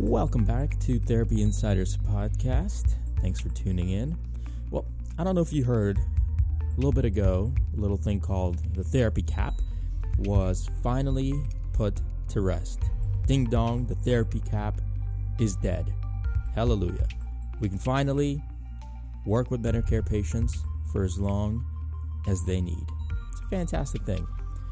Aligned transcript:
Welcome 0.00 0.44
back 0.44 0.78
to 0.80 0.98
Therapy 0.98 1.40
Insiders 1.40 1.96
podcast. 1.96 2.96
Thanks 3.22 3.40
for 3.40 3.48
tuning 3.50 3.90
in. 3.90 4.14
Well, 4.70 4.84
I 5.18 5.24
don't 5.24 5.34
know 5.34 5.40
if 5.40 5.54
you 5.54 5.64
heard 5.64 5.98
a 5.98 6.76
little 6.76 6.92
bit 6.92 7.06
ago, 7.06 7.54
a 7.74 7.80
little 7.80 7.96
thing 7.96 8.20
called 8.20 8.58
the 8.74 8.84
therapy 8.84 9.22
cap 9.22 9.54
was 10.18 10.68
finally 10.82 11.32
put 11.72 12.02
to 12.28 12.42
rest. 12.42 12.80
Ding 13.26 13.46
dong, 13.46 13.86
the 13.86 13.94
therapy 13.94 14.40
cap 14.40 14.82
is 15.40 15.56
dead. 15.56 15.94
Hallelujah. 16.54 17.06
We 17.60 17.70
can 17.70 17.78
finally 17.78 18.42
work 19.24 19.50
with 19.50 19.62
Medicare 19.62 20.06
patients 20.06 20.62
for 20.92 21.04
as 21.04 21.18
long 21.18 21.64
as 22.28 22.44
they 22.44 22.60
need. 22.60 22.86
It's 23.32 23.40
a 23.40 23.48
fantastic 23.48 24.02
thing. 24.02 24.26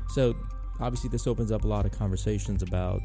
So, 0.08 0.36
obviously, 0.80 1.08
this 1.08 1.26
opens 1.26 1.50
up 1.50 1.64
a 1.64 1.68
lot 1.68 1.86
of 1.86 1.92
conversations 1.92 2.62
about 2.62 3.00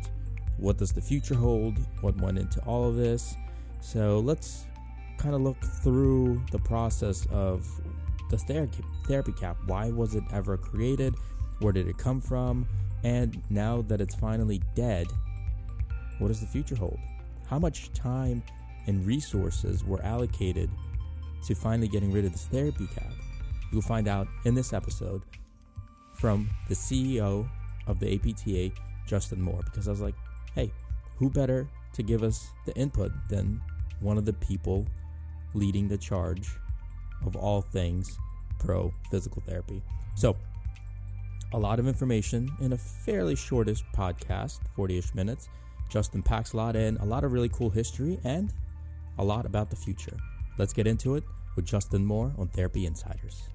what 0.59 0.77
does 0.77 0.91
the 0.91 1.02
future 1.02 1.36
hold? 1.36 1.77
What 2.02 2.20
went 2.22 2.38
into 2.38 2.59
all 2.62 2.88
of 2.88 2.95
this? 2.95 3.36
So 3.81 4.20
let's 4.20 4.66
kind 5.18 5.35
of 5.35 5.41
look 5.41 5.62
through 5.84 6.41
the 6.52 6.59
process 6.59 7.26
of 7.32 7.68
the 8.30 8.38
therapy, 8.38 8.84
therapy 9.08 9.34
cap. 9.34 9.58
Why 9.66 9.90
was 9.90 10.16
it 10.16 10.23
ever 10.32 10.58
created? 10.58 11.16
Where 11.59 11.73
did 11.73 11.88
it 11.88 11.98
come 11.98 12.22
from? 12.22 12.68
And 13.04 13.41
now 13.49 13.82
that 13.84 14.02
it's 14.02 14.16
finally 14.16 14.62
dead, 14.76 15.08
what 16.20 16.27
does 16.27 16.41
the 16.41 16.48
future 16.48 16.76
hold? 16.76 16.99
How 17.48 17.60
much 17.60 17.91
time 17.94 18.44
and 18.88 19.05
resources 19.05 19.84
were 19.84 20.02
allocated 20.04 20.70
to 21.48 21.55
finally 21.55 21.87
getting 21.87 22.12
rid 22.12 22.26
of 22.26 22.32
this 22.32 22.46
therapy 22.46 22.87
cap? 22.87 23.12
You'll 23.71 23.82
find 23.82 24.07
out 24.07 24.27
in 24.46 24.55
this 24.55 24.74
episode 24.74 25.21
from 26.15 26.49
the 26.68 26.76
CEO 26.76 27.48
of 27.87 27.99
the 27.99 28.13
APTA, 28.13 28.76
Justin 29.07 29.41
Moore, 29.41 29.62
because 29.63 29.87
I 29.87 29.91
was 29.91 30.02
like, 30.02 30.15
hey, 30.55 30.72
who 31.18 31.30
better 31.30 31.68
to 31.94 32.04
give 32.04 32.24
us 32.24 32.52
the 32.66 32.74
input 32.76 33.12
than 33.30 33.62
one 34.00 34.18
of 34.18 34.26
the 34.26 34.34
people 34.34 34.86
leading 35.54 35.88
the 35.88 35.98
charge 35.98 36.50
of 37.26 37.36
all 37.36 37.62
things 37.62 38.18
pro 38.58 38.94
physical 39.10 39.42
therapy? 39.46 39.82
So, 40.16 40.36
a 41.52 41.58
lot 41.58 41.80
of 41.80 41.88
information 41.88 42.52
in 42.62 42.74
a 42.74 42.77
fairly 42.77 43.36
shortish 43.36 43.84
podcast, 43.96 44.60
40 44.76 44.98
ish 44.98 45.16
minutes. 45.16 45.50
Justin 45.90 46.22
packs 46.22 46.54
a 46.54 46.58
lot 46.58 46.76
in, 46.76 46.98
a 46.98 47.05
lot 47.05 47.24
of 47.24 47.32
really 47.32 47.50
cool 47.50 47.72
history, 47.72 48.20
and 48.24 48.54
a 49.18 49.24
lot 49.24 49.46
about 49.46 49.72
the 49.72 49.76
future. 49.76 50.16
Let's 50.60 50.74
get 50.74 50.86
into 50.86 51.16
it 51.16 51.24
with 51.55 51.66
Justin 51.66 52.05
Moore 52.05 52.32
on 52.38 52.48
Therapy 52.50 52.86
Insiders. 52.86 53.50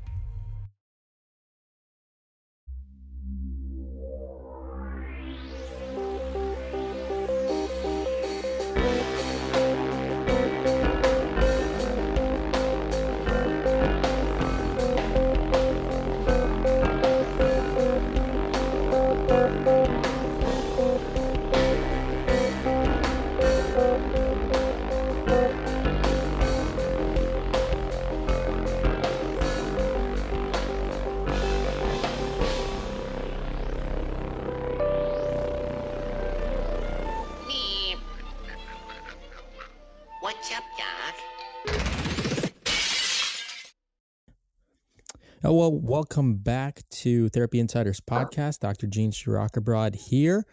Well, 45.54 45.72
welcome 45.72 46.34
back 46.34 46.82
to 46.90 47.28
Therapy 47.28 47.60
Insiders 47.60 48.00
podcast. 48.00 48.58
Dr. 48.58 48.88
Gene 48.88 49.12
Shirokobrad 49.12 49.94
here. 49.94 50.44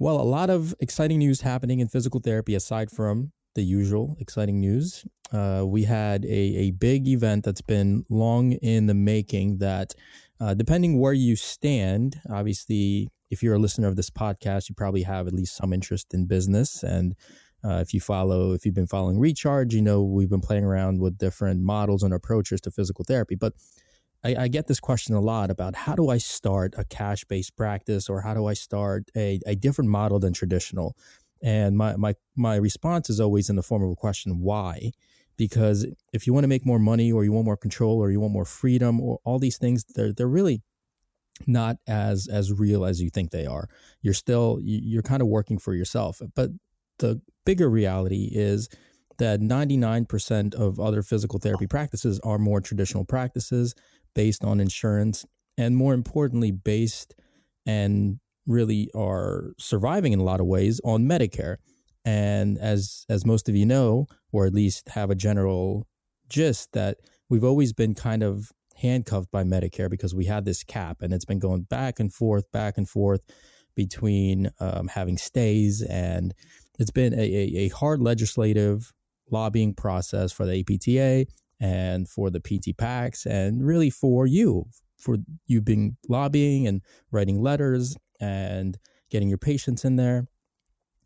Well, 0.00 0.20
a 0.20 0.22
lot 0.22 0.50
of 0.50 0.74
exciting 0.80 1.18
news 1.20 1.42
happening 1.42 1.78
in 1.78 1.86
physical 1.86 2.18
therapy 2.18 2.56
aside 2.56 2.90
from 2.90 3.30
the 3.54 3.62
usual 3.62 4.16
exciting 4.18 4.58
news. 4.58 5.04
Uh, 5.32 5.62
we 5.64 5.84
had 5.84 6.24
a, 6.24 6.28
a 6.28 6.70
big 6.72 7.06
event 7.06 7.44
that's 7.44 7.60
been 7.60 8.04
long 8.08 8.52
in 8.54 8.86
the 8.86 8.94
making 8.94 9.58
that, 9.58 9.94
uh, 10.40 10.52
depending 10.52 10.98
where 10.98 11.12
you 11.12 11.36
stand, 11.36 12.20
obviously, 12.28 13.12
if 13.30 13.40
you're 13.40 13.54
a 13.54 13.60
listener 13.60 13.86
of 13.86 13.94
this 13.94 14.10
podcast, 14.10 14.68
you 14.68 14.74
probably 14.74 15.02
have 15.02 15.28
at 15.28 15.32
least 15.32 15.54
some 15.54 15.72
interest 15.72 16.12
in 16.12 16.26
business. 16.26 16.82
And 16.82 17.14
uh, 17.64 17.76
if 17.76 17.94
you 17.94 18.00
follow, 18.00 18.52
if 18.52 18.66
you've 18.66 18.74
been 18.74 18.88
following 18.88 19.16
Recharge, 19.20 19.74
you 19.74 19.80
know 19.80 20.02
we've 20.02 20.28
been 20.28 20.40
playing 20.40 20.64
around 20.64 21.00
with 21.00 21.18
different 21.18 21.62
models 21.62 22.02
and 22.02 22.12
approaches 22.12 22.60
to 22.62 22.72
physical 22.72 23.04
therapy. 23.04 23.36
But 23.36 23.52
I, 24.24 24.36
I, 24.44 24.48
get 24.48 24.66
this 24.66 24.80
question 24.80 25.14
a 25.14 25.20
lot 25.20 25.50
about 25.50 25.76
how 25.76 25.94
do 25.94 26.08
I 26.08 26.18
start 26.18 26.74
a 26.78 26.84
cash 26.84 27.24
based 27.24 27.56
practice 27.56 28.08
or 28.08 28.22
how 28.22 28.34
do 28.34 28.46
I 28.46 28.54
start 28.54 29.10
a, 29.16 29.40
a 29.46 29.54
different 29.54 29.90
model 29.90 30.18
than 30.18 30.32
traditional? 30.32 30.96
And 31.42 31.76
my, 31.76 31.96
my, 31.96 32.14
my 32.34 32.56
response 32.56 33.10
is 33.10 33.20
always 33.20 33.50
in 33.50 33.56
the 33.56 33.62
form 33.62 33.82
of 33.82 33.90
a 33.90 33.94
question, 33.94 34.40
why? 34.40 34.92
Because 35.36 35.86
if 36.12 36.26
you 36.26 36.32
want 36.32 36.44
to 36.44 36.48
make 36.48 36.64
more 36.64 36.78
money 36.78 37.12
or 37.12 37.24
you 37.24 37.32
want 37.32 37.44
more 37.44 37.56
control 37.56 37.98
or 37.98 38.10
you 38.10 38.20
want 38.20 38.32
more 38.32 38.44
freedom 38.46 39.00
or 39.00 39.18
all 39.24 39.38
these 39.38 39.58
things, 39.58 39.84
they're, 39.94 40.12
they're 40.12 40.26
really 40.26 40.62
not 41.46 41.76
as 41.86 42.28
as 42.28 42.52
real 42.52 42.84
as 42.84 43.02
you 43.02 43.10
think 43.10 43.30
they 43.30 43.44
are. 43.44 43.68
You're 44.02 44.14
still 44.14 44.58
you're 44.62 45.02
kind 45.02 45.20
of 45.20 45.28
working 45.28 45.58
for 45.58 45.74
yourself. 45.74 46.22
But 46.34 46.50
the 46.98 47.20
bigger 47.44 47.68
reality 47.68 48.30
is 48.32 48.68
that 49.18 49.40
99% 49.40 50.54
of 50.54 50.80
other 50.80 51.02
physical 51.02 51.38
therapy 51.38 51.66
practices 51.66 52.20
are 52.24 52.38
more 52.38 52.60
traditional 52.60 53.04
practices 53.04 53.74
based 54.14 54.44
on 54.44 54.60
insurance, 54.60 55.26
and 55.58 55.76
more 55.76 55.94
importantly, 55.94 56.50
based 56.50 57.14
and 57.66 58.18
really 58.46 58.90
are 58.94 59.52
surviving 59.58 60.12
in 60.12 60.20
a 60.20 60.24
lot 60.24 60.40
of 60.40 60.46
ways 60.46 60.80
on 60.84 61.04
Medicare. 61.04 61.56
And 62.04 62.58
as 62.58 63.06
as 63.08 63.24
most 63.24 63.48
of 63.48 63.56
you 63.56 63.64
know, 63.64 64.06
or 64.32 64.46
at 64.46 64.52
least 64.52 64.90
have 64.90 65.10
a 65.10 65.14
general 65.14 65.86
gist 66.28 66.72
that 66.72 66.98
we've 67.30 67.44
always 67.44 67.72
been 67.72 67.94
kind 67.94 68.22
of 68.22 68.52
handcuffed 68.76 69.30
by 69.30 69.42
Medicare 69.44 69.88
because 69.88 70.14
we 70.14 70.26
had 70.26 70.44
this 70.44 70.64
cap, 70.64 71.00
and 71.00 71.14
it's 71.14 71.24
been 71.24 71.38
going 71.38 71.62
back 71.62 71.98
and 72.00 72.12
forth, 72.12 72.50
back 72.52 72.76
and 72.76 72.88
forth 72.88 73.22
between 73.74 74.50
um, 74.60 74.88
having 74.88 75.16
stays, 75.16 75.82
and 75.82 76.34
it's 76.78 76.90
been 76.90 77.14
a, 77.14 77.22
a, 77.22 77.56
a 77.56 77.68
hard 77.68 78.00
legislative 78.00 78.92
lobbying 79.30 79.74
process 79.74 80.32
for 80.32 80.44
the 80.44 80.60
APTA 80.60 81.26
and 81.60 82.08
for 82.08 82.30
the 82.30 82.40
PT 82.40 82.76
PACs 82.76 83.26
and 83.26 83.64
really 83.64 83.90
for 83.90 84.26
you, 84.26 84.66
for 84.98 85.16
you 85.46 85.60
being 85.60 85.96
lobbying 86.08 86.66
and 86.66 86.82
writing 87.10 87.40
letters 87.40 87.96
and 88.20 88.78
getting 89.10 89.28
your 89.28 89.38
patients 89.38 89.84
in 89.84 89.96
there. 89.96 90.26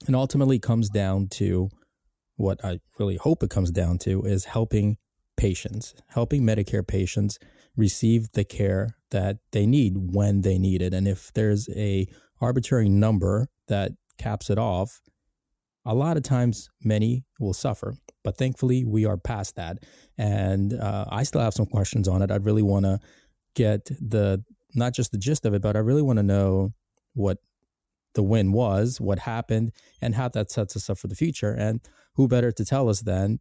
And 0.07 0.15
ultimately 0.15 0.59
comes 0.59 0.89
down 0.89 1.29
to 1.33 1.71
what 2.37 2.65
I 2.65 2.79
really 2.99 3.17
hope 3.17 3.43
it 3.43 3.51
comes 3.51 3.71
down 3.71 3.99
to 3.99 4.23
is 4.23 4.45
helping 4.45 4.97
patients, 5.37 5.95
helping 6.09 6.43
Medicare 6.43 6.87
patients 6.87 7.39
receive 7.77 8.33
the 8.33 8.45
care 8.45 8.97
that 9.11 9.39
they 9.53 9.67
need 9.67 9.95
when 9.97 10.43
they 10.43 10.59
need 10.59 10.83
it. 10.83 10.95
And 10.95 11.09
if 11.09 11.33
there's 11.33 11.69
a 11.71 12.07
arbitrary 12.41 12.89
number 12.89 13.49
that 13.67 13.93
caps 14.19 14.51
it 14.51 14.59
off, 14.59 15.01
a 15.89 15.95
lot 15.95 16.19
of 16.19 16.23
times 16.23 16.69
many 16.85 17.25
will 17.41 17.55
suffer. 17.55 17.95
But 18.23 18.37
thankfully, 18.37 18.85
we 18.85 19.07
are 19.07 19.17
past 19.17 19.57
that. 19.57 19.79
And 20.19 20.75
uh, 20.75 21.07
I 21.09 21.23
still 21.23 21.41
have 21.41 21.55
some 21.55 21.65
questions 21.65 22.07
on 22.07 22.21
it. 22.21 22.31
I'd 22.31 22.45
really 22.45 22.63
want 22.63 22.85
to 22.85 23.01
get 23.55 23.87
the, 23.87 24.45
not 24.75 24.93
just 24.93 25.13
the 25.13 25.19
gist 25.19 25.47
of 25.47 25.55
it, 25.55 25.63
but 25.63 25.77
I 25.77 25.79
really 25.79 26.03
want 26.03 26.19
to 26.19 26.23
know 26.23 26.75
what 27.15 27.39
the 28.15 28.23
win 28.23 28.53
was, 28.53 29.01
what 29.01 29.21
happened, 29.21 29.73
and 30.03 30.15
how 30.15 30.29
that 30.29 30.51
sets 30.51 30.77
us 30.77 30.91
up 30.91 30.99
for 30.99 31.09
the 31.09 31.15
future. 31.15 31.55
And 31.55 31.81
who 32.17 32.29
better 32.29 32.53
to 32.53 32.65
tell 32.67 32.91
us 32.91 33.01
than 33.01 33.41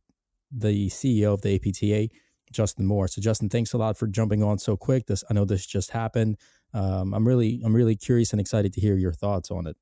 the 0.50 0.88
CEO 0.88 1.33
of 1.33 1.42
the 1.42 1.56
APTA, 1.56 2.16
Justin 2.54 2.86
Moore. 2.86 3.10
So, 3.10 3.22
Justin, 3.22 3.50
thanks 3.50 3.74
a 3.74 3.77
lot 3.77 3.98
for 3.98 4.07
jumping 4.07 4.42
on 4.42 4.57
so 4.57 4.77
quick. 4.77 5.07
This 5.07 5.22
I 5.30 5.33
know 5.33 5.44
this 5.44 5.66
just 5.66 5.92
happened. 5.92 6.38
Um, 6.74 7.13
I'm 7.13 7.27
really, 7.27 7.62
I'm 7.66 7.75
really 7.75 7.98
curious 7.98 8.31
and 8.31 8.39
excited 8.39 8.72
to 8.74 8.81
hear 8.81 8.95
your 8.95 9.12
thoughts 9.12 9.51
on 9.51 9.68
it. 9.68 9.75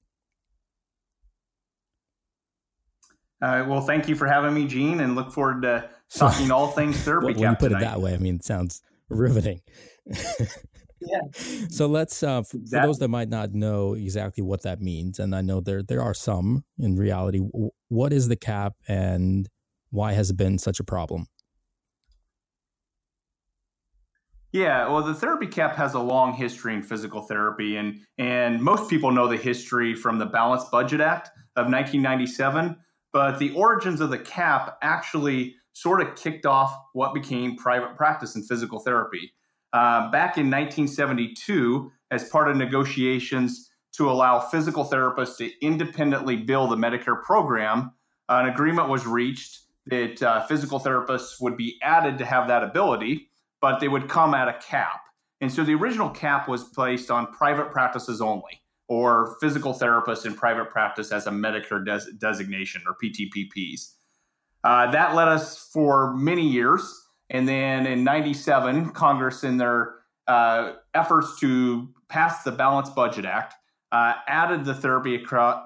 Uh, 3.41 3.65
well, 3.67 3.81
thank 3.81 4.07
you 4.07 4.15
for 4.15 4.27
having 4.27 4.53
me, 4.53 4.65
Gene, 4.65 5.01
and 5.01 5.15
look 5.15 5.31
forward 5.31 5.61
to 5.63 5.89
talking 6.13 6.51
all 6.51 6.67
things 6.67 6.97
therapy. 7.03 7.27
well, 7.27 7.35
when 7.35 7.49
you 7.51 7.55
put 7.57 7.69
tonight. 7.69 7.81
it 7.81 7.85
that 7.85 8.01
way, 8.01 8.13
I 8.13 8.17
mean, 8.17 8.35
it 8.35 8.45
sounds 8.45 8.81
riveting. 9.09 9.61
yeah. 10.07 11.19
So 11.69 11.87
let's 11.87 12.23
uh, 12.23 12.41
for, 12.41 12.57
for, 12.57 12.81
those 12.81 12.99
that 12.99 13.09
might 13.09 13.29
not 13.29 13.53
know 13.53 13.93
exactly 13.93 14.43
what 14.43 14.63
that 14.63 14.81
means, 14.81 15.19
and 15.19 15.35
I 15.35 15.41
know 15.41 15.59
there 15.59 15.83
there 15.83 16.01
are 16.01 16.13
some 16.13 16.63
in 16.79 16.95
reality. 16.95 17.39
What 17.89 18.13
is 18.13 18.27
the 18.27 18.35
cap, 18.35 18.73
and 18.87 19.47
why 19.89 20.13
has 20.13 20.29
it 20.29 20.37
been 20.37 20.57
such 20.57 20.79
a 20.79 20.83
problem? 20.83 21.27
Yeah, 24.51 24.87
well, 24.87 25.03
the 25.03 25.13
therapy 25.13 25.47
cap 25.47 25.75
has 25.75 25.95
a 25.95 25.99
long 25.99 26.31
history 26.31 26.73
in 26.73 26.81
physical 26.81 27.21
therapy, 27.21 27.75
and 27.75 27.99
and 28.17 28.61
most 28.61 28.89
people 28.89 29.11
know 29.11 29.27
the 29.27 29.37
history 29.37 29.93
from 29.93 30.17
the 30.17 30.25
Balanced 30.25 30.71
Budget 30.71 31.01
Act 31.01 31.27
of 31.57 31.65
1997 31.65 32.77
but 33.15 33.39
the 33.39 33.53
origins 33.53 34.01
of 34.01 34.09
the 34.09 34.19
cap 34.19 34.77
actually 34.81 35.55
sort 35.71 36.01
of 36.01 36.17
kicked 36.17 36.45
off 36.45 36.77
what 36.91 37.13
became 37.13 37.55
private 37.55 37.95
practice 37.95 38.35
in 38.35 38.43
physical 38.43 38.77
therapy. 38.79 39.31
Uh, 39.71 40.11
back 40.11 40.37
in 40.37 40.47
1972, 40.47 41.89
as 42.11 42.27
part 42.27 42.49
of 42.49 42.57
negotiations 42.57 43.69
to 43.93 44.11
allow 44.11 44.41
physical 44.41 44.83
therapists 44.83 45.37
to 45.37 45.49
independently 45.61 46.35
bill 46.35 46.67
the 46.67 46.75
Medicare 46.75 47.23
program, 47.23 47.93
an 48.27 48.49
agreement 48.49 48.89
was 48.89 49.07
reached 49.07 49.61
that 49.85 50.21
uh, 50.21 50.45
physical 50.47 50.77
therapists 50.77 51.39
would 51.39 51.55
be 51.55 51.77
added 51.81 52.17
to 52.17 52.25
have 52.25 52.49
that 52.49 52.63
ability, 52.63 53.29
but 53.61 53.79
they 53.79 53.87
would 53.87 54.09
come 54.09 54.33
at 54.33 54.49
a 54.49 54.59
cap. 54.59 54.99
And 55.39 55.49
so 55.49 55.63
the 55.63 55.75
original 55.75 56.09
cap 56.09 56.49
was 56.49 56.65
placed 56.65 57.09
on 57.09 57.27
private 57.27 57.71
practices 57.71 58.19
only, 58.19 58.59
or 58.87 59.35
physical 59.39 59.73
therapists 59.73 60.25
in 60.25 60.33
private 60.33 60.69
practice 60.69 61.11
as 61.11 61.27
a 61.27 61.31
Medicare 61.31 61.83
des- 61.83 62.11
designation 62.19 62.81
or 62.87 62.95
PTPPs. 63.03 63.93
Uh, 64.63 64.91
that 64.91 65.15
led 65.15 65.27
us 65.27 65.69
for 65.71 66.15
many 66.15 66.47
years. 66.47 67.03
And 67.29 67.47
then 67.47 67.85
in 67.85 68.03
97, 68.03 68.91
Congress, 68.91 69.43
in 69.43 69.57
their 69.57 69.95
uh, 70.27 70.73
efforts 70.93 71.39
to 71.39 71.89
pass 72.09 72.43
the 72.43 72.51
Balanced 72.51 72.95
Budget 72.95 73.25
Act, 73.25 73.55
uh, 73.91 74.13
added 74.27 74.65
the 74.65 74.73
therapy 74.73 75.17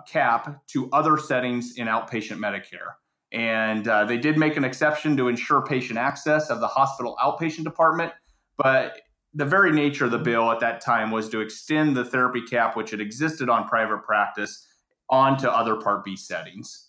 cap 0.08 0.62
to 0.68 0.90
other 0.92 1.18
settings 1.18 1.78
in 1.78 1.88
outpatient 1.88 2.38
Medicare. 2.38 2.94
And 3.32 3.88
uh, 3.88 4.06
they 4.06 4.18
did 4.18 4.38
make 4.38 4.58
an 4.58 4.64
exception 4.64 5.16
to 5.18 5.28
ensure 5.28 5.62
patient 5.62 6.00
access 6.00 6.50
of 6.50 6.60
the 6.60 6.68
hospital 6.68 7.16
outpatient 7.22 7.64
department. 7.64 8.12
But 8.58 9.00
the 9.34 9.46
very 9.46 9.72
nature 9.72 10.06
of 10.06 10.12
the 10.12 10.18
bill 10.18 10.52
at 10.52 10.60
that 10.60 10.82
time 10.82 11.12
was 11.12 11.30
to 11.30 11.40
extend 11.40 11.96
the 11.96 12.06
therapy 12.06 12.42
cap, 12.42 12.76
which 12.76 12.92
had 12.92 13.02
existed 13.02 13.50
on 13.50 13.68
private 13.68 14.04
practice, 14.04 14.66
onto 15.10 15.48
other 15.48 15.76
Part 15.76 16.04
B 16.04 16.16
settings. 16.16 16.88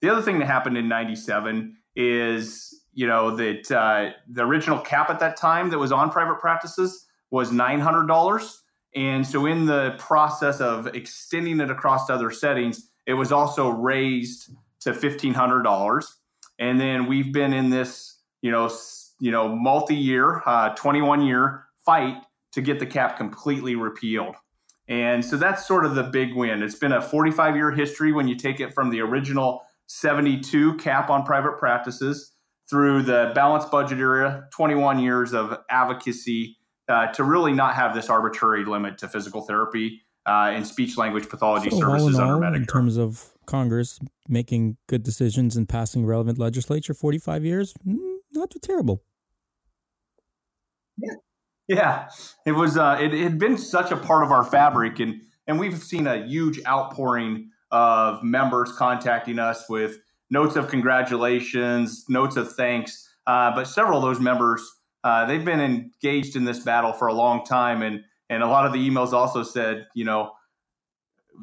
The 0.00 0.10
other 0.10 0.22
thing 0.22 0.38
that 0.38 0.46
happened 0.46 0.76
in 0.76 0.88
97 0.88 1.76
is, 1.96 2.82
you 2.92 3.06
know, 3.06 3.34
that 3.36 3.70
uh, 3.70 4.12
the 4.30 4.42
original 4.42 4.78
cap 4.78 5.10
at 5.10 5.18
that 5.20 5.36
time 5.36 5.70
that 5.70 5.78
was 5.78 5.92
on 5.92 6.10
private 6.10 6.38
practices 6.38 7.06
was 7.30 7.50
$900. 7.50 8.56
And 8.94 9.26
so, 9.26 9.46
in 9.46 9.66
the 9.66 9.94
process 9.98 10.60
of 10.60 10.88
extending 10.88 11.60
it 11.60 11.70
across 11.70 12.10
other 12.10 12.30
settings, 12.30 12.90
it 13.06 13.14
was 13.14 13.30
also 13.30 13.68
raised 13.68 14.50
to 14.80 14.90
$1,500. 14.92 16.12
And 16.58 16.80
then 16.80 17.06
we've 17.06 17.32
been 17.32 17.52
in 17.52 17.70
this, 17.70 18.18
you 18.42 18.50
know, 18.50 18.70
you 19.20 19.30
know, 19.30 19.54
multi-year, 19.54 20.42
uh, 20.46 20.70
21 20.70 21.22
year 21.22 21.66
fight 21.84 22.16
to 22.52 22.60
get 22.60 22.78
the 22.78 22.86
cap 22.86 23.16
completely 23.16 23.74
repealed. 23.74 24.36
And 24.88 25.24
so 25.24 25.36
that's 25.36 25.66
sort 25.66 25.84
of 25.84 25.94
the 25.94 26.02
big 26.02 26.34
win. 26.34 26.62
It's 26.62 26.74
been 26.74 26.92
a 26.92 27.00
45 27.00 27.54
year 27.56 27.70
history 27.70 28.12
when 28.12 28.26
you 28.26 28.34
take 28.34 28.58
it 28.58 28.74
from 28.74 28.90
the 28.90 29.00
original 29.00 29.62
72 29.86 30.76
cap 30.76 31.10
on 31.10 31.24
private 31.24 31.58
practices 31.58 32.32
through 32.68 33.02
the 33.02 33.32
balanced 33.34 33.70
budget 33.70 33.98
era, 33.98 34.48
21 34.52 34.98
years 34.98 35.32
of 35.32 35.58
advocacy 35.70 36.56
uh, 36.88 37.06
to 37.08 37.24
really 37.24 37.52
not 37.52 37.74
have 37.74 37.94
this 37.94 38.08
arbitrary 38.08 38.64
limit 38.64 38.98
to 38.98 39.08
physical 39.08 39.42
therapy 39.42 40.02
uh, 40.26 40.50
and 40.52 40.66
speech 40.66 40.96
language 40.96 41.28
pathology 41.28 41.70
so 41.70 41.78
services 41.78 42.18
all 42.18 42.24
in 42.24 42.30
under 42.30 42.44
all, 42.44 42.52
Medicare. 42.52 42.56
In 42.56 42.66
terms 42.66 42.96
of 42.96 43.30
Congress 43.46 43.98
making 44.28 44.76
good 44.88 45.02
decisions 45.02 45.56
and 45.56 45.68
passing 45.68 46.04
relevant 46.04 46.38
legislature, 46.38 46.94
45 46.94 47.44
years, 47.44 47.74
mm, 47.86 47.96
not 48.32 48.50
too 48.50 48.58
terrible. 48.60 49.02
Yeah, 50.96 51.14
yeah, 51.70 52.08
it 52.44 52.52
was. 52.52 52.76
Uh, 52.76 52.98
it, 53.00 53.12
had 53.12 53.38
been 53.38 53.56
such 53.56 53.92
a 53.92 53.96
part 53.96 54.24
of 54.24 54.32
our 54.32 54.42
fabric, 54.42 54.98
and 54.98 55.20
and 55.46 55.60
we've 55.60 55.80
seen 55.80 56.08
a 56.08 56.26
huge 56.26 56.60
outpouring 56.66 57.50
of 57.70 58.24
members 58.24 58.72
contacting 58.72 59.38
us 59.38 59.68
with 59.68 59.98
notes 60.30 60.56
of 60.56 60.66
congratulations, 60.66 62.06
notes 62.08 62.36
of 62.36 62.52
thanks. 62.52 63.08
Uh, 63.24 63.54
but 63.54 63.68
several 63.68 63.98
of 63.98 64.02
those 64.02 64.18
members, 64.18 64.68
uh, 65.04 65.24
they've 65.26 65.44
been 65.44 65.60
engaged 65.60 66.34
in 66.34 66.44
this 66.44 66.58
battle 66.58 66.92
for 66.92 67.06
a 67.06 67.14
long 67.14 67.44
time, 67.44 67.82
and 67.82 68.00
and 68.28 68.42
a 68.42 68.48
lot 68.48 68.66
of 68.66 68.72
the 68.72 68.90
emails 68.90 69.12
also 69.12 69.44
said, 69.44 69.86
you 69.94 70.04
know, 70.04 70.32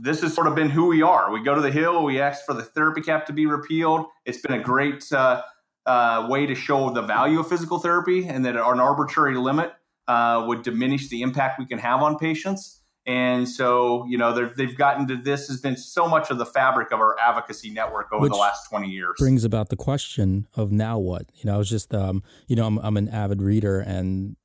this 0.01 0.19
has 0.19 0.33
sort 0.33 0.47
of 0.47 0.55
been 0.55 0.69
who 0.69 0.87
we 0.87 1.01
are. 1.01 1.31
We 1.31 1.41
go 1.41 1.55
to 1.55 1.61
the 1.61 1.71
Hill, 1.71 2.03
we 2.03 2.19
ask 2.19 2.45
for 2.45 2.53
the 2.53 2.63
therapy 2.63 2.99
cap 2.99 3.27
to 3.27 3.33
be 3.33 3.45
repealed. 3.45 4.07
It's 4.25 4.41
been 4.41 4.59
a 4.59 4.61
great 4.61 5.09
uh, 5.13 5.43
uh, 5.85 6.27
way 6.29 6.45
to 6.45 6.53
show 6.53 6.89
the 6.89 7.01
value 7.01 7.39
of 7.39 7.47
physical 7.47 7.79
therapy, 7.79 8.27
and 8.27 8.43
that 8.43 8.57
an 8.57 8.81
arbitrary 8.81 9.37
limit 9.37 9.71
uh, 10.07 10.43
would 10.47 10.63
diminish 10.63 11.09
the 11.09 11.21
impact 11.21 11.59
we 11.59 11.65
can 11.65 11.79
have 11.79 12.01
on 12.01 12.17
patients. 12.17 12.81
And 13.05 13.47
so, 13.47 14.05
you 14.07 14.17
know, 14.17 14.49
they've 14.49 14.77
gotten 14.77 15.07
to 15.07 15.15
this 15.15 15.47
has 15.47 15.61
been 15.61 15.77
so 15.77 16.09
much 16.09 16.29
of 16.29 16.37
the 16.37 16.45
fabric 16.45 16.91
of 16.91 16.99
our 16.99 17.17
advocacy 17.17 17.69
network 17.69 18.11
over 18.11 18.23
Which 18.23 18.33
the 18.33 18.37
last 18.37 18.67
20 18.69 18.89
years. 18.89 19.15
Brings 19.17 19.45
about 19.45 19.69
the 19.69 19.77
question 19.77 20.45
of 20.55 20.73
now 20.73 20.99
what? 20.99 21.23
You 21.35 21.45
know, 21.45 21.55
I 21.55 21.57
was 21.57 21.69
just, 21.69 21.93
um, 21.93 22.21
you 22.47 22.57
know, 22.57 22.65
I'm, 22.65 22.77
I'm 22.79 22.97
an 22.97 23.07
avid 23.07 23.41
reader 23.41 23.79
and 23.79 24.35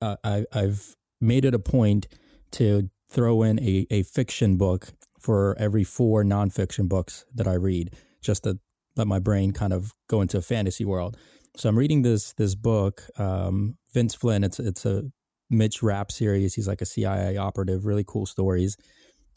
uh, 0.00 0.16
I, 0.24 0.46
I've 0.50 0.96
made 1.20 1.44
it 1.44 1.54
a 1.54 1.58
point 1.58 2.08
to 2.52 2.88
throw 3.10 3.42
in 3.42 3.60
a, 3.60 3.86
a 3.90 4.02
fiction 4.02 4.56
book 4.56 4.88
for 5.20 5.54
every 5.58 5.84
four 5.84 6.24
nonfiction 6.24 6.88
books 6.88 7.26
that 7.34 7.46
I 7.46 7.54
read, 7.54 7.94
just 8.22 8.44
to 8.44 8.58
let 8.96 9.06
my 9.06 9.18
brain 9.18 9.52
kind 9.52 9.72
of 9.72 9.92
go 10.08 10.22
into 10.22 10.38
a 10.38 10.42
fantasy 10.42 10.84
world. 10.84 11.16
So 11.56 11.68
I'm 11.68 11.78
reading 11.78 12.02
this 12.02 12.32
this 12.34 12.54
book, 12.54 13.02
um, 13.18 13.76
Vince 13.96 14.14
Flynn. 14.14 14.44
It's 14.44 14.58
it's 14.58 14.84
a 14.84 15.04
Mitch 15.48 15.82
Rapp 15.82 16.12
series. 16.12 16.54
He's 16.54 16.68
like 16.68 16.82
a 16.82 16.86
CIA 16.86 17.38
operative, 17.38 17.86
really 17.86 18.04
cool 18.06 18.26
stories. 18.26 18.76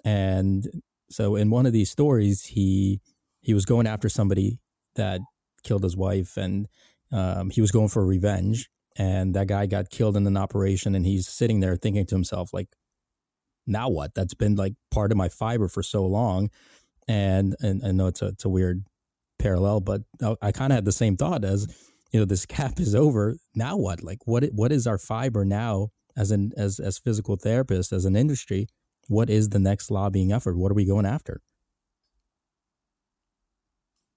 And 0.03 0.67
so 1.09 1.37
in 1.37 1.49
one 1.49 1.65
of 1.65 1.71
these 1.71 1.89
stories, 1.89 2.43
he 2.43 2.99
he 3.39 3.53
was 3.53 3.65
going 3.65 3.87
after 3.87 4.09
somebody 4.09 4.59
that 4.95 5.21
killed 5.63 5.83
his 5.83 5.95
wife, 5.95 6.35
and 6.35 6.67
um, 7.09 7.51
he 7.51 7.61
was 7.61 7.71
going 7.71 7.87
for 7.87 8.05
revenge. 8.05 8.69
And 8.97 9.33
that 9.33 9.47
guy 9.47 9.65
got 9.65 9.91
killed 9.91 10.17
in 10.17 10.27
an 10.27 10.35
operation, 10.35 10.93
and 10.93 11.05
he's 11.05 11.25
sitting 11.25 11.61
there 11.61 11.77
thinking 11.77 12.05
to 12.07 12.15
himself, 12.15 12.53
like, 12.53 12.67
now 13.65 13.87
what? 13.87 14.13
That's 14.13 14.33
been 14.33 14.55
like 14.55 14.73
part 14.91 15.13
of 15.13 15.17
my 15.17 15.29
fiber 15.29 15.69
for 15.69 15.83
so 15.83 16.05
long. 16.05 16.49
And 17.07 17.55
and 17.61 17.81
I 17.85 17.91
know 17.91 18.07
it's 18.07 18.21
a 18.21 18.27
it's 18.27 18.43
a 18.43 18.49
weird 18.49 18.83
parallel, 19.37 19.79
but 19.79 20.01
I, 20.21 20.35
I 20.41 20.51
kind 20.51 20.73
of 20.73 20.75
had 20.75 20.85
the 20.85 20.91
same 20.91 21.15
thought 21.15 21.45
as 21.45 21.65
you 22.11 22.19
know 22.19 22.25
this 22.25 22.45
cap 22.45 22.79
is 22.79 22.95
over. 22.95 23.35
Now 23.55 23.77
what? 23.77 24.03
Like 24.03 24.19
what 24.25 24.45
what 24.51 24.71
is 24.71 24.87
our 24.87 24.97
fiber 24.97 25.45
now 25.45 25.89
as 26.17 26.31
an 26.31 26.51
as 26.57 26.79
as 26.79 26.97
physical 26.97 27.37
therapists 27.37 27.93
as 27.93 28.05
an 28.05 28.15
industry? 28.15 28.67
What 29.07 29.29
is 29.29 29.49
the 29.49 29.59
next 29.59 29.89
lobbying 29.91 30.31
effort 30.31 30.57
what 30.57 30.71
are 30.71 30.75
we 30.75 30.85
going 30.85 31.05
after? 31.05 31.41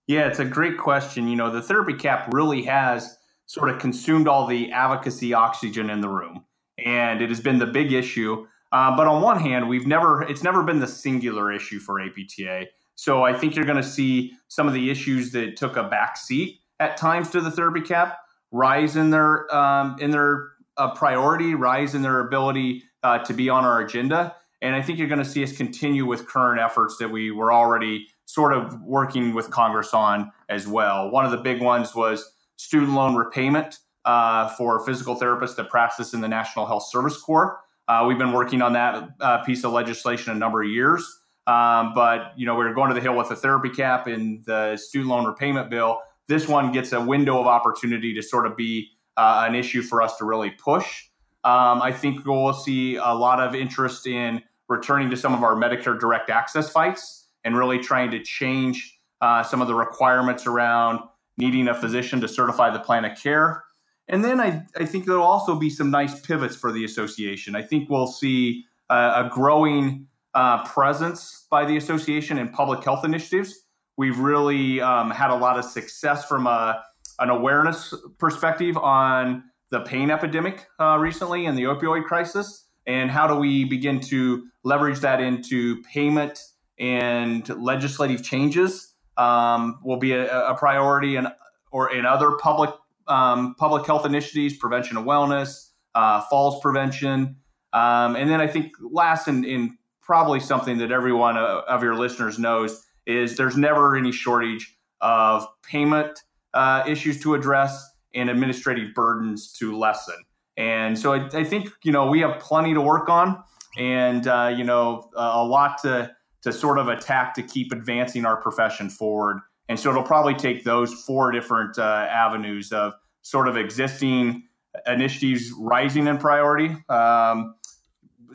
Yeah 0.07 0.27
it's 0.27 0.39
a 0.39 0.45
great 0.45 0.79
question. 0.79 1.29
You 1.29 1.37
know 1.37 1.51
the 1.51 1.63
therapy 1.63 1.95
cap 1.95 2.29
really 2.33 2.63
has 2.63 3.19
sort 3.47 3.69
of 3.69 3.79
consumed 3.79 4.29
all 4.29 4.47
the 4.47 4.73
advocacy 4.73 5.35
oxygen 5.35 5.91
in 5.91 6.01
the 6.01 6.09
room 6.09 6.45
and 6.83 7.21
it 7.21 7.29
has 7.29 7.41
been 7.41 7.59
the 7.59 7.67
big 7.67 7.93
issue. 7.93 8.47
Uh, 8.73 8.97
but 8.97 9.07
on 9.07 9.21
one 9.21 9.39
hand 9.39 9.69
we've 9.69 9.87
never 9.87 10.23
it's 10.23 10.43
never 10.43 10.63
been 10.63 10.81
the 10.81 10.87
singular 10.87 11.53
issue 11.53 11.79
for 11.79 11.97
apta 12.01 12.67
so 12.95 13.23
i 13.23 13.31
think 13.31 13.55
you're 13.55 13.67
going 13.67 13.77
to 13.77 13.83
see 13.83 14.33
some 14.49 14.67
of 14.67 14.73
the 14.73 14.91
issues 14.91 15.31
that 15.33 15.59
took 15.59 15.77
a 15.77 15.83
back 15.83 16.17
seat 16.17 16.62
at 16.81 16.97
times 16.97 17.31
to 17.31 17.41
the 17.41 17.51
therapy 17.51 17.81
cap 17.81 18.19
rise 18.53 18.97
in 18.97 19.11
their 19.11 19.53
um, 19.55 19.97
in 19.99 20.11
their 20.11 20.53
a 20.77 20.89
priority, 20.91 21.55
rise 21.55 21.95
in 21.95 22.03
their 22.03 22.21
ability 22.21 22.83
uh, 23.03 23.19
to 23.19 23.35
be 23.35 23.49
on 23.49 23.65
our 23.65 23.81
agenda. 23.81 24.35
And 24.63 24.75
I 24.75 24.81
think 24.81 24.99
you're 24.99 25.09
going 25.09 25.19
to 25.19 25.25
see 25.25 25.43
us 25.43 25.55
continue 25.55 26.07
with 26.07 26.27
current 26.27 26.61
efforts 26.61 26.97
that 26.99 27.11
we 27.11 27.31
were 27.31 27.53
already 27.53 28.07
sort 28.27 28.53
of 28.53 28.81
working 28.83 29.35
with 29.35 29.51
Congress 29.51 29.93
on 29.93 30.31
as 30.49 30.67
well. 30.67 31.11
One 31.11 31.25
of 31.25 31.31
the 31.31 31.37
big 31.37 31.61
ones 31.61 31.95
was 31.95 32.33
student 32.57 32.93
loan 32.93 33.17
repayment 33.17 33.81
uh, 34.05 34.49
for 34.51 34.85
physical 34.87 35.17
therapists 35.17 35.57
that 35.57 35.69
practice 35.69 36.15
in 36.15 36.21
the 36.21 36.29
National 36.29 36.65
Health 36.65 36.89
Service 36.89 37.21
Corps. 37.21 37.59
Uh, 37.89 38.05
we've 38.07 38.19
been 38.19 38.33
working 38.33 38.63
on 38.63 38.73
that 38.73 39.11
uh, 39.21 39.43
piece 39.45 39.65
of 39.65 39.73
legislation 39.73 40.33
a 40.33 40.37
number 40.37 40.63
of 40.63 40.69
years. 40.69 41.05
Um, 41.47 41.93
but 41.95 42.33
you 42.37 42.47
know 42.47 42.55
we're 42.55 42.73
going 42.73 42.89
to 42.89 42.95
the 42.95 43.01
hill 43.01 43.17
with 43.17 43.29
the 43.29 43.37
therapy 43.37 43.69
cap 43.69 44.07
and 44.07 44.45
the 44.45 44.77
student 44.77 45.11
loan 45.11 45.27
repayment 45.27 45.71
bill. 45.71 46.01
This 46.33 46.49
one 46.49 46.73
gets 46.73 46.93
a 46.93 47.01
window 47.01 47.39
of 47.39 47.47
opportunity 47.47 48.15
to 48.15 48.23
sort 48.23 48.47
of 48.47 48.57
be 48.57 48.89
uh, 49.19 49.45
an 49.47 49.55
issue 49.55 49.83
for 49.83 50.01
us 50.01 50.17
to 50.17 50.25
really 50.25 50.49
push. 50.49 51.11
Um, 51.45 51.83
I 51.83 51.93
think 51.93 52.25
we'll 52.25 52.55
see 52.55 52.97
a 52.97 53.13
lot 53.13 53.39
of 53.39 53.55
interest 53.55 54.07
in 54.07 54.43
returning 54.67 55.11
to 55.11 55.17
some 55.19 55.35
of 55.35 55.43
our 55.43 55.55
Medicare 55.55 56.01
direct 56.01 56.31
access 56.31 56.73
fights 56.73 57.27
and 57.45 57.55
really 57.55 57.79
trying 57.79 58.11
to 58.13 58.23
change 58.23 58.99
uh, 59.21 59.43
some 59.43 59.61
of 59.61 59.69
the 59.69 59.75
requirements 59.75 60.47
around 60.47 61.01
needing 61.37 61.69
a 61.69 61.75
physician 61.75 62.19
to 62.23 62.29
certify 62.29 62.71
the 62.71 62.81
plan 62.81 63.05
of 63.05 63.15
care. 63.19 63.65
And 64.09 64.25
then 64.25 64.41
I, 64.41 64.63
I 64.75 64.87
think 64.87 65.05
there'll 65.05 65.23
also 65.23 65.55
be 65.55 65.69
some 65.69 65.91
nice 65.91 66.19
pivots 66.19 66.57
for 66.57 66.73
the 66.73 66.83
association. 66.87 67.55
I 67.55 67.61
think 67.61 67.91
we'll 67.91 68.07
see 68.07 68.65
uh, 68.89 69.27
a 69.27 69.29
growing 69.29 70.07
uh, 70.33 70.65
presence 70.65 71.47
by 71.51 71.67
the 71.67 71.77
association 71.77 72.39
in 72.39 72.49
public 72.49 72.83
health 72.83 73.05
initiatives. 73.05 73.62
We've 73.97 74.19
really 74.19 74.81
um, 74.81 75.11
had 75.11 75.31
a 75.31 75.37
lot 75.37 75.59
of 75.59 75.65
success 75.65 76.25
from 76.25 76.47
a 76.47 76.83
an 77.19 77.31
awareness 77.31 77.95
perspective 78.19 78.77
on 78.77 79.45
the 79.71 79.81
pain 79.81 80.11
epidemic 80.11 80.67
uh, 80.81 80.99
recently 80.99 81.47
and 81.47 81.57
the 81.57 81.65
opioid 81.65 82.05
crisis, 82.05 82.67
and 82.87 83.11
how 83.11 83.27
do 83.27 83.37
we 83.37 83.65
begin 83.65 84.01
to 84.01 84.45
leverage 84.65 85.01
that 85.01 85.21
into 85.21 85.81
payment 85.83 86.43
and 86.79 87.49
legislative 87.63 88.23
changes 88.23 88.95
um, 89.17 89.79
will 89.85 89.99
be 89.99 90.13
a, 90.13 90.49
a, 90.49 90.55
priority, 90.55 91.17
and 91.17 91.29
or 91.71 91.95
in 91.95 92.07
other 92.07 92.33
public 92.33 92.71
um, 93.09 93.55
public 93.59 93.87
health 93.87 94.07
initiatives, 94.07 94.57
prevention 94.57 94.97
and 94.97 95.07
wellness, 95.07 95.71
uh, 95.95 96.23
falls 96.23 96.61
prevention, 96.61 97.37
um, 97.73 98.17
and 98.17 98.31
then 98.31 98.41
I 98.41 98.47
think 98.47 98.73
last 98.81 99.29
and 99.29 99.45
in 99.45 99.77
probably 100.03 100.41
something 100.41 100.79
that 100.79 100.91
everyone 100.91 101.37
uh, 101.37 101.63
of 101.69 101.83
your 101.83 101.95
listeners 101.95 102.39
knows 102.39 102.85
is 103.07 103.37
there's 103.37 103.57
never 103.57 103.97
any 103.97 104.13
shortage 104.13 104.79
of 105.01 105.47
payment 105.63 106.19
uh, 106.55 106.85
issues 106.87 107.21
to 107.21 107.35
address 107.35 107.91
and 108.15 108.31
administrative 108.31 108.95
burdens 108.95 109.53
to 109.55 109.77
lessen. 109.77 110.15
And 110.57 110.99
so 110.99 111.15
I, 111.15 111.27
I, 111.33 111.45
think 111.45 111.71
you 111.83 111.93
know 111.93 112.07
we 112.07 112.21
have 112.21 112.39
plenty 112.39 112.75
to 112.75 112.81
work 112.81 113.09
on, 113.09 113.43
and 113.79 114.27
uh, 114.27 114.53
you 114.55 114.65
know 114.65 115.11
a 115.17 115.43
lot 115.43 115.79
to 115.83 116.15
to 116.43 116.53
sort 116.53 116.79
of 116.79 116.89
attack 116.89 117.35
to 117.35 117.43
keep 117.43 117.73
advancing 117.73 118.27
our 118.27 118.37
profession 118.37 118.91
forward. 118.91 119.41
And 119.69 119.79
so 119.79 119.91
it'll 119.91 120.03
probably 120.03 120.35
take 120.35 120.65
those 120.65 120.93
four 120.93 121.31
different 121.31 121.79
uh, 121.79 122.07
avenues 122.11 122.73
of 122.73 122.93
sort 123.23 123.49
of 123.49 123.57
existing 123.57 124.43
initiatives 124.87 125.53
rising 125.57 126.07
in 126.07 126.19
priority, 126.19 126.77
um, 126.89 127.55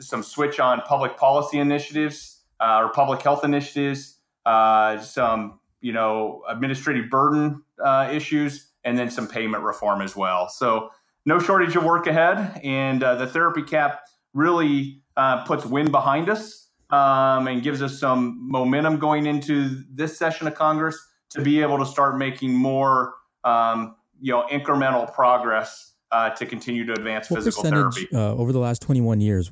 some 0.00 0.22
switch 0.22 0.58
on 0.58 0.80
public 0.82 1.16
policy 1.16 1.58
initiatives 1.58 2.42
uh, 2.60 2.80
or 2.82 2.90
public 2.90 3.20
health 3.22 3.44
initiatives, 3.44 4.17
uh, 4.46 4.98
some 5.00 5.60
you 5.80 5.92
know 5.92 6.42
administrative 6.48 7.10
burden 7.10 7.62
uh, 7.84 8.08
issues, 8.12 8.70
and 8.84 8.98
then 8.98 9.10
some 9.10 9.28
payment 9.28 9.62
reform 9.62 10.00
as 10.00 10.16
well. 10.16 10.48
So 10.48 10.90
no 11.24 11.38
shortage 11.38 11.76
of 11.76 11.84
work 11.84 12.06
ahead, 12.06 12.60
and 12.64 13.02
uh, 13.02 13.14
the 13.16 13.26
therapy 13.26 13.62
cap 13.62 14.00
really 14.34 15.02
uh, 15.16 15.44
puts 15.44 15.64
wind 15.66 15.90
behind 15.90 16.28
us 16.28 16.68
um, 16.90 17.48
and 17.48 17.62
gives 17.62 17.82
us 17.82 17.98
some 17.98 18.38
momentum 18.50 18.98
going 18.98 19.26
into 19.26 19.82
this 19.90 20.16
session 20.16 20.46
of 20.46 20.54
Congress 20.54 20.98
to 21.30 21.42
be 21.42 21.60
able 21.60 21.78
to 21.78 21.86
start 21.86 22.16
making 22.16 22.54
more 22.54 23.14
um, 23.44 23.96
you 24.20 24.32
know 24.32 24.44
incremental 24.50 25.12
progress 25.12 25.92
uh, 26.10 26.30
to 26.30 26.46
continue 26.46 26.86
to 26.86 26.92
advance 26.92 27.30
what 27.30 27.42
physical 27.42 27.62
therapy. 27.62 28.08
Uh, 28.12 28.34
over 28.34 28.52
the 28.52 28.58
last 28.58 28.80
21 28.82 29.20
years, 29.20 29.50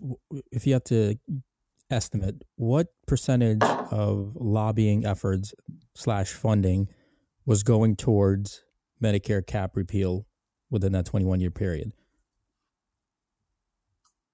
if 0.52 0.66
you 0.66 0.72
have 0.72 0.84
to 0.84 1.18
estimate, 1.90 2.42
what 2.56 2.88
percentage 3.06 3.62
of 3.62 4.36
lobbying 4.36 5.04
efforts 5.04 5.54
slash 5.94 6.32
funding 6.32 6.88
was 7.44 7.62
going 7.62 7.96
towards 7.96 8.62
Medicare 9.02 9.46
cap 9.46 9.76
repeal 9.76 10.26
within 10.70 10.92
that 10.92 11.06
21 11.06 11.40
year 11.40 11.50
period? 11.50 11.92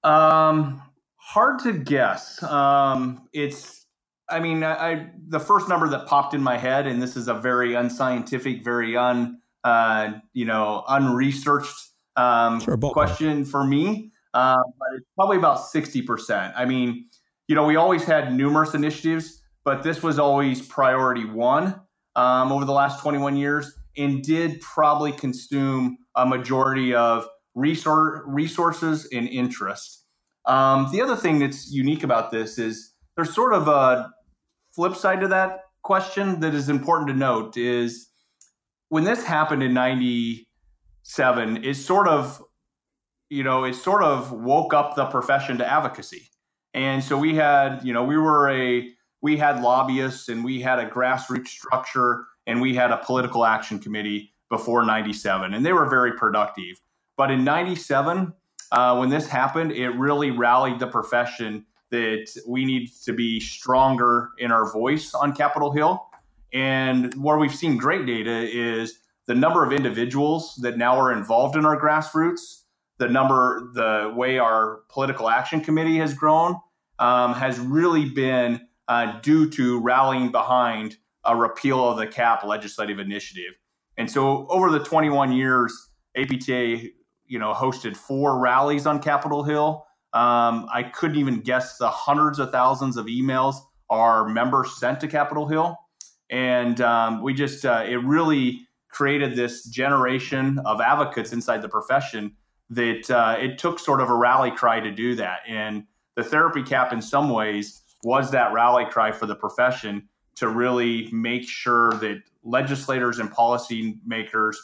Um, 0.04 0.82
hard 1.16 1.60
to 1.60 1.72
guess. 1.72 2.42
Um, 2.42 3.28
it's, 3.32 3.86
I 4.28 4.40
mean, 4.40 4.62
I, 4.62 4.72
I, 4.72 5.10
the 5.28 5.40
first 5.40 5.68
number 5.68 5.88
that 5.88 6.06
popped 6.06 6.34
in 6.34 6.42
my 6.42 6.56
head, 6.56 6.86
and 6.86 7.02
this 7.02 7.16
is 7.16 7.28
a 7.28 7.34
very 7.34 7.74
unscientific, 7.74 8.64
very 8.64 8.96
un, 8.96 9.40
uh, 9.62 10.12
you 10.32 10.44
know, 10.44 10.84
unresearched 10.88 11.90
um, 12.16 12.60
sure, 12.60 12.76
question 12.76 13.44
for 13.44 13.64
me, 13.64 14.10
uh, 14.34 14.56
but 14.78 14.88
it's 14.96 15.06
probably 15.14 15.36
about 15.36 15.58
60%. 15.58 16.52
I 16.56 16.64
mean, 16.64 17.06
you 17.48 17.54
know, 17.54 17.64
we 17.64 17.76
always 17.76 18.04
had 18.04 18.34
numerous 18.34 18.74
initiatives, 18.74 19.42
but 19.64 19.82
this 19.82 20.02
was 20.02 20.18
always 20.18 20.62
priority 20.62 21.24
one 21.24 21.80
um, 22.16 22.52
over 22.52 22.64
the 22.64 22.72
last 22.72 23.00
21 23.00 23.36
years 23.36 23.72
and 23.96 24.22
did 24.22 24.60
probably 24.60 25.12
consume 25.12 25.98
a 26.16 26.24
majority 26.24 26.94
of 26.94 27.26
resource, 27.54 28.22
resources 28.26 29.08
and 29.12 29.28
interest. 29.28 30.04
Um, 30.46 30.88
the 30.90 31.02
other 31.02 31.16
thing 31.16 31.38
that's 31.38 31.70
unique 31.70 32.02
about 32.02 32.30
this 32.30 32.58
is 32.58 32.92
there's 33.16 33.34
sort 33.34 33.54
of 33.54 33.68
a 33.68 34.10
flip 34.74 34.96
side 34.96 35.20
to 35.20 35.28
that 35.28 35.60
question 35.82 36.40
that 36.40 36.54
is 36.54 36.68
important 36.68 37.08
to 37.08 37.14
note 37.14 37.56
is 37.56 38.08
when 38.88 39.04
this 39.04 39.24
happened 39.24 39.62
in 39.62 39.74
97 39.74 41.64
it 41.64 41.74
sort 41.74 42.06
of 42.08 42.42
you 43.30 43.42
know 43.42 43.64
it 43.64 43.74
sort 43.74 44.02
of 44.02 44.32
woke 44.32 44.72
up 44.72 44.94
the 44.94 45.04
profession 45.06 45.58
to 45.58 45.66
advocacy 45.66 46.28
and 46.74 47.02
so 47.02 47.16
we 47.18 47.34
had 47.34 47.80
you 47.82 47.92
know 47.92 48.04
we 48.04 48.16
were 48.16 48.50
a 48.50 48.88
we 49.20 49.36
had 49.36 49.62
lobbyists 49.62 50.28
and 50.28 50.44
we 50.44 50.60
had 50.60 50.78
a 50.78 50.88
grassroots 50.88 51.48
structure 51.48 52.24
and 52.46 52.60
we 52.60 52.74
had 52.74 52.90
a 52.90 52.98
political 52.98 53.44
action 53.44 53.78
committee 53.78 54.32
before 54.50 54.84
97 54.84 55.54
and 55.54 55.64
they 55.64 55.72
were 55.72 55.88
very 55.88 56.12
productive. 56.12 56.80
But 57.16 57.30
in 57.30 57.44
97 57.44 58.32
uh, 58.72 58.96
when 58.96 59.10
this 59.10 59.26
happened 59.26 59.72
it 59.72 59.90
really 59.90 60.30
rallied 60.30 60.78
the 60.78 60.86
profession 60.86 61.66
that 61.90 62.26
we 62.48 62.64
need 62.64 62.88
to 63.04 63.12
be 63.12 63.38
stronger 63.38 64.30
in 64.38 64.50
our 64.50 64.72
voice 64.72 65.14
on 65.14 65.34
capitol 65.34 65.70
hill. 65.70 66.06
And 66.54 67.14
where 67.22 67.36
we've 67.36 67.54
seen 67.54 67.76
great 67.76 68.06
data 68.06 68.48
is 68.50 68.98
the 69.26 69.34
number 69.34 69.64
of 69.64 69.72
individuals 69.72 70.56
that 70.56 70.78
now 70.78 70.98
are 70.98 71.12
involved 71.12 71.54
in 71.54 71.64
our 71.64 71.78
grassroots 71.78 72.61
the 73.02 73.08
number 73.08 73.68
the 73.74 74.14
way 74.16 74.38
our 74.38 74.82
political 74.88 75.28
action 75.28 75.60
committee 75.60 75.96
has 75.96 76.14
grown 76.14 76.54
um, 77.00 77.34
has 77.34 77.58
really 77.58 78.08
been 78.08 78.60
uh, 78.86 79.20
due 79.22 79.50
to 79.50 79.80
rallying 79.80 80.30
behind 80.30 80.96
a 81.24 81.34
repeal 81.34 81.88
of 81.88 81.98
the 81.98 82.06
cap 82.06 82.44
legislative 82.44 83.00
initiative. 83.00 83.54
And 83.98 84.08
so 84.08 84.46
over 84.46 84.70
the 84.70 84.78
21 84.78 85.32
years, 85.32 85.90
APTA, 86.16 86.90
you 87.26 87.38
know, 87.40 87.52
hosted 87.52 87.96
four 87.96 88.38
rallies 88.38 88.86
on 88.86 89.00
Capitol 89.00 89.42
Hill. 89.42 89.84
Um, 90.12 90.68
I 90.72 90.84
couldn't 90.84 91.16
even 91.16 91.40
guess 91.40 91.78
the 91.78 91.88
hundreds 91.88 92.38
of 92.38 92.52
thousands 92.52 92.96
of 92.96 93.06
emails 93.06 93.56
our 93.90 94.28
members 94.28 94.78
sent 94.78 95.00
to 95.00 95.08
Capitol 95.08 95.48
Hill. 95.48 95.76
And 96.30 96.80
um, 96.80 97.20
we 97.20 97.34
just, 97.34 97.64
uh, 97.64 97.84
it 97.84 97.96
really 97.96 98.60
created 98.90 99.34
this 99.34 99.64
generation 99.64 100.60
of 100.64 100.80
advocates 100.80 101.32
inside 101.32 101.62
the 101.62 101.68
profession 101.68 102.36
that 102.72 103.10
uh, 103.10 103.36
it 103.38 103.58
took 103.58 103.78
sort 103.78 104.00
of 104.00 104.08
a 104.08 104.14
rally 104.14 104.50
cry 104.50 104.80
to 104.80 104.90
do 104.90 105.14
that. 105.14 105.40
And 105.46 105.84
the 106.16 106.24
therapy 106.24 106.62
cap, 106.62 106.92
in 106.92 107.02
some 107.02 107.28
ways, 107.28 107.82
was 108.02 108.30
that 108.30 108.52
rally 108.52 108.86
cry 108.86 109.12
for 109.12 109.26
the 109.26 109.34
profession 109.34 110.08
to 110.36 110.48
really 110.48 111.10
make 111.12 111.48
sure 111.48 111.92
that 111.94 112.22
legislators 112.42 113.18
and 113.18 113.30
policymakers 113.30 114.56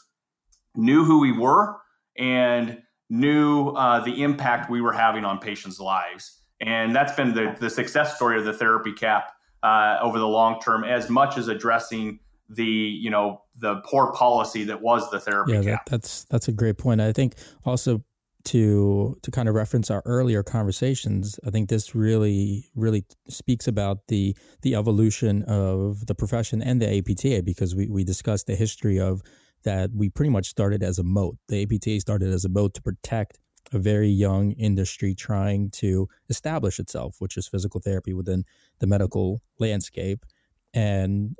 knew 0.75 1.05
who 1.05 1.21
we 1.21 1.33
were 1.33 1.77
and 2.17 2.83
knew 3.11 3.69
uh, 3.71 4.01
the 4.01 4.23
impact 4.23 4.71
we 4.71 4.81
were 4.81 4.93
having 4.93 5.25
on 5.25 5.39
patients' 5.39 5.79
lives. 5.79 6.41
And 6.61 6.97
that's 6.97 7.15
been 7.15 7.35
the, 7.35 7.57
the 7.61 7.71
success 7.71 8.17
story 8.17 8.39
of 8.39 8.45
the 8.45 8.53
therapy 8.53 8.93
cap 8.93 9.33
uh, 9.63 9.99
over 10.01 10.19
the 10.19 10.27
long 10.27 10.61
term, 10.61 10.83
as 10.83 11.11
much 11.11 11.37
as 11.37 11.49
addressing 11.49 12.21
the 12.49 12.65
you 12.65 13.11
know 13.11 13.43
the 13.57 13.77
poor 13.85 14.13
policy 14.13 14.65
that 14.65 14.81
was 14.81 15.11
the 15.11 15.21
therapy 15.21 15.53
yeah, 15.53 15.61
that, 15.61 15.83
that's 15.87 16.25
that's 16.31 16.49
a 16.49 16.53
great 16.53 16.79
point. 16.79 17.01
I 17.01 17.13
think 17.13 17.35
also 17.65 18.03
to 18.45 19.17
to 19.23 19.31
kind 19.31 19.49
of 19.49 19.55
reference 19.55 19.91
our 19.91 20.03
earlier 20.07 20.43
conversations, 20.43 21.39
I 21.47 21.51
think 21.51 21.69
this 21.69 21.95
really 21.95 22.71
really 22.75 23.05
speaks 23.29 23.69
about 23.69 24.07
the 24.09 24.37
the 24.63 24.75
evolution 24.75 25.43
of 25.45 26.07
the 26.07 26.15
profession 26.15 26.63
and 26.63 26.81
the 26.81 26.99
APTA 26.99 27.43
because 27.43 27.75
we 27.75 27.89
we 27.89 28.05
discussed 28.05 28.47
the 28.47 28.57
history 28.57 28.99
of 28.99 29.23
that 29.65 29.91
we 29.95 30.09
pretty 30.09 30.31
much 30.31 30.47
started 30.47 30.83
as 30.83 30.99
a 30.99 31.03
moat. 31.03 31.37
The 31.49 31.63
APTA 31.63 32.01
started 32.01 32.33
as 32.33 32.45
a 32.45 32.49
moat 32.49 32.75
to 32.75 32.83
protect 32.83 33.39
a 33.73 33.79
very 33.79 34.09
young 34.09 34.53
industry 34.53 35.15
trying 35.15 35.71
to 35.71 36.09
establish 36.31 36.79
itself, 36.79 37.17
which 37.19 37.37
is 37.37 37.49
physical 37.49 37.81
therapy 37.81 38.15
within 38.15 38.45
the 38.79 38.87
medical 38.87 39.41
landscape. 39.59 40.25
And 40.73 41.37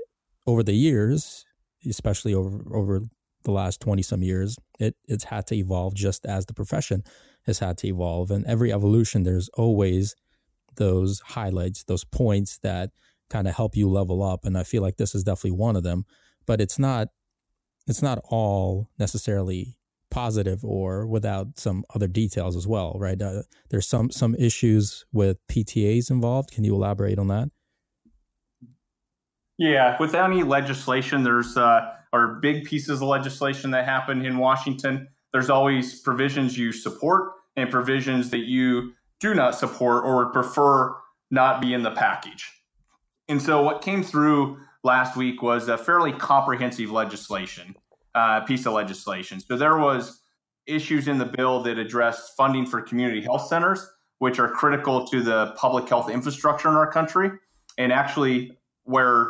over 0.49 0.63
the 0.63 0.73
years, 0.73 1.45
especially 1.87 2.35
over 2.35 2.65
over 2.75 3.03
the 3.45 3.53
last 3.53 3.81
20 3.81 4.03
some 4.03 4.23
years, 4.23 4.57
it, 4.81 4.97
it's 5.07 5.25
had 5.25 5.47
to 5.47 5.55
evolve 5.55 5.95
just 5.95 6.27
as 6.27 6.47
the 6.47 6.55
profession 6.55 7.05
has 7.47 7.59
had 7.59 7.79
to 7.79 7.87
evolve. 7.87 8.31
And 8.31 8.45
every 8.47 8.73
evolution, 8.73 9.23
there's 9.23 9.49
always 9.51 10.17
those 10.77 11.21
highlights, 11.21 11.85
those 11.85 12.05
points 12.05 12.59
that 12.63 12.91
kind 13.31 13.47
of 13.47 13.55
help 13.55 13.77
you 13.77 13.89
level 13.89 14.23
up. 14.23 14.45
And 14.45 14.57
I 14.57 14.65
feel 14.65 14.83
like 14.83 14.97
this 14.97 15.15
is 15.15 15.23
definitely 15.23 15.53
one 15.53 15.77
of 15.77 15.83
them. 15.83 16.05
But 16.47 16.61
it's 16.61 16.79
not 16.79 17.09
it's 17.87 18.03
not 18.03 18.19
all 18.25 18.91
necessarily 18.99 19.77
positive 20.11 20.65
or 20.65 21.07
without 21.07 21.59
some 21.59 21.85
other 21.95 22.09
details 22.09 22.57
as 22.57 22.67
well, 22.67 22.97
right? 22.99 23.21
Uh, 23.21 23.43
there's 23.69 23.87
some 23.87 24.11
some 24.11 24.35
issues 24.35 25.05
with 25.13 25.37
PTAs 25.49 26.11
involved. 26.11 26.53
Can 26.53 26.65
you 26.65 26.75
elaborate 26.75 27.19
on 27.19 27.29
that? 27.29 27.51
Yeah, 29.59 29.97
with 29.99 30.15
any 30.15 30.43
legislation, 30.43 31.23
there's 31.25 31.57
uh, 31.57 31.93
are 32.13 32.35
big 32.41 32.65
pieces 32.65 33.03
of 33.03 33.09
legislation 33.09 33.71
that 33.73 33.85
happen 33.85 34.25
in 34.25 34.39
Washington. 34.39 35.09
There's 35.33 35.51
always 35.51 36.01
provisions 36.01 36.57
you 36.57 36.73
support 36.73 37.33
and 37.57 37.71
provisions 37.71 38.31
that 38.31 38.47
you 38.47 38.93
do 39.21 39.35
not 39.35 39.57
support 39.57 40.05
or 40.05 40.27
prefer 40.33 40.97
not 41.31 41.61
be 41.61 41.75
in 41.75 41.83
the 41.83 41.91
package. 41.91 42.51
And 43.29 43.43
so, 43.43 43.63
what 43.63 43.83
came 43.83 44.03
through 44.03 44.59
last 44.85 45.17
week 45.17 45.43
was 45.43 45.69
a 45.69 45.77
fairly 45.77 46.13
comprehensive 46.13 46.91
legislation 46.91 47.75
uh, 48.15 48.41
piece 48.41 48.67
of 48.67 48.73
legislation. 48.73 49.41
So 49.41 49.57
there 49.57 49.79
was 49.79 50.21
issues 50.67 51.09
in 51.09 51.19
the 51.19 51.25
bill 51.25 51.63
that 51.63 51.79
addressed 51.79 52.33
funding 52.37 52.67
for 52.67 52.81
community 52.81 53.23
health 53.23 53.47
centers, 53.49 53.87
which 54.19 54.39
are 54.39 54.49
critical 54.49 55.07
to 55.09 55.23
the 55.23 55.55
public 55.57 55.89
health 55.89 56.11
infrastructure 56.11 56.69
in 56.69 56.75
our 56.75 56.91
country, 56.91 57.31
and 57.79 57.93
actually 57.93 58.59
where 58.85 59.29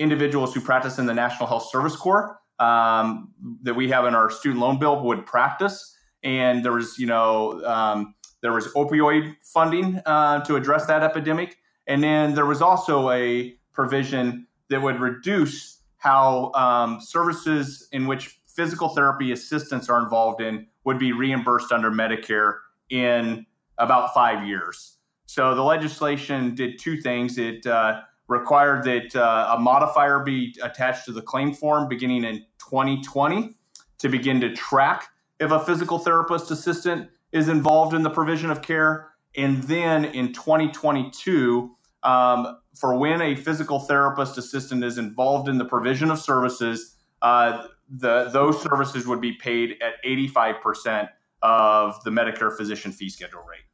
individuals 0.00 0.54
who 0.54 0.60
practice 0.60 0.98
in 0.98 1.06
the 1.06 1.14
National 1.14 1.46
Health 1.46 1.68
Service 1.70 1.94
Corps 1.94 2.40
um, 2.58 3.32
that 3.62 3.74
we 3.74 3.88
have 3.90 4.06
in 4.06 4.14
our 4.14 4.30
student 4.30 4.60
loan 4.60 4.78
bill 4.78 5.04
would 5.04 5.26
practice. 5.26 5.96
And 6.22 6.64
there 6.64 6.72
was, 6.72 6.98
you 6.98 7.06
know, 7.06 7.62
um, 7.64 8.14
there 8.42 8.52
was 8.52 8.66
opioid 8.74 9.34
funding 9.42 10.00
uh, 10.06 10.40
to 10.44 10.56
address 10.56 10.86
that 10.86 11.02
epidemic. 11.02 11.58
And 11.86 12.02
then 12.02 12.34
there 12.34 12.46
was 12.46 12.62
also 12.62 13.10
a 13.10 13.54
provision 13.72 14.46
that 14.68 14.82
would 14.82 15.00
reduce 15.00 15.80
how 15.98 16.52
um, 16.54 17.00
services 17.00 17.88
in 17.92 18.06
which 18.06 18.40
physical 18.46 18.88
therapy 18.88 19.32
assistants 19.32 19.88
are 19.88 20.02
involved 20.02 20.40
in 20.40 20.66
would 20.84 20.98
be 20.98 21.12
reimbursed 21.12 21.72
under 21.72 21.90
Medicare 21.90 22.54
in 22.88 23.46
about 23.78 24.12
five 24.14 24.46
years. 24.46 24.96
So 25.26 25.54
the 25.54 25.62
legislation 25.62 26.54
did 26.54 26.78
two 26.78 27.00
things. 27.00 27.38
It 27.38 27.66
uh, 27.66 28.00
required 28.30 28.84
that 28.84 29.14
uh, 29.16 29.56
a 29.56 29.60
modifier 29.60 30.20
be 30.20 30.56
attached 30.62 31.04
to 31.04 31.12
the 31.12 31.20
claim 31.20 31.52
form 31.52 31.88
beginning 31.88 32.24
in 32.24 32.36
2020 32.58 33.56
to 33.98 34.08
begin 34.08 34.40
to 34.40 34.54
track 34.54 35.08
if 35.40 35.50
a 35.50 35.58
physical 35.58 35.98
therapist 35.98 36.50
assistant 36.50 37.10
is 37.32 37.48
involved 37.48 37.92
in 37.92 38.02
the 38.02 38.10
provision 38.10 38.50
of 38.50 38.62
care. 38.62 39.08
And 39.36 39.64
then 39.64 40.04
in 40.04 40.32
2022, 40.32 41.76
um, 42.04 42.58
for 42.74 42.96
when 42.96 43.20
a 43.20 43.34
physical 43.34 43.80
therapist 43.80 44.38
assistant 44.38 44.84
is 44.84 44.96
involved 44.96 45.48
in 45.48 45.58
the 45.58 45.64
provision 45.64 46.10
of 46.10 46.18
services, 46.20 46.96
uh, 47.22 47.66
the 47.90 48.30
those 48.32 48.62
services 48.62 49.06
would 49.06 49.20
be 49.20 49.32
paid 49.32 49.76
at 49.82 49.94
85% 50.04 51.08
of 51.42 52.02
the 52.04 52.10
Medicare 52.10 52.56
physician 52.56 52.92
fee 52.92 53.10
schedule 53.10 53.40
rate. 53.40 53.69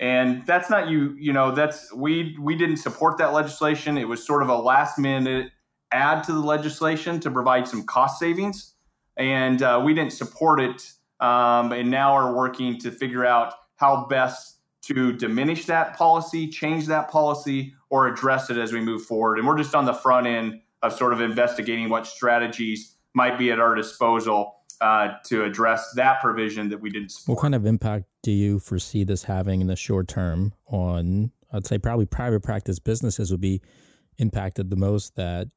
And 0.00 0.44
that's 0.46 0.68
not 0.68 0.88
you, 0.88 1.14
you 1.18 1.32
know, 1.32 1.52
that's 1.52 1.92
we 1.94 2.36
we 2.40 2.56
didn't 2.56 2.78
support 2.78 3.18
that 3.18 3.32
legislation. 3.32 3.96
It 3.96 4.08
was 4.08 4.24
sort 4.26 4.42
of 4.42 4.48
a 4.48 4.56
last 4.56 4.98
minute 4.98 5.52
add 5.92 6.24
to 6.24 6.32
the 6.32 6.40
legislation 6.40 7.20
to 7.20 7.30
provide 7.30 7.68
some 7.68 7.84
cost 7.84 8.18
savings, 8.18 8.74
and 9.16 9.62
uh, 9.62 9.80
we 9.84 9.94
didn't 9.94 10.12
support 10.12 10.60
it. 10.60 10.90
Um, 11.20 11.72
and 11.72 11.90
now 11.90 12.12
are 12.12 12.34
working 12.34 12.78
to 12.80 12.90
figure 12.90 13.24
out 13.24 13.54
how 13.76 14.04
best 14.06 14.58
to 14.82 15.12
diminish 15.12 15.64
that 15.66 15.96
policy, 15.96 16.48
change 16.48 16.86
that 16.86 17.08
policy, 17.08 17.72
or 17.88 18.08
address 18.08 18.50
it 18.50 18.58
as 18.58 18.72
we 18.72 18.80
move 18.80 19.02
forward. 19.04 19.38
And 19.38 19.46
we're 19.46 19.56
just 19.56 19.74
on 19.74 19.84
the 19.84 19.94
front 19.94 20.26
end 20.26 20.60
of 20.82 20.92
sort 20.92 21.12
of 21.12 21.20
investigating 21.20 21.88
what 21.88 22.06
strategies 22.06 22.96
might 23.14 23.38
be 23.38 23.50
at 23.50 23.60
our 23.60 23.74
disposal 23.74 24.53
uh, 24.80 25.14
to 25.24 25.44
address 25.44 25.92
that 25.96 26.20
provision 26.20 26.68
that 26.70 26.80
we 26.80 26.90
didn't 26.90 27.10
support. 27.10 27.36
What 27.36 27.42
kind 27.42 27.54
of 27.54 27.66
impact 27.66 28.06
do 28.22 28.30
you 28.32 28.58
foresee 28.58 29.04
this 29.04 29.24
having 29.24 29.60
in 29.60 29.66
the 29.66 29.76
short 29.76 30.08
term 30.08 30.52
on, 30.66 31.30
I'd 31.52 31.66
say 31.66 31.78
probably 31.78 32.06
private 32.06 32.42
practice 32.42 32.78
businesses 32.78 33.30
would 33.30 33.40
be 33.40 33.60
impacted 34.18 34.70
the 34.70 34.76
most 34.76 35.16
that 35.16 35.48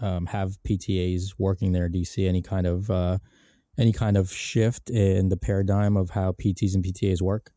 um, 0.00 0.26
have 0.26 0.58
PTAs 0.68 1.34
working 1.38 1.72
there? 1.72 1.88
Do 1.88 1.98
you 1.98 2.04
see 2.04 2.26
any 2.26 2.42
kind 2.42 2.66
of 2.66 2.90
uh, 2.90 3.18
any 3.78 3.92
kind 3.92 4.16
of 4.16 4.32
shift 4.32 4.90
in 4.90 5.28
the 5.28 5.36
paradigm 5.36 5.96
of 5.96 6.10
how 6.10 6.32
PTs 6.32 6.74
and 6.74 6.84
PTAs 6.84 7.20
work? 7.20 7.52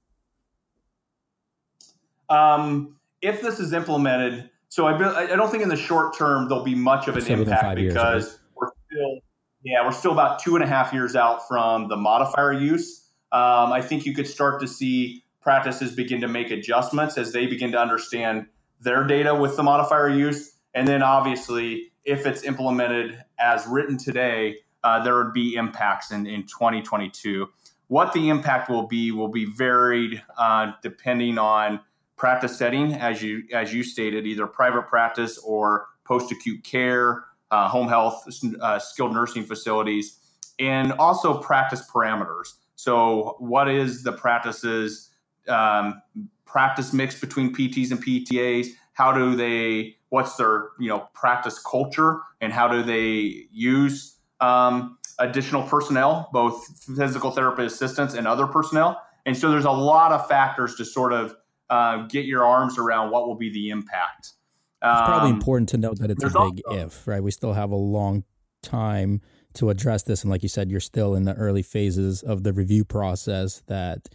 Um, 2.29 2.97
if 3.21 3.41
this 3.41 3.59
is 3.59 3.73
implemented, 3.73 4.49
so 4.69 4.85
I, 4.87 5.31
I 5.31 5.35
don't 5.35 5.49
think 5.49 5.63
in 5.63 5.69
the 5.69 5.77
short 5.77 6.17
term 6.17 6.49
there'll 6.49 6.63
be 6.63 6.75
much 6.75 7.07
of 7.07 7.15
an 7.15 7.25
impact 7.25 7.75
because 7.75 8.25
years, 8.25 8.31
right? 8.31 8.39
we're 8.55 8.69
still 8.91 9.19
yeah 9.67 9.85
we're 9.85 9.91
still 9.91 10.13
about 10.13 10.39
two 10.39 10.55
and 10.55 10.63
a 10.63 10.67
half 10.67 10.93
years 10.93 11.15
out 11.15 11.47
from 11.47 11.89
the 11.89 11.97
modifier 11.97 12.53
use. 12.53 13.09
Um, 13.33 13.73
I 13.73 13.81
think 13.81 14.05
you 14.05 14.15
could 14.15 14.27
start 14.27 14.61
to 14.61 14.67
see 14.67 15.25
practices 15.41 15.93
begin 15.93 16.21
to 16.21 16.27
make 16.27 16.51
adjustments 16.51 17.17
as 17.17 17.33
they 17.33 17.45
begin 17.45 17.73
to 17.73 17.79
understand 17.79 18.47
their 18.79 19.03
data 19.03 19.35
with 19.35 19.57
the 19.57 19.63
modifier 19.63 20.09
use, 20.09 20.53
and 20.73 20.87
then 20.87 21.03
obviously 21.03 21.91
if 22.05 22.25
it's 22.25 22.43
implemented 22.43 23.21
as 23.37 23.67
written 23.67 23.97
today, 23.97 24.55
uh, 24.83 25.03
there 25.03 25.17
would 25.17 25.33
be 25.33 25.55
impacts 25.55 26.11
in, 26.11 26.25
in 26.25 26.43
2022. 26.43 27.47
What 27.89 28.13
the 28.13 28.29
impact 28.29 28.69
will 28.69 28.87
be 28.87 29.11
will 29.11 29.27
be 29.27 29.45
varied 29.45 30.23
uh, 30.37 30.71
depending 30.81 31.37
on 31.37 31.81
practice 32.15 32.57
setting, 32.57 32.93
as 32.93 33.21
you 33.21 33.43
as 33.53 33.73
you 33.73 33.83
stated, 33.83 34.25
either 34.25 34.47
private 34.47 34.87
practice 34.87 35.37
or 35.39 35.87
post 36.05 36.31
acute 36.31 36.63
care, 36.63 37.25
uh, 37.51 37.67
home 37.67 37.87
health, 37.87 38.27
uh, 38.61 38.79
skilled 38.79 39.13
nursing 39.13 39.43
facilities, 39.43 40.19
and 40.59 40.91
also 40.93 41.39
practice 41.39 41.87
parameters. 41.89 42.53
So, 42.75 43.35
what 43.39 43.69
is 43.69 44.03
the 44.03 44.11
practices 44.11 45.09
um, 45.47 46.01
practice 46.45 46.93
mix 46.93 47.19
between 47.19 47.53
PTs 47.53 47.91
and 47.91 48.03
PTAs? 48.03 48.67
How 48.93 49.11
do 49.11 49.35
they? 49.35 49.97
What's 50.09 50.35
their 50.35 50.69
you 50.79 50.89
know 50.89 51.09
practice 51.13 51.59
culture, 51.59 52.21
and 52.41 52.53
how 52.53 52.67
do 52.67 52.83
they 52.83 53.47
use 53.51 54.17
um, 54.39 54.97
additional 55.19 55.63
personnel, 55.63 56.29
both 56.33 56.65
physical 56.95 57.31
therapy 57.31 57.65
assistants 57.65 58.13
and 58.13 58.27
other 58.27 58.47
personnel? 58.47 59.01
And 59.25 59.35
so, 59.35 59.49
there's 59.49 59.65
a 59.65 59.71
lot 59.71 60.11
of 60.11 60.27
factors 60.27 60.75
to 60.75 60.85
sort 60.85 61.13
of 61.13 61.35
uh, 61.69 62.05
get 62.07 62.25
your 62.25 62.45
arms 62.45 62.77
around 62.77 63.11
what 63.11 63.27
will 63.27 63.35
be 63.35 63.51
the 63.51 63.69
impact. 63.69 64.33
Um, 64.81 64.91
it's 64.91 65.07
probably 65.07 65.29
um, 65.29 65.35
important 65.35 65.69
to 65.69 65.77
note 65.77 65.99
that 65.99 66.11
it's 66.11 66.23
a 66.23 66.27
big 66.27 66.61
also, 66.67 66.85
if, 66.85 67.07
right? 67.07 67.21
We 67.21 67.31
still 67.31 67.53
have 67.53 67.71
a 67.71 67.75
long 67.75 68.23
time 68.61 69.21
to 69.55 69.69
address 69.69 70.03
this, 70.03 70.21
and 70.21 70.31
like 70.31 70.43
you 70.43 70.49
said, 70.49 70.69
you're 70.69 70.79
still 70.79 71.15
in 71.15 71.23
the 71.23 71.33
early 71.33 71.63
phases 71.63 72.21
of 72.21 72.43
the 72.43 72.53
review 72.53 72.85
process. 72.85 73.63
That 73.67 74.07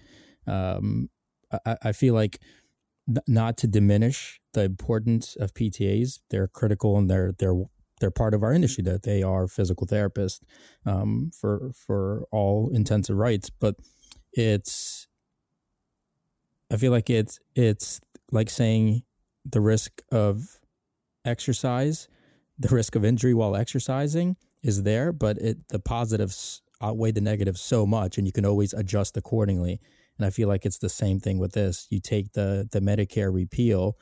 um, 0.46 1.10
I, 1.66 1.76
I 1.82 1.92
feel 1.92 2.14
like 2.14 2.38
not 3.26 3.56
to 3.58 3.66
diminish 3.66 4.40
the 4.54 4.62
importance 4.62 5.36
of 5.36 5.54
PTAs, 5.54 6.20
they're 6.30 6.48
critical 6.48 6.96
and 6.96 7.10
they're 7.10 7.32
they're 7.38 7.64
they're 8.00 8.10
part 8.10 8.34
of 8.34 8.42
our 8.42 8.52
industry. 8.52 8.84
That 8.84 9.02
they 9.02 9.22
are 9.22 9.48
physical 9.48 9.86
therapists 9.86 10.40
um, 10.86 11.30
for 11.38 11.72
for 11.74 12.24
all 12.30 12.70
intents 12.72 13.08
and 13.08 13.18
rights, 13.18 13.50
but 13.50 13.76
it's 14.32 15.08
I 16.70 16.76
feel 16.76 16.92
like 16.92 17.10
it's 17.10 17.38
it's 17.54 18.00
like 18.30 18.48
saying 18.48 19.02
the 19.44 19.60
risk 19.60 20.02
of 20.10 20.58
exercise, 21.24 22.08
the 22.58 22.74
risk 22.74 22.94
of 22.94 23.04
injury 23.04 23.34
while 23.34 23.56
exercising 23.56 24.36
is 24.62 24.82
there, 24.82 25.12
but 25.12 25.38
it 25.38 25.68
the 25.68 25.78
positives 25.78 26.62
outweigh 26.80 27.12
the 27.12 27.20
negatives 27.20 27.60
so 27.60 27.86
much, 27.86 28.18
and 28.18 28.26
you 28.26 28.32
can 28.32 28.46
always 28.46 28.72
adjust 28.72 29.16
accordingly. 29.16 29.80
And 30.18 30.26
I 30.26 30.30
feel 30.30 30.48
like 30.48 30.66
it's 30.66 30.78
the 30.78 30.88
same 30.88 31.20
thing 31.20 31.38
with 31.38 31.52
this. 31.52 31.86
You 31.90 32.00
take 32.00 32.32
the 32.32 32.68
the 32.70 32.80
Medicare 32.80 33.32
repeal, 33.32 33.96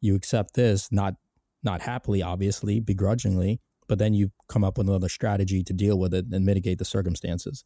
you 0.00 0.14
accept 0.14 0.54
this, 0.54 0.90
not 0.90 1.14
not 1.62 1.82
happily, 1.82 2.22
obviously, 2.22 2.80
begrudgingly, 2.80 3.60
but 3.86 3.98
then 3.98 4.14
you 4.14 4.30
come 4.48 4.64
up 4.64 4.78
with 4.78 4.88
another 4.88 5.08
strategy 5.08 5.62
to 5.62 5.72
deal 5.72 5.98
with 5.98 6.14
it 6.14 6.26
and 6.30 6.44
mitigate 6.44 6.78
the 6.78 6.84
circumstances. 6.84 7.64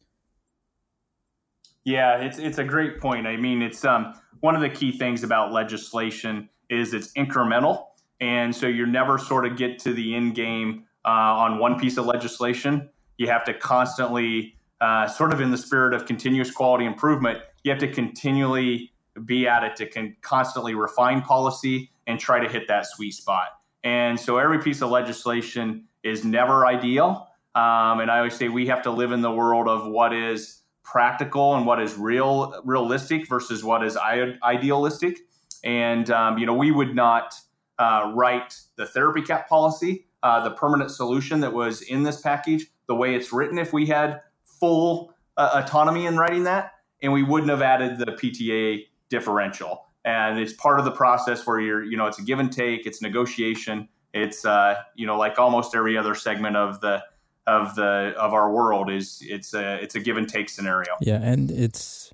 Yeah, 1.83 2.17
it's 2.17 2.39
it's 2.39 2.57
a 2.57 2.63
great 2.63 2.99
point. 2.99 3.27
I 3.27 3.37
mean, 3.37 3.61
it's 3.61 3.85
um, 3.85 4.13
one 4.39 4.55
of 4.55 4.61
the 4.61 4.69
key 4.69 4.91
things 4.91 5.23
about 5.23 5.51
legislation 5.51 6.49
is 6.69 6.93
it's 6.93 7.11
incremental, 7.13 7.85
and 8.21 8.55
so 8.55 8.67
you 8.67 8.85
never 8.85 9.17
sort 9.17 9.45
of 9.45 9.57
get 9.57 9.79
to 9.79 9.93
the 9.93 10.15
end 10.15 10.35
game 10.35 10.85
uh, 11.05 11.09
on 11.09 11.59
one 11.59 11.79
piece 11.79 11.97
of 11.97 12.05
legislation. 12.05 12.89
You 13.17 13.27
have 13.27 13.43
to 13.45 13.53
constantly, 13.53 14.57
uh, 14.81 15.07
sort 15.07 15.33
of 15.33 15.41
in 15.41 15.51
the 15.51 15.57
spirit 15.57 15.93
of 15.93 16.05
continuous 16.05 16.51
quality 16.51 16.85
improvement, 16.85 17.39
you 17.63 17.71
have 17.71 17.79
to 17.79 17.91
continually 17.91 18.91
be 19.25 19.47
at 19.47 19.63
it 19.63 19.75
to 19.77 19.89
con- 19.89 20.15
constantly 20.21 20.75
refine 20.75 21.21
policy 21.21 21.91
and 22.07 22.19
try 22.19 22.39
to 22.39 22.49
hit 22.49 22.67
that 22.67 22.85
sweet 22.87 23.13
spot. 23.13 23.47
And 23.83 24.19
so 24.19 24.37
every 24.37 24.59
piece 24.59 24.81
of 24.81 24.89
legislation 24.89 25.85
is 26.03 26.25
never 26.25 26.65
ideal. 26.65 27.27
Um, 27.55 28.01
and 28.01 28.11
I 28.11 28.17
always 28.17 28.35
say 28.35 28.49
we 28.49 28.67
have 28.67 28.81
to 28.83 28.91
live 28.91 29.11
in 29.11 29.21
the 29.21 29.31
world 29.31 29.67
of 29.67 29.87
what 29.87 30.13
is 30.13 30.61
practical 30.83 31.55
and 31.55 31.65
what 31.65 31.81
is 31.81 31.97
real 31.97 32.61
realistic 32.65 33.27
versus 33.27 33.63
what 33.63 33.83
is 33.83 33.97
idealistic. 33.97 35.19
And 35.65 36.09
um, 36.11 36.37
you 36.37 36.45
know, 36.45 36.53
we 36.53 36.71
would 36.71 36.95
not 36.95 37.35
uh, 37.79 38.11
write 38.15 38.57
the 38.77 38.85
therapy 38.85 39.21
cap 39.21 39.49
policy, 39.49 40.07
uh, 40.23 40.43
the 40.43 40.51
permanent 40.51 40.91
solution 40.91 41.41
that 41.41 41.51
was 41.53 41.81
in 41.81 42.03
this 42.03 42.21
package, 42.21 42.67
the 42.87 42.95
way 42.95 43.15
it's 43.15 43.33
written, 43.33 43.57
if 43.57 43.73
we 43.73 43.85
had 43.87 44.21
full 44.45 45.13
uh, 45.37 45.61
autonomy 45.63 46.05
in 46.05 46.17
writing 46.17 46.43
that, 46.43 46.73
and 47.01 47.11
we 47.11 47.23
wouldn't 47.23 47.49
have 47.49 47.61
added 47.61 47.97
the 47.97 48.05
PTA 48.05 48.85
differential. 49.09 49.85
And 50.05 50.39
it's 50.39 50.53
part 50.53 50.79
of 50.79 50.85
the 50.85 50.91
process 50.91 51.45
where 51.47 51.59
you're, 51.59 51.83
you 51.83 51.97
know, 51.97 52.05
it's 52.05 52.19
a 52.19 52.23
give 52.23 52.39
and 52.39 52.51
take, 52.51 52.85
it's 52.85 53.01
negotiation. 53.01 53.89
It's, 54.13 54.45
uh, 54.45 54.75
you 54.95 55.07
know, 55.07 55.17
like 55.17 55.39
almost 55.39 55.75
every 55.75 55.97
other 55.97 56.15
segment 56.15 56.55
of 56.55 56.79
the 56.79 57.03
of 57.47 57.75
the 57.75 58.13
of 58.17 58.33
our 58.33 58.51
world 58.51 58.89
is 58.89 59.19
it's 59.21 59.53
a 59.53 59.75
it's 59.75 59.95
a 59.95 59.99
give 59.99 60.17
and 60.17 60.27
take 60.27 60.49
scenario. 60.49 60.95
Yeah, 60.99 61.21
and 61.21 61.51
it's 61.51 62.11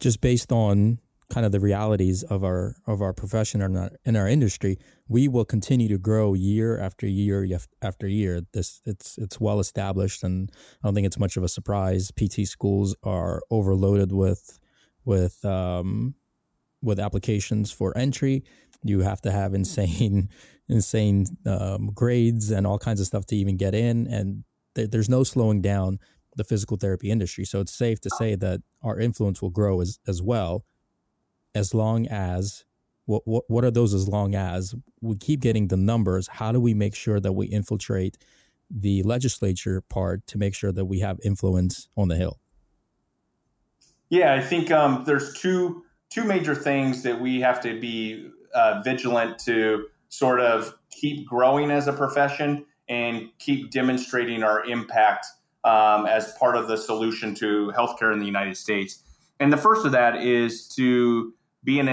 just 0.00 0.20
based 0.20 0.50
on 0.50 0.98
kind 1.32 1.46
of 1.46 1.52
the 1.52 1.60
realities 1.60 2.22
of 2.24 2.44
our 2.44 2.76
of 2.86 3.00
our 3.00 3.12
profession 3.12 3.62
and 3.62 3.76
our, 3.76 3.90
in 4.04 4.16
our 4.16 4.28
industry. 4.28 4.76
We 5.08 5.28
will 5.28 5.46
continue 5.46 5.88
to 5.88 5.98
grow 5.98 6.34
year 6.34 6.78
after 6.78 7.06
year 7.06 7.46
after 7.80 8.06
year. 8.06 8.42
This 8.52 8.80
it's 8.84 9.16
it's 9.18 9.40
well 9.40 9.58
established, 9.58 10.22
and 10.22 10.50
I 10.52 10.86
don't 10.86 10.94
think 10.94 11.06
it's 11.06 11.18
much 11.18 11.36
of 11.36 11.42
a 11.42 11.48
surprise. 11.48 12.12
PT 12.12 12.46
schools 12.46 12.94
are 13.02 13.42
overloaded 13.50 14.12
with 14.12 14.60
with 15.04 15.42
um, 15.44 16.14
with 16.82 16.98
applications 16.98 17.70
for 17.70 17.96
entry, 17.96 18.44
You 18.84 19.00
have 19.00 19.20
to 19.22 19.30
have 19.30 19.54
insane, 19.54 20.28
insane 20.68 21.26
um, 21.46 21.90
grades 21.94 22.50
and 22.50 22.66
all 22.66 22.78
kinds 22.78 23.00
of 23.00 23.06
stuff 23.06 23.26
to 23.26 23.36
even 23.36 23.56
get 23.56 23.74
in, 23.74 24.06
and 24.08 24.44
th- 24.74 24.90
there's 24.90 25.08
no 25.08 25.24
slowing 25.24 25.62
down 25.62 25.98
the 26.36 26.44
physical 26.44 26.76
therapy 26.76 27.10
industry. 27.10 27.44
So 27.44 27.60
it's 27.60 27.74
safe 27.74 28.00
to 28.00 28.10
say 28.18 28.34
that 28.36 28.60
our 28.82 28.98
influence 28.98 29.40
will 29.40 29.50
grow 29.50 29.80
as 29.80 29.98
as 30.06 30.20
well, 30.20 30.64
as 31.54 31.74
long 31.74 32.06
as 32.08 32.64
what 33.06 33.22
what 33.24 33.44
what 33.48 33.64
are 33.64 33.70
those 33.70 33.94
as 33.94 34.08
long 34.08 34.34
as 34.34 34.74
we 35.00 35.16
keep 35.16 35.40
getting 35.40 35.68
the 35.68 35.76
numbers? 35.76 36.28
How 36.28 36.52
do 36.52 36.60
we 36.60 36.74
make 36.74 36.94
sure 36.94 37.20
that 37.20 37.32
we 37.32 37.46
infiltrate 37.46 38.16
the 38.70 39.02
legislature 39.02 39.80
part 39.80 40.26
to 40.28 40.38
make 40.38 40.54
sure 40.54 40.72
that 40.72 40.86
we 40.86 41.00
have 41.00 41.18
influence 41.24 41.88
on 41.96 42.08
the 42.08 42.16
hill? 42.16 42.38
Yeah, 44.08 44.34
I 44.34 44.40
think 44.40 44.70
um, 44.70 45.04
there's 45.04 45.34
two 45.34 45.84
two 46.10 46.24
major 46.24 46.54
things 46.54 47.02
that 47.02 47.20
we 47.20 47.40
have 47.40 47.60
to 47.62 47.80
be 47.80 48.30
uh, 48.54 48.82
vigilant 48.84 49.38
to 49.40 49.86
sort 50.08 50.40
of 50.40 50.74
keep 50.90 51.26
growing 51.26 51.70
as 51.70 51.88
a 51.88 51.92
profession 51.92 52.66
and 52.88 53.30
keep 53.38 53.70
demonstrating 53.70 54.42
our 54.42 54.64
impact 54.66 55.26
um, 55.64 56.06
as 56.06 56.32
part 56.32 56.56
of 56.56 56.68
the 56.68 56.76
solution 56.76 57.34
to 57.34 57.72
healthcare 57.74 58.12
in 58.12 58.18
the 58.18 58.26
United 58.26 58.56
States. 58.56 59.02
And 59.40 59.52
the 59.52 59.56
first 59.56 59.86
of 59.86 59.92
that 59.92 60.16
is 60.16 60.68
to 60.76 61.32
be 61.64 61.78
an, 61.78 61.88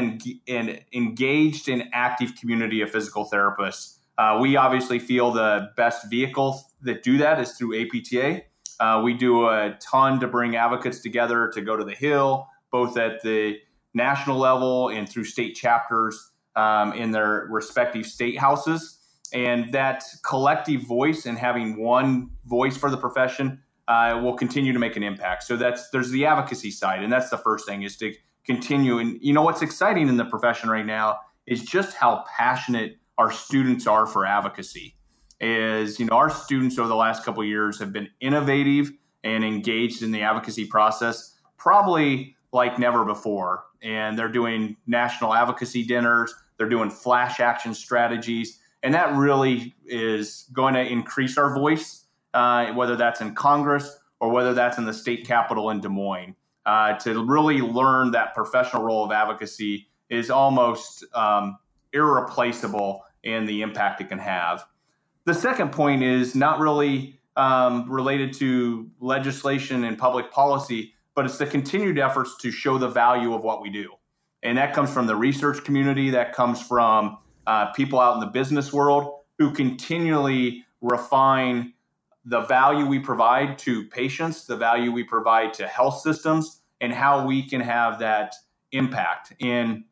an 0.48 0.80
engaged 0.94 1.70
and 1.70 1.84
active 1.94 2.36
community 2.36 2.82
of 2.82 2.90
physical 2.90 3.30
therapists. 3.32 3.98
Uh, 4.18 4.38
we 4.42 4.56
obviously 4.56 5.00
feel 5.00 5.32
the 5.32 5.70
best 5.78 6.10
vehicle 6.10 6.62
that 6.82 7.04
do 7.04 7.18
that 7.18 7.40
is 7.40 7.54
through 7.54 7.82
APTA. 7.82 8.42
Uh, 8.80 9.02
we 9.04 9.14
do 9.14 9.48
a 9.48 9.78
ton 9.82 10.20
to 10.20 10.28
bring 10.28 10.56
advocates 10.56 11.00
together 11.00 11.50
to 11.54 11.62
go 11.62 11.76
to 11.76 11.84
the 11.84 11.96
Hill, 11.96 12.48
both 12.72 12.98
at 12.98 13.22
the 13.22 13.58
national 13.94 14.38
level 14.38 14.90
and 14.90 15.08
through 15.08 15.24
state 15.24 15.54
chapters 15.54 16.32
um, 16.56 16.94
in 16.94 17.12
their 17.12 17.48
respective 17.50 18.06
state 18.06 18.38
houses. 18.38 18.98
And 19.32 19.72
that 19.74 20.04
collective 20.24 20.82
voice 20.82 21.26
and 21.26 21.38
having 21.38 21.80
one 21.80 22.32
voice 22.46 22.76
for 22.76 22.90
the 22.90 22.98
profession 22.98 23.62
uh, 23.88 24.20
will 24.22 24.34
continue 24.34 24.74
to 24.74 24.80
make 24.80 24.96
an 24.96 25.04
impact. 25.04 25.44
So 25.44 25.56
that's 25.56 25.90
there's 25.90 26.10
the 26.10 26.26
advocacy 26.26 26.72
side, 26.72 27.04
and 27.04 27.12
that's 27.12 27.30
the 27.30 27.38
first 27.38 27.68
thing 27.68 27.84
is 27.84 27.98
to 27.98 28.14
continue. 28.46 29.00
And 29.00 29.18
you 29.22 29.34
know 29.34 29.42
what's 29.42 29.62
exciting 29.62 30.08
in 30.08 30.18
the 30.18 30.26
profession 30.26 30.70
right 30.70 30.86
now 30.86 31.20
is 31.46 31.64
just 31.64 31.96
how 31.96 32.24
passionate 32.38 32.98
our 33.18 33.32
students 33.32 33.88
are 33.88 34.06
for 34.06 34.26
advocacy. 34.26 34.96
Is 35.42 36.00
you 36.00 36.06
know 36.06 36.16
our 36.16 36.30
students 36.30 36.78
over 36.78 36.88
the 36.88 36.96
last 36.96 37.24
couple 37.24 37.44
years 37.44 37.80
have 37.80 37.94
been 37.94 38.10
innovative 38.20 38.92
and 39.24 39.44
engaged 39.44 40.02
in 40.02 40.12
the 40.12 40.22
advocacy 40.22 40.66
process, 40.66 41.36
probably 41.58 42.36
like 42.52 42.80
never 42.80 43.06
before. 43.06 43.66
And 43.82 44.18
they're 44.18 44.32
doing 44.32 44.76
national 44.88 45.34
advocacy 45.34 45.86
dinners. 45.86 46.34
They're 46.58 46.70
doing 46.70 46.90
flash 46.90 47.40
action 47.40 47.74
strategies, 47.74 48.60
and 48.84 48.94
that 48.94 49.16
really 49.16 49.76
is 49.86 50.48
going 50.52 50.74
to 50.74 50.82
increase 50.82 51.38
our 51.38 51.54
voice, 51.56 52.06
uh, 52.34 52.74
whether 52.74 52.98
that's 52.98 53.22
in 53.22 53.34
Congress 53.34 53.98
or 54.20 54.30
whether 54.30 54.54
that's 54.54 54.78
in 54.78 54.84
the 54.84 54.94
state 54.94 55.26
capitol 55.26 55.70
in 55.70 55.80
Des 55.80 55.88
Moines 55.88 56.36
uh, 56.70 56.94
to 57.00 57.26
really 57.26 57.62
learn 57.62 58.12
that 58.12 58.36
professional 58.36 58.84
role 58.84 59.04
of 59.04 59.12
advocacy 59.12 59.88
is 60.12 60.30
almost 60.30 61.04
um, 61.16 61.58
irreplaceable 61.94 63.02
in 63.24 63.46
the 63.48 63.64
impact 63.64 64.02
it 64.02 64.08
can 64.08 64.20
have. 64.20 64.64
The 65.26 65.34
second 65.34 65.72
point 65.72 66.04
is 66.04 66.36
not 66.36 66.60
really 66.60 67.20
um, 67.36 67.92
related 67.92 68.34
to 68.34 68.88
legislation 69.00 69.84
and 69.84 69.98
public 69.98 70.32
policy, 70.32 70.94
but 71.16 71.26
it's 71.26 71.40
the 71.40 71.48
continued 71.48 71.98
efforts 71.98 72.38
to 72.42 72.52
show 72.52 72.78
the 72.78 72.88
value 72.88 73.34
of 73.34 73.44
what 73.44 73.64
we 73.64 73.72
do. 73.72 73.90
And 74.44 74.56
that 74.60 74.72
comes 74.76 74.94
from 74.94 75.08
the 75.08 75.16
research 75.16 75.64
community, 75.64 76.12
that 76.12 76.34
comes 76.34 76.62
from 76.62 77.18
uh, 77.48 77.72
people 77.74 78.00
out 78.00 78.14
in 78.14 78.20
the 78.20 78.28
business 78.28 78.72
world 78.72 79.22
who 79.40 79.52
continually 79.52 80.66
refine 80.82 81.74
the 82.26 82.42
value 82.42 82.86
we 82.86 83.00
provide 83.00 83.58
to 83.58 83.86
patients, 83.88 84.46
the 84.46 84.56
value 84.56 84.92
we 84.92 85.04
provide 85.04 85.52
to 85.56 85.68
health 85.68 86.02
systems, 86.02 86.59
and 86.82 86.94
how 86.94 87.26
we 87.26 87.48
can 87.48 87.62
have 87.62 88.00
that 88.00 88.34
impact. 88.72 89.34
And 89.42 89.84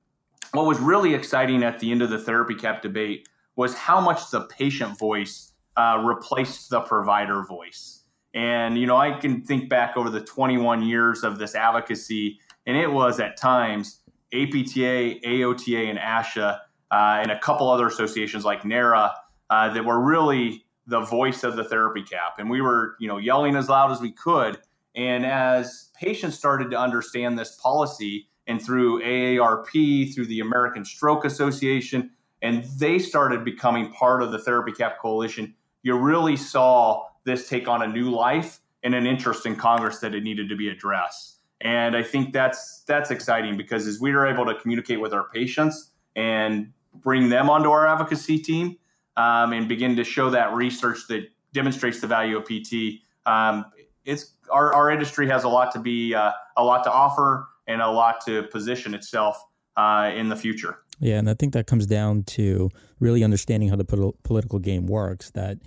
what 0.52 0.66
was 0.66 0.80
really 0.80 1.14
exciting 1.14 1.64
at 1.64 1.80
the 1.80 1.92
end 1.92 2.02
of 2.02 2.10
the 2.10 2.20
therapy 2.20 2.56
cap 2.56 2.82
debate 2.82 3.28
was 3.56 3.74
how 3.74 4.00
much 4.00 4.32
the 4.32 4.42
patient 4.42 4.98
voice 4.98 5.54
uh, 5.76 6.02
replaced 6.06 6.70
the 6.70 6.82
provider 6.82 7.44
voice. 7.44 8.04
And, 8.34 8.78
you 8.78 8.86
know, 8.86 8.98
I 8.98 9.12
can 9.12 9.42
think 9.42 9.70
back 9.70 9.98
over 9.98 10.10
the 10.10 10.22
21 10.22 10.84
years 10.84 11.24
of 11.24 11.40
this 11.40 11.56
advocacy, 11.56 12.40
and 12.66 12.78
it 12.78 12.92
was 12.92 13.20
at 13.20 13.38
times 13.38 14.02
APTA, 14.34 15.20
AOTA, 15.26 15.90
and 15.90 15.98
ASHA, 15.98 16.60
uh, 16.92 17.20
and 17.22 17.32
a 17.32 17.40
couple 17.40 17.70
other 17.70 17.88
associations 17.88 18.46
like 18.46 18.64
NARA 18.64 19.14
uh, 19.50 19.74
that 19.74 19.84
were 19.84 20.00
really 20.00 20.66
the 20.86 21.02
voice 21.02 21.44
of 21.44 21.56
the 21.56 21.64
therapy 21.64 22.04
cap. 22.04 22.40
And 22.40 22.50
we 22.50 22.62
were, 22.62 22.96
you 23.00 23.08
know, 23.08 23.18
yelling 23.18 23.56
as 23.56 23.70
loud 23.70 23.92
as 23.92 24.00
we 24.00 24.12
could. 24.12 24.58
And 24.98 25.26
as 25.26 25.92
patients 25.96 26.38
started 26.38 26.72
to 26.72 26.78
understand 26.78 27.40
this 27.40 27.56
policy, 27.56 28.28
and 28.48 28.62
through 28.62 29.02
AARP, 29.04 30.14
through 30.14 30.26
the 30.26 30.40
American 30.40 30.84
Stroke 30.84 31.24
Association, 31.24 32.10
and 32.42 32.64
they 32.80 32.98
started 32.98 33.46
becoming 33.46 33.92
part 33.92 34.24
of 34.24 34.32
the 34.32 34.40
Therapy 34.40 34.72
Cap 34.72 35.00
Coalition, 35.00 35.54
you 35.84 35.98
really 35.98 36.36
saw 36.36 37.04
this 37.26 37.48
take 37.48 37.68
on 37.68 37.82
a 37.82 37.88
new 37.88 38.10
life 38.10 38.60
and 38.84 38.96
an 38.96 39.06
interest 39.06 39.46
in 39.46 39.56
Congress 39.56 40.00
that 40.00 40.16
it 40.16 40.24
needed 40.24 40.50
to 40.50 40.56
be 40.56 40.70
addressed. 40.70 41.40
And 41.62 41.96
I 41.96 42.04
think 42.04 42.34
that's 42.34 42.84
that's 42.88 43.10
exciting 43.12 43.58
because 43.58 43.88
as 43.88 44.00
we 44.00 44.12
are 44.12 44.28
able 44.28 44.46
to 44.46 44.56
communicate 44.56 45.02
with 45.02 45.14
our 45.14 45.28
patients 45.30 45.92
and 46.16 46.72
bring 46.94 47.30
them 47.30 47.50
onto 47.50 47.70
our 47.70 47.88
advocacy 47.88 48.40
team, 48.40 48.78
um, 49.18 49.52
and 49.52 49.68
begin 49.68 49.96
to 49.96 50.04
show 50.04 50.30
that 50.30 50.54
research 50.54 51.00
that 51.10 51.28
demonstrates 51.54 52.00
the 52.00 52.08
value 52.08 52.38
of 52.38 52.46
PT. 52.46 53.02
Um, 53.26 53.66
it's 54.06 54.34
our, 54.52 54.74
our 54.74 54.90
industry 54.90 55.28
has 55.28 55.44
a 55.44 55.50
lot 55.50 55.72
to 55.74 55.80
be 55.80 56.14
uh, 56.14 56.32
a 56.56 56.64
lot 56.64 56.84
to 56.84 56.92
offer 56.92 57.48
and 57.68 57.82
a 57.82 57.90
lot 57.90 58.26
to 58.26 58.44
position 58.44 58.94
itself 58.94 59.42
uh, 59.76 60.12
in 60.14 60.30
the 60.30 60.36
future. 60.36 60.80
Yeah, 61.00 61.18
and 61.18 61.30
I 61.30 61.36
think 61.36 61.54
that 61.54 61.68
comes 61.68 61.86
down 61.86 62.24
to 62.24 62.70
really 63.00 63.24
understanding 63.24 63.70
how 63.70 63.76
the 63.76 63.86
pol- 63.86 64.16
political 64.24 64.60
game 64.60 64.88
works. 64.88 65.32
That 65.32 65.60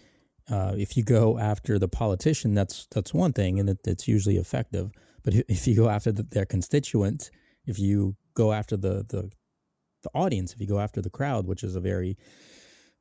uh, 0.50 0.74
if 0.76 0.96
you 0.96 1.04
go 1.04 1.38
after 1.38 1.78
the 1.78 1.88
politician, 1.88 2.54
that's 2.54 2.86
that's 2.90 3.14
one 3.14 3.32
thing, 3.32 3.60
and 3.60 3.68
it, 3.68 3.78
it's 3.86 4.08
usually 4.08 4.36
effective. 4.36 4.90
But 5.22 5.34
if 5.48 5.66
you 5.66 5.76
go 5.76 5.88
after 5.88 6.12
the, 6.12 6.22
their 6.24 6.46
constituents, 6.46 7.30
if 7.66 7.78
you 7.78 8.16
go 8.34 8.52
after 8.52 8.76
the, 8.76 9.04
the 9.08 9.30
the 10.02 10.10
audience, 10.14 10.52
if 10.52 10.60
you 10.60 10.66
go 10.66 10.80
after 10.80 11.00
the 11.02 11.10
crowd, 11.10 11.46
which 11.46 11.62
is 11.62 11.76
a 11.76 11.80
very 11.80 12.16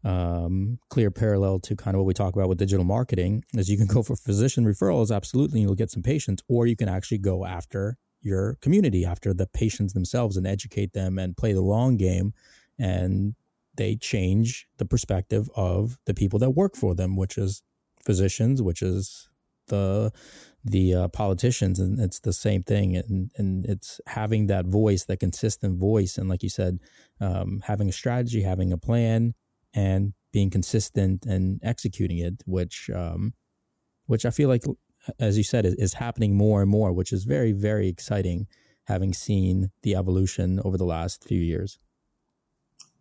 um, 0.03 0.79
clear 0.89 1.11
parallel 1.11 1.59
to 1.59 1.75
kind 1.75 1.95
of 1.95 1.99
what 1.99 2.07
we 2.07 2.13
talk 2.13 2.33
about 2.35 2.47
with 2.47 2.57
digital 2.57 2.85
marketing 2.85 3.43
is 3.53 3.69
you 3.69 3.77
can 3.77 3.87
go 3.87 4.01
for 4.01 4.15
physician 4.15 4.65
referrals 4.65 5.13
absolutely 5.13 5.59
and 5.59 5.67
you'll 5.67 5.75
get 5.75 5.91
some 5.91 6.03
patients 6.03 6.41
or 6.47 6.67
you 6.67 6.75
can 6.75 6.89
actually 6.89 7.17
go 7.17 7.45
after 7.45 7.97
your 8.21 8.57
community 8.61 9.05
after 9.05 9.33
the 9.33 9.47
patients 9.47 9.93
themselves 9.93 10.37
and 10.37 10.45
educate 10.47 10.93
them 10.93 11.17
and 11.17 11.37
play 11.37 11.53
the 11.53 11.61
long 11.61 11.97
game 11.97 12.33
and 12.77 13.35
they 13.75 13.95
change 13.95 14.67
the 14.77 14.85
perspective 14.85 15.49
of 15.55 15.97
the 16.05 16.13
people 16.13 16.39
that 16.39 16.51
work 16.51 16.75
for 16.75 16.95
them 16.95 17.15
which 17.15 17.37
is 17.37 17.61
physicians 18.05 18.61
which 18.61 18.81
is 18.81 19.29
the 19.67 20.11
the 20.65 20.93
uh, 20.93 21.07
politicians 21.09 21.79
and 21.79 21.99
it's 21.99 22.19
the 22.19 22.33
same 22.33 22.61
thing 22.63 22.95
and 22.97 23.31
and 23.37 23.65
it's 23.65 24.01
having 24.07 24.47
that 24.47 24.65
voice 24.65 25.05
that 25.05 25.19
consistent 25.19 25.77
voice 25.77 26.17
and 26.17 26.27
like 26.27 26.43
you 26.43 26.49
said 26.49 26.79
um, 27.21 27.61
having 27.65 27.87
a 27.87 27.93
strategy 27.93 28.41
having 28.41 28.73
a 28.73 28.77
plan 28.77 29.33
and 29.73 30.13
being 30.31 30.49
consistent 30.49 31.25
and 31.25 31.59
executing 31.63 32.17
it, 32.17 32.43
which 32.45 32.89
um, 32.93 33.33
which 34.05 34.25
I 34.25 34.29
feel 34.29 34.49
like, 34.49 34.63
as 35.19 35.37
you 35.37 35.43
said, 35.43 35.65
is, 35.65 35.75
is 35.75 35.93
happening 35.95 36.35
more 36.35 36.61
and 36.61 36.69
more, 36.69 36.91
which 36.91 37.11
is 37.11 37.23
very 37.23 37.51
very 37.51 37.87
exciting. 37.87 38.47
Having 38.85 39.13
seen 39.13 39.69
the 39.83 39.95
evolution 39.95 40.59
over 40.65 40.75
the 40.75 40.83
last 40.83 41.23
few 41.23 41.39
years. 41.39 41.77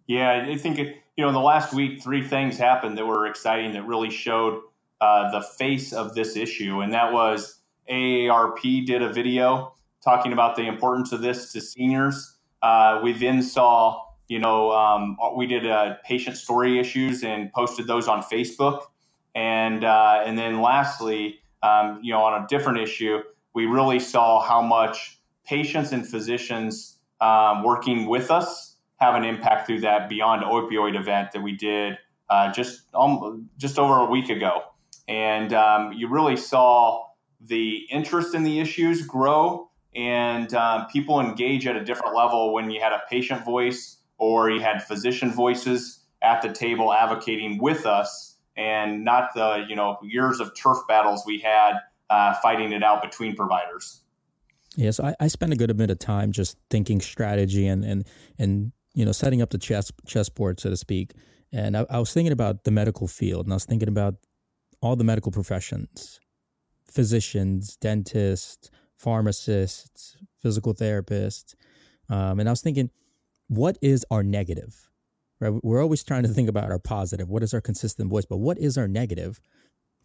Yeah, 0.06 0.46
I 0.46 0.56
think 0.58 0.78
you 0.78 0.94
know 1.16 1.28
in 1.28 1.34
the 1.34 1.40
last 1.40 1.72
week, 1.72 2.02
three 2.02 2.22
things 2.22 2.58
happened 2.58 2.98
that 2.98 3.06
were 3.06 3.26
exciting 3.26 3.72
that 3.72 3.86
really 3.86 4.10
showed 4.10 4.60
uh, 5.00 5.30
the 5.30 5.40
face 5.40 5.94
of 5.94 6.14
this 6.14 6.36
issue, 6.36 6.80
and 6.80 6.92
that 6.92 7.12
was 7.12 7.60
AARP 7.90 8.86
did 8.86 9.02
a 9.02 9.12
video 9.12 9.74
talking 10.04 10.32
about 10.32 10.56
the 10.56 10.66
importance 10.66 11.12
of 11.12 11.20
this 11.20 11.52
to 11.52 11.60
seniors. 11.60 12.36
Uh, 12.62 13.00
we 13.02 13.12
then 13.12 13.42
saw 13.42 14.02
you 14.28 14.38
know, 14.38 14.72
um, 14.72 15.16
we 15.36 15.46
did 15.46 15.66
uh, 15.66 15.96
patient 16.04 16.36
story 16.36 16.78
issues 16.78 17.24
and 17.24 17.52
posted 17.52 17.86
those 17.86 18.08
on 18.08 18.22
Facebook. 18.22 18.82
And, 19.34 19.84
uh, 19.84 20.22
and 20.24 20.38
then 20.38 20.60
lastly, 20.60 21.40
um, 21.62 22.00
you 22.02 22.12
know, 22.12 22.22
on 22.22 22.42
a 22.42 22.46
different 22.48 22.78
issue, 22.78 23.20
we 23.54 23.66
really 23.66 24.00
saw 24.00 24.40
how 24.40 24.62
much 24.62 25.20
patients 25.46 25.92
and 25.92 26.06
physicians 26.06 26.98
um, 27.20 27.64
working 27.64 28.06
with 28.06 28.30
us 28.30 28.76
have 28.98 29.14
an 29.14 29.24
impact 29.24 29.66
through 29.66 29.80
that 29.80 30.08
beyond 30.08 30.42
opioid 30.42 30.98
event 30.98 31.32
that 31.32 31.42
we 31.42 31.56
did 31.56 31.98
uh, 32.30 32.52
just 32.52 32.82
um, 32.94 33.48
just 33.56 33.78
over 33.78 33.98
a 33.98 34.06
week 34.06 34.28
ago. 34.30 34.62
And 35.08 35.52
um, 35.54 35.92
you 35.94 36.08
really 36.08 36.36
saw 36.36 37.04
the 37.40 37.86
interest 37.90 38.34
in 38.34 38.44
the 38.44 38.60
issues 38.60 39.06
grow 39.06 39.70
and 39.94 40.52
um, 40.54 40.86
people 40.92 41.20
engage 41.20 41.66
at 41.66 41.76
a 41.76 41.84
different 41.84 42.14
level 42.14 42.52
when 42.52 42.70
you 42.70 42.80
had 42.80 42.92
a 42.92 43.02
patient 43.10 43.44
voice 43.44 43.97
or 44.18 44.50
you 44.50 44.60
had 44.60 44.82
physician 44.82 45.32
voices 45.32 46.00
at 46.22 46.42
the 46.42 46.52
table 46.52 46.92
advocating 46.92 47.58
with 47.58 47.86
us 47.86 48.36
and 48.56 49.04
not 49.04 49.30
the 49.34 49.64
you 49.68 49.76
know 49.76 49.98
years 50.02 50.40
of 50.40 50.54
turf 50.54 50.78
battles 50.88 51.22
we 51.26 51.38
had 51.38 51.74
uh, 52.10 52.34
fighting 52.42 52.72
it 52.72 52.82
out 52.82 53.02
between 53.02 53.36
providers. 53.36 54.00
Yes, 54.76 55.00
I, 55.00 55.14
I 55.20 55.28
spend 55.28 55.52
a 55.52 55.56
good 55.56 55.74
bit 55.76 55.90
of 55.90 55.98
time 55.98 56.32
just 56.32 56.56
thinking 56.70 57.00
strategy 57.00 57.66
and 57.66 57.84
and 57.84 58.06
and 58.38 58.72
you 58.94 59.04
know 59.04 59.12
setting 59.12 59.42
up 59.42 59.50
the 59.50 59.58
chess 59.58 59.90
chessboard, 60.06 60.60
so 60.60 60.70
to 60.70 60.76
speak. 60.76 61.12
And 61.52 61.76
I, 61.76 61.86
I 61.88 61.98
was 61.98 62.12
thinking 62.12 62.32
about 62.32 62.64
the 62.64 62.70
medical 62.70 63.08
field, 63.08 63.46
and 63.46 63.52
I 63.52 63.56
was 63.56 63.64
thinking 63.64 63.88
about 63.88 64.16
all 64.80 64.96
the 64.96 65.04
medical 65.04 65.32
professions, 65.32 66.20
physicians, 66.90 67.76
dentists, 67.76 68.70
pharmacists, 68.96 70.16
physical 70.40 70.74
therapists, 70.74 71.54
um, 72.10 72.38
and 72.38 72.48
I 72.48 72.52
was 72.52 72.60
thinking, 72.60 72.90
what 73.48 73.78
is 73.82 74.04
our 74.10 74.22
negative? 74.22 74.88
Right, 75.40 75.52
we're 75.62 75.82
always 75.82 76.02
trying 76.02 76.24
to 76.24 76.28
think 76.28 76.48
about 76.48 76.70
our 76.70 76.80
positive. 76.80 77.28
What 77.28 77.42
is 77.42 77.54
our 77.54 77.60
consistent 77.60 78.10
voice? 78.10 78.24
But 78.24 78.38
what 78.38 78.58
is 78.58 78.76
our 78.76 78.88
negative? 78.88 79.40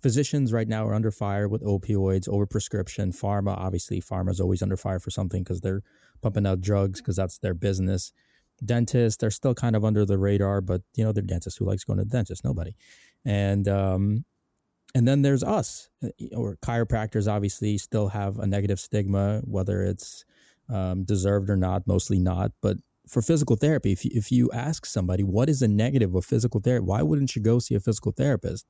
physicians 0.04 0.52
right 0.52 0.68
now 0.68 0.86
are 0.86 0.94
under 0.94 1.10
fire 1.10 1.48
with 1.48 1.64
opioids, 1.64 2.28
overprescription. 2.28 3.18
Pharma, 3.18 3.58
obviously, 3.58 4.02
pharma 4.02 4.30
is 4.30 4.42
always 4.42 4.62
under 4.62 4.78
fire 4.78 5.00
for 5.00 5.10
something 5.10 5.42
because 5.42 5.62
they're 5.62 5.82
pumping 6.22 6.46
out 6.46 6.62
drugs 6.62 7.00
because 7.02 7.16
that's 7.16 7.40
their 7.40 7.54
business. 7.54 8.12
Dentists, 8.64 9.18
they're 9.18 9.32
still 9.32 9.56
kind 9.56 9.76
of 9.76 9.86
under 9.86 10.06
the 10.06 10.18
radar, 10.18 10.62
but 10.62 10.82
you 10.96 11.04
know, 11.04 11.12
they're 11.14 11.24
dentists 11.24 11.58
who 11.58 11.66
likes 11.66 11.86
going 11.86 11.98
to 11.98 12.06
the 12.06 12.12
dentist. 12.12 12.44
Nobody. 12.44 12.76
And 13.26 13.68
um, 13.68 14.26
and 14.94 15.08
then 15.08 15.24
there's 15.24 15.44
us, 15.44 15.90
uh, 16.04 16.10
or 16.36 16.58
chiropractors. 16.58 17.32
Obviously, 17.32 17.78
still 17.78 18.10
have 18.10 18.38
a 18.38 18.46
negative 18.46 18.80
stigma, 18.80 19.42
whether 19.46 19.82
it's 19.82 20.26
um, 20.70 21.04
deserved 21.06 21.50
or 21.50 21.56
not. 21.56 21.88
Mostly 21.88 22.20
not, 22.20 22.52
but 22.62 22.78
for 23.08 23.22
physical 23.22 23.56
therapy, 23.56 23.92
if 23.92 24.06
you, 24.06 24.12
if 24.14 24.32
you 24.32 24.50
ask 24.52 24.86
somebody 24.86 25.24
what 25.24 25.50
is 25.50 25.62
a 25.62 25.68
negative 25.68 26.16
of 26.16 26.26
physical 26.26 26.60
therapy, 26.60 26.86
why 26.86 27.02
wouldn't 27.02 27.36
you 27.36 27.42
go 27.42 27.60
see 27.60 27.76
a 27.76 27.80
physical 27.80 28.12
therapist? 28.12 28.66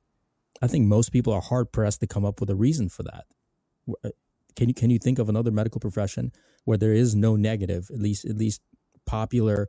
I 0.62 0.66
think 0.66 0.86
most 0.86 1.10
people 1.10 1.32
are 1.32 1.40
hard 1.40 1.72
pressed 1.72 2.00
to 2.00 2.06
come 2.06 2.24
up 2.24 2.40
with 2.40 2.50
a 2.50 2.54
reason 2.54 2.88
for 2.88 3.02
that. 3.04 3.24
Uh, 4.04 4.10
can 4.56 4.68
you 4.68 4.74
can 4.74 4.90
you 4.90 4.98
think 4.98 5.18
of 5.18 5.28
another 5.28 5.50
medical 5.50 5.80
profession 5.80 6.32
where 6.64 6.78
there 6.78 6.92
is 6.92 7.14
no 7.14 7.36
negative, 7.36 7.90
at 7.92 8.00
least 8.00 8.24
at 8.24 8.36
least 8.36 8.62
popular 9.04 9.68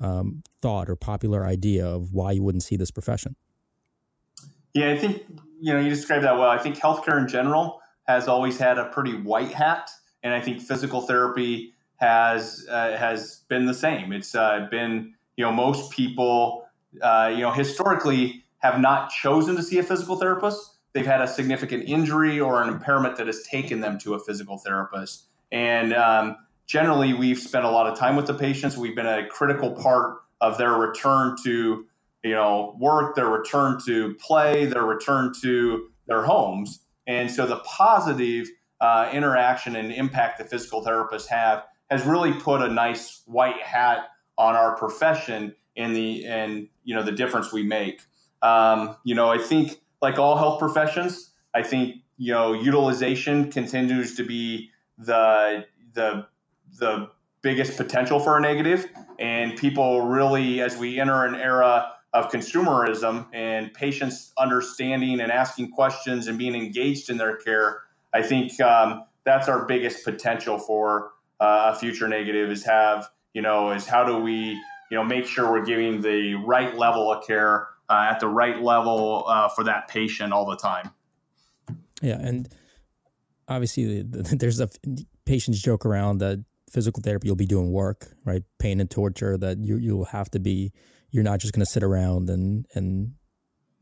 um, 0.00 0.42
thought 0.60 0.88
or 0.88 0.96
popular 0.96 1.44
idea 1.44 1.86
of 1.86 2.12
why 2.12 2.32
you 2.32 2.42
wouldn't 2.42 2.62
see 2.62 2.76
this 2.76 2.90
profession? 2.90 3.36
Yeah, 4.74 4.90
I 4.90 4.98
think 4.98 5.22
you 5.60 5.72
know 5.72 5.78
you 5.78 5.90
described 5.90 6.24
that 6.24 6.38
well. 6.38 6.48
I 6.48 6.58
think 6.58 6.76
healthcare 6.76 7.18
in 7.18 7.28
general 7.28 7.80
has 8.04 8.26
always 8.26 8.58
had 8.58 8.78
a 8.78 8.86
pretty 8.86 9.14
white 9.14 9.52
hat, 9.52 9.90
and 10.22 10.32
I 10.32 10.40
think 10.40 10.60
physical 10.60 11.02
therapy 11.02 11.74
has 12.02 12.66
uh, 12.68 12.96
has 12.96 13.44
been 13.48 13.66
the 13.66 13.74
same. 13.74 14.12
It's 14.12 14.34
uh, 14.34 14.66
been 14.70 15.14
you 15.36 15.44
know 15.44 15.52
most 15.52 15.92
people 15.92 16.66
uh, 17.00 17.32
you 17.32 17.42
know 17.42 17.52
historically 17.52 18.44
have 18.58 18.80
not 18.80 19.10
chosen 19.10 19.56
to 19.56 19.62
see 19.62 19.78
a 19.78 19.82
physical 19.82 20.16
therapist. 20.16 20.78
They've 20.92 21.06
had 21.06 21.22
a 21.22 21.28
significant 21.28 21.84
injury 21.86 22.40
or 22.40 22.60
an 22.60 22.68
impairment 22.68 23.16
that 23.16 23.28
has 23.28 23.42
taken 23.44 23.80
them 23.80 23.98
to 24.00 24.14
a 24.14 24.18
physical 24.18 24.58
therapist. 24.58 25.24
And 25.50 25.94
um, 25.94 26.36
generally, 26.66 27.14
we've 27.14 27.38
spent 27.38 27.64
a 27.64 27.70
lot 27.70 27.86
of 27.86 27.96
time 27.96 28.16
with 28.16 28.26
the 28.26 28.34
patients. 28.34 28.76
We've 28.76 28.96
been 28.96 29.06
a 29.06 29.26
critical 29.28 29.70
part 29.72 30.18
of 30.40 30.58
their 30.58 30.72
return 30.72 31.36
to, 31.44 31.86
you 32.24 32.30
know, 32.32 32.76
work, 32.78 33.14
their 33.14 33.28
return 33.28 33.78
to 33.86 34.14
play, 34.14 34.66
their 34.66 34.84
return 34.84 35.32
to 35.42 35.88
their 36.08 36.24
homes. 36.24 36.80
And 37.06 37.30
so 37.30 37.46
the 37.46 37.58
positive 37.58 38.48
uh, 38.80 39.08
interaction 39.12 39.76
and 39.76 39.92
impact 39.92 40.38
the 40.38 40.44
physical 40.44 40.84
therapists 40.84 41.28
have 41.28 41.62
has 41.92 42.06
really 42.06 42.32
put 42.32 42.62
a 42.62 42.68
nice 42.68 43.20
white 43.26 43.60
hat 43.60 44.08
on 44.38 44.54
our 44.54 44.74
profession 44.76 45.54
in 45.76 45.92
the 45.92 46.24
and 46.24 46.68
you 46.84 46.94
know 46.94 47.02
the 47.02 47.12
difference 47.12 47.52
we 47.52 47.62
make. 47.62 48.00
Um, 48.40 48.96
you 49.04 49.14
know, 49.14 49.30
I 49.30 49.36
think 49.36 49.78
like 50.00 50.18
all 50.18 50.36
health 50.36 50.58
professions, 50.58 51.32
I 51.54 51.62
think 51.62 51.96
you 52.16 52.32
know 52.32 52.54
utilization 52.54 53.52
continues 53.52 54.16
to 54.16 54.24
be 54.24 54.70
the 54.96 55.66
the 55.92 56.26
the 56.78 57.10
biggest 57.42 57.76
potential 57.76 58.18
for 58.18 58.38
a 58.38 58.40
negative, 58.40 58.86
and 59.18 59.54
people 59.58 60.00
really, 60.00 60.62
as 60.62 60.78
we 60.78 60.98
enter 60.98 61.26
an 61.26 61.34
era 61.34 61.92
of 62.14 62.30
consumerism 62.30 63.26
and 63.34 63.72
patients 63.74 64.32
understanding 64.38 65.20
and 65.20 65.30
asking 65.30 65.70
questions 65.72 66.26
and 66.26 66.38
being 66.38 66.54
engaged 66.54 67.10
in 67.10 67.18
their 67.18 67.36
care, 67.36 67.82
I 68.14 68.22
think 68.22 68.58
um, 68.62 69.04
that's 69.24 69.48
our 69.48 69.66
biggest 69.66 70.04
potential 70.04 70.58
for 70.58 71.11
uh, 71.42 71.72
a 71.74 71.78
future 71.78 72.06
negative 72.06 72.50
is 72.50 72.64
have 72.64 73.08
you 73.34 73.42
know 73.42 73.72
is 73.72 73.84
how 73.84 74.04
do 74.04 74.16
we 74.16 74.50
you 74.90 74.96
know 74.96 75.02
make 75.02 75.26
sure 75.26 75.50
we're 75.50 75.64
giving 75.64 76.00
the 76.00 76.34
right 76.34 76.76
level 76.78 77.12
of 77.12 77.26
care 77.26 77.66
uh, 77.90 78.08
at 78.10 78.20
the 78.20 78.28
right 78.28 78.62
level 78.62 79.24
uh, 79.26 79.48
for 79.48 79.64
that 79.64 79.88
patient 79.88 80.32
all 80.32 80.46
the 80.46 80.56
time. 80.56 80.90
Yeah, 82.00 82.18
and 82.20 82.48
obviously 83.48 84.02
there's 84.04 84.60
a 84.60 84.70
patients 85.26 85.60
joke 85.60 85.84
around 85.84 86.18
that 86.18 86.44
physical 86.70 87.02
therapy 87.02 87.26
you'll 87.26 87.36
be 87.36 87.44
doing 87.44 87.72
work, 87.72 88.14
right? 88.24 88.42
Pain 88.60 88.80
and 88.80 88.88
torture 88.88 89.36
that 89.36 89.58
you 89.58 89.78
you'll 89.78 90.04
have 90.04 90.30
to 90.30 90.38
be. 90.38 90.72
You're 91.10 91.24
not 91.24 91.40
just 91.40 91.52
going 91.52 91.64
to 91.64 91.70
sit 91.70 91.82
around 91.82 92.30
and 92.30 92.66
and 92.74 93.14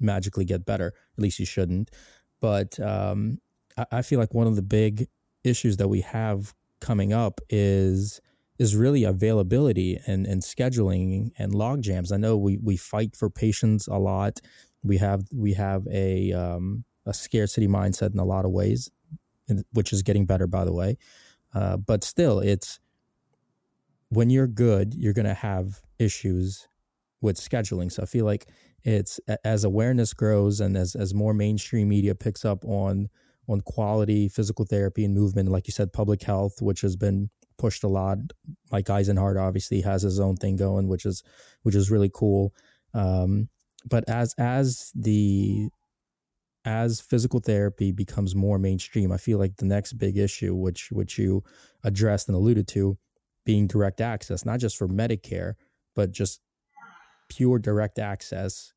magically 0.01 0.47
get 0.47 0.65
better. 0.65 0.95
At 1.19 1.23
least 1.23 1.39
you 1.39 1.47
shouldn't. 1.47 1.91
But 2.41 2.81
um, 2.81 3.39
I, 3.77 3.87
I 3.93 4.03
feel 4.03 4.19
like 4.19 4.33
one 4.33 4.47
of 4.47 4.57
the 4.57 4.63
big 4.63 5.09
issues 5.45 5.77
that 5.77 5.89
we 5.89 6.01
have 6.01 6.55
coming 6.81 7.13
up 7.13 7.41
is 7.49 8.21
is 8.59 8.77
really 8.77 9.05
availability 9.05 9.99
and, 10.07 10.27
and 10.27 10.43
scheduling 10.43 11.31
and 11.39 11.55
log 11.55 11.81
jams. 11.81 12.13
I 12.13 12.19
know 12.19 12.37
we, 12.37 12.59
we 12.59 12.77
fight 12.77 13.17
for 13.17 13.31
patients 13.31 13.87
a 13.87 13.97
lot. 13.97 14.39
We 14.83 14.99
have 14.99 15.25
we 15.33 15.55
have 15.55 15.87
a 15.91 16.33
um, 16.33 16.85
a 17.07 17.15
scarcity 17.15 17.69
mindset 17.69 18.13
in 18.13 18.19
a 18.19 18.25
lot 18.25 18.45
of 18.45 18.51
ways, 18.51 18.91
which 19.73 19.93
is 19.93 20.03
getting 20.03 20.27
better, 20.27 20.47
by 20.47 20.65
the 20.65 20.73
way. 20.73 20.99
Uh, 21.55 21.79
but 21.79 22.05
still, 22.05 22.41
it's 22.41 22.79
when 24.11 24.29
you're 24.29 24.47
good, 24.47 24.95
you're 24.95 25.13
going 25.15 25.27
to 25.27 25.35
have 25.35 25.81
issues 25.99 26.69
with 27.21 27.37
scheduling. 27.37 27.91
So 27.91 28.03
I 28.03 28.07
feel 28.07 28.25
like 28.25 28.47
it's 28.83 29.21
as 29.45 29.65
awareness 29.65 30.15
grows 30.15 30.61
and 30.61 30.77
as 30.77 30.95
as 30.95 31.15
more 31.15 31.35
mainstream 31.35 31.89
media 31.89 32.15
picks 32.15 32.45
up 32.45 32.65
on 32.65 33.09
on 33.49 33.61
quality 33.61 34.29
physical 34.29 34.65
therapy 34.65 35.05
and 35.05 35.15
movement, 35.15 35.49
like 35.49 35.67
you 35.67 35.73
said, 35.73 35.93
public 35.93 36.23
health, 36.23 36.61
which 36.61 36.81
has 36.83 36.97
been 36.97 37.31
pushed 37.59 37.85
a 37.85 37.89
lot. 37.89 38.19
Mike 38.71 38.87
Eisenhart 38.87 39.41
obviously 39.41 39.81
has 39.83 40.03
his 40.03 40.21
own 40.21 40.37
thing 40.37 40.57
going, 40.57 40.89
which 40.89 41.05
is 41.05 41.23
which 41.63 41.75
is 41.75 41.91
really 41.91 42.11
cool. 42.13 42.55
Um, 42.95 43.49
but 43.89 44.09
as 44.09 44.35
as 44.39 44.91
the 44.95 45.69
as 46.65 47.01
physical 47.01 47.41
therapy 47.41 47.91
becomes 47.93 48.35
more 48.35 48.59
mainstream, 48.59 49.13
I 49.13 49.17
feel 49.17 49.39
like 49.39 49.57
the 49.57 49.65
next 49.65 49.95
big 49.95 50.17
issue, 50.17 50.55
which 50.55 50.91
which 50.91 51.19
you 51.19 51.43
addressed 51.85 52.29
and 52.29 52.37
alluded 52.37 52.69
to, 52.69 52.99
being 53.45 53.67
direct 53.67 54.01
access, 54.01 54.45
not 54.45 54.61
just 54.61 54.77
for 54.77 54.89
Medicare, 54.89 55.55
but 55.95 56.11
just 56.11 56.41
pure 57.29 57.59
direct 57.59 57.99
access 57.99 58.73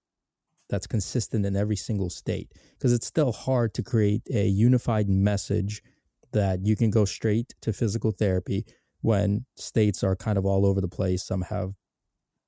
that's 0.74 0.88
consistent 0.88 1.46
in 1.46 1.56
every 1.56 1.76
single 1.76 2.10
state. 2.10 2.52
Because 2.74 2.94
it's 2.94 3.06
still 3.06 3.32
hard 3.32 3.76
to 3.76 3.84
create 3.84 4.24
a 4.34 4.48
unified 4.48 5.08
message 5.08 5.84
that 6.32 6.66
you 6.66 6.76
can 6.76 6.90
go 6.90 7.06
straight 7.06 7.54
to 7.62 7.72
physical 7.72 8.12
therapy 8.12 8.66
when 9.02 9.46
states 9.56 10.04
are 10.04 10.16
kind 10.16 10.36
of 10.36 10.48
all 10.48 10.66
over 10.66 10.82
the 10.82 10.88
place. 10.88 11.24
Some 11.24 11.44
have 11.44 11.74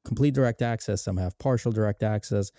complete 0.06 0.34
direct 0.34 0.64
access, 0.64 1.04
some 1.04 1.18
have 1.18 1.38
partial 1.38 1.72
direct 1.72 2.02
access. 2.02 2.52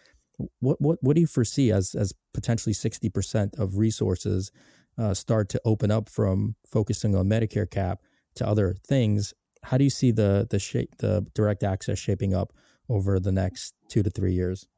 What 0.60 0.80
what 0.80 0.98
what 1.00 1.14
do 1.16 1.20
you 1.20 1.26
foresee 1.26 1.72
as 1.72 1.96
as 1.96 2.14
potentially 2.32 2.72
sixty 2.72 3.08
percent 3.08 3.56
of 3.58 3.76
resources 3.76 4.52
uh, 4.96 5.14
start 5.14 5.48
to 5.48 5.60
open 5.64 5.90
up 5.90 6.08
from 6.08 6.54
focusing 6.64 7.16
on 7.16 7.28
Medicare 7.28 7.68
cap 7.68 8.02
to 8.36 8.46
other 8.46 8.76
things? 8.86 9.34
How 9.64 9.78
do 9.78 9.84
you 9.84 9.90
see 9.90 10.12
the 10.12 10.46
the 10.48 10.60
shape 10.60 10.98
the 10.98 11.26
direct 11.34 11.64
access 11.64 11.98
shaping 11.98 12.34
up 12.34 12.52
over 12.88 13.18
the 13.18 13.32
next 13.32 13.74
two 13.88 14.04
to 14.04 14.10
three 14.10 14.34
years? 14.34 14.68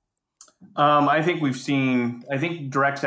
Um, 0.77 1.09
I 1.09 1.23
think 1.23 1.41
we've 1.41 1.57
seen. 1.57 2.25
I 2.31 2.39
think 2.39 2.71
direct 2.71 3.05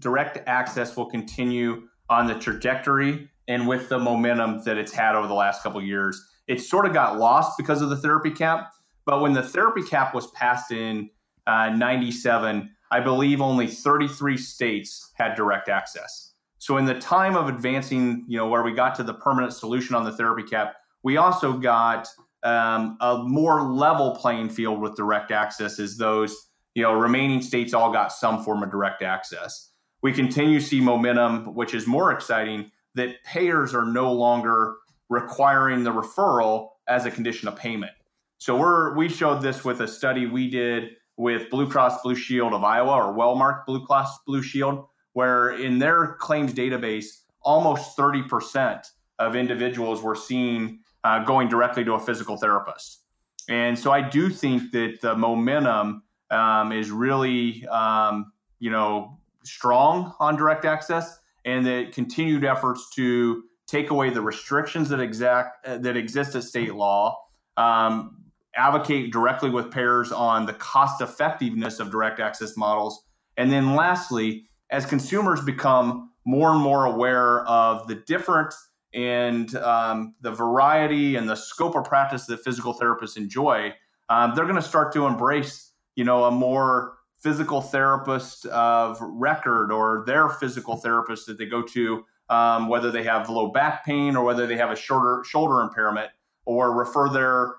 direct 0.00 0.38
access 0.46 0.96
will 0.96 1.06
continue 1.06 1.88
on 2.08 2.26
the 2.26 2.34
trajectory 2.34 3.30
and 3.48 3.66
with 3.66 3.88
the 3.88 3.98
momentum 3.98 4.62
that 4.64 4.76
it's 4.78 4.92
had 4.92 5.14
over 5.14 5.26
the 5.26 5.34
last 5.34 5.62
couple 5.62 5.82
years. 5.82 6.24
It 6.46 6.60
sort 6.60 6.86
of 6.86 6.92
got 6.92 7.18
lost 7.18 7.56
because 7.56 7.82
of 7.82 7.90
the 7.90 7.96
therapy 7.96 8.30
cap. 8.30 8.72
But 9.06 9.20
when 9.20 9.32
the 9.32 9.42
therapy 9.42 9.82
cap 9.82 10.14
was 10.14 10.28
passed 10.32 10.70
in 10.70 11.10
uh, 11.46 11.70
97, 11.70 12.70
I 12.90 13.00
believe 13.00 13.40
only 13.40 13.66
33 13.66 14.36
states 14.36 15.10
had 15.14 15.34
direct 15.34 15.68
access. 15.68 16.32
So 16.58 16.76
in 16.76 16.84
the 16.84 16.98
time 16.98 17.36
of 17.36 17.48
advancing, 17.48 18.24
you 18.28 18.36
know, 18.36 18.48
where 18.48 18.62
we 18.62 18.72
got 18.72 18.94
to 18.96 19.02
the 19.02 19.14
permanent 19.14 19.52
solution 19.52 19.94
on 19.94 20.04
the 20.04 20.12
therapy 20.12 20.42
cap, 20.42 20.74
we 21.02 21.16
also 21.16 21.54
got 21.54 22.08
um, 22.42 22.98
a 23.00 23.22
more 23.24 23.62
level 23.62 24.14
playing 24.16 24.50
field 24.50 24.80
with 24.80 24.94
direct 24.94 25.30
access 25.30 25.78
as 25.78 25.96
those, 25.96 26.49
you 26.74 26.82
know, 26.82 26.92
remaining 26.92 27.42
states 27.42 27.74
all 27.74 27.92
got 27.92 28.12
some 28.12 28.42
form 28.42 28.62
of 28.62 28.70
direct 28.70 29.02
access 29.02 29.70
we 30.02 30.12
continue 30.12 30.60
to 30.60 30.64
see 30.64 30.80
momentum, 30.80 31.54
which 31.54 31.74
is 31.74 31.86
more 31.86 32.12
exciting, 32.12 32.70
that 32.94 33.22
payers 33.24 33.74
are 33.74 33.84
no 33.84 34.12
longer 34.12 34.76
requiring 35.08 35.84
the 35.84 35.92
referral 35.92 36.68
as 36.88 37.06
a 37.06 37.10
condition 37.10 37.48
of 37.48 37.56
payment. 37.56 37.92
So 38.38 38.56
we're 38.56 38.94
we 38.94 39.08
showed 39.08 39.42
this 39.42 39.64
with 39.64 39.80
a 39.80 39.88
study 39.88 40.26
we 40.26 40.48
did 40.48 40.96
with 41.16 41.50
Blue 41.50 41.68
Cross 41.68 42.02
Blue 42.02 42.14
Shield 42.14 42.54
of 42.54 42.64
Iowa 42.64 42.92
or 42.92 43.14
Wellmark 43.14 43.66
Blue 43.66 43.84
Cross 43.84 44.20
Blue 44.26 44.42
Shield, 44.42 44.86
where 45.12 45.50
in 45.50 45.78
their 45.78 46.16
claims 46.20 46.54
database, 46.54 47.24
almost 47.42 47.96
30% 47.98 48.86
of 49.18 49.36
individuals 49.36 50.02
were 50.02 50.14
seen 50.14 50.80
uh, 51.04 51.22
going 51.24 51.48
directly 51.48 51.84
to 51.84 51.92
a 51.94 52.00
physical 52.00 52.38
therapist. 52.38 53.02
And 53.50 53.78
so 53.78 53.90
I 53.90 54.00
do 54.00 54.30
think 54.30 54.72
that 54.72 55.00
the 55.02 55.14
momentum 55.14 56.02
um, 56.30 56.72
is 56.72 56.90
really, 56.90 57.66
um, 57.68 58.32
you 58.58 58.70
know, 58.70 59.18
strong 59.44 60.14
on 60.20 60.36
direct 60.36 60.64
access 60.64 61.18
and 61.44 61.64
the 61.66 61.86
continued 61.92 62.44
efforts 62.44 62.90
to 62.94 63.42
take 63.66 63.90
away 63.90 64.10
the 64.10 64.20
restrictions 64.20 64.88
that 64.88 65.00
exact 65.00 65.66
uh, 65.66 65.78
that 65.78 65.96
exist 65.96 66.34
at 66.34 66.42
state 66.42 66.74
law, 66.74 67.16
um, 67.56 68.24
advocate 68.54 69.12
directly 69.12 69.48
with 69.48 69.70
payers 69.70 70.12
on 70.12 70.44
the 70.44 70.52
cost 70.54 71.00
effectiveness 71.00 71.78
of 71.80 71.90
direct 71.90 72.20
access 72.20 72.56
models. 72.56 73.04
And 73.36 73.50
then 73.50 73.74
lastly, 73.76 74.48
as 74.70 74.84
consumers 74.84 75.40
become 75.40 76.10
more 76.26 76.50
and 76.50 76.60
more 76.60 76.84
aware 76.84 77.46
of 77.46 77.86
the 77.86 77.94
different 77.94 78.52
and 78.92 79.54
um, 79.56 80.14
the 80.20 80.32
variety 80.32 81.16
and 81.16 81.28
the 81.28 81.36
scope 81.36 81.76
of 81.76 81.84
practice 81.84 82.26
that 82.26 82.42
physical 82.42 82.74
therapists 82.74 83.16
enjoy, 83.16 83.72
um, 84.08 84.32
they're 84.34 84.44
going 84.44 84.56
to 84.56 84.62
start 84.62 84.92
to 84.92 85.06
embrace, 85.06 85.69
you 85.96 86.04
know, 86.04 86.24
a 86.24 86.30
more 86.30 86.98
physical 87.20 87.60
therapist 87.60 88.46
of 88.46 88.98
record 89.00 89.70
or 89.70 90.04
their 90.06 90.28
physical 90.28 90.76
therapist 90.76 91.26
that 91.26 91.38
they 91.38 91.46
go 91.46 91.62
to, 91.62 92.04
um, 92.30 92.68
whether 92.68 92.90
they 92.90 93.02
have 93.02 93.28
low 93.28 93.48
back 93.48 93.84
pain 93.84 94.16
or 94.16 94.24
whether 94.24 94.46
they 94.46 94.56
have 94.56 94.70
a 94.70 94.76
shorter 94.76 95.22
shoulder 95.24 95.60
impairment, 95.60 96.10
or 96.46 96.72
refer 96.72 97.08
their 97.08 97.54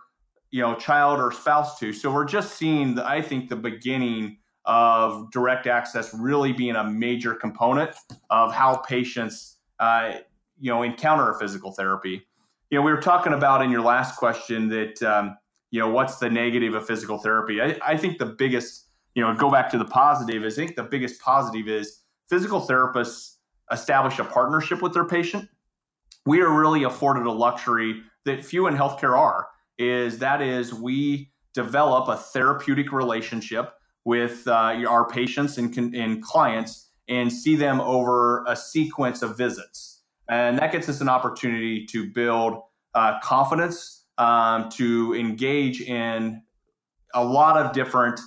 you 0.49 0.61
know 0.61 0.75
child 0.75 1.19
or 1.19 1.31
spouse 1.31 1.79
to. 1.79 1.93
So 1.93 2.11
we're 2.11 2.25
just 2.25 2.57
seeing 2.57 2.95
the, 2.95 3.07
i 3.07 3.21
think 3.21 3.49
the 3.49 3.55
beginning 3.55 4.37
of 4.65 5.31
direct 5.31 5.65
access 5.65 6.13
really 6.13 6.53
being 6.53 6.75
a 6.75 6.83
major 6.83 7.33
component 7.33 7.95
of 8.29 8.53
how 8.53 8.75
patients 8.75 9.57
uh, 9.79 10.13
you 10.59 10.71
know 10.71 10.83
encounter 10.83 11.31
a 11.31 11.39
physical 11.39 11.71
therapy. 11.71 12.25
You 12.69 12.77
know 12.77 12.83
we 12.83 12.91
were 12.91 13.01
talking 13.01 13.33
about 13.33 13.61
in 13.61 13.71
your 13.71 13.81
last 13.81 14.15
question 14.17 14.69
that 14.69 15.01
um, 15.03 15.37
you 15.71 15.79
know 15.79 15.89
what's 15.89 16.17
the 16.17 16.29
negative 16.29 16.73
of 16.75 16.85
physical 16.85 17.17
therapy 17.17 17.61
I, 17.61 17.77
I 17.85 17.97
think 17.97 18.19
the 18.19 18.25
biggest 18.25 18.87
you 19.15 19.23
know 19.23 19.33
go 19.33 19.49
back 19.49 19.69
to 19.71 19.77
the 19.77 19.85
positive 19.85 20.45
is 20.45 20.57
i 20.57 20.65
think 20.65 20.75
the 20.75 20.83
biggest 20.83 21.21
positive 21.21 21.67
is 21.67 22.01
physical 22.29 22.61
therapists 22.61 23.35
establish 23.71 24.19
a 24.19 24.23
partnership 24.23 24.81
with 24.81 24.93
their 24.93 25.05
patient 25.05 25.49
we 26.25 26.41
are 26.41 26.53
really 26.53 26.83
afforded 26.83 27.25
a 27.25 27.31
luxury 27.31 28.01
that 28.25 28.45
few 28.45 28.67
in 28.67 28.75
healthcare 28.75 29.17
are 29.17 29.47
is 29.77 30.19
that 30.19 30.41
is 30.41 30.73
we 30.73 31.31
develop 31.53 32.07
a 32.07 32.15
therapeutic 32.15 32.91
relationship 32.91 33.73
with 34.05 34.47
uh, 34.47 34.75
our 34.87 35.07
patients 35.07 35.57
and, 35.57 35.75
and 35.95 36.21
clients 36.23 36.89
and 37.09 37.31
see 37.31 37.55
them 37.55 37.81
over 37.81 38.43
a 38.45 38.55
sequence 38.55 39.21
of 39.21 39.37
visits. 39.37 40.01
And 40.29 40.57
that 40.59 40.71
gets 40.71 40.87
us 40.87 41.01
an 41.01 41.09
opportunity 41.09 41.85
to 41.87 42.09
build 42.09 42.61
uh, 42.95 43.19
confidence, 43.21 44.00
um, 44.21 44.69
to 44.69 45.15
engage 45.15 45.81
in 45.81 46.43
a 47.15 47.23
lot 47.23 47.57
of 47.57 47.73
different 47.73 48.19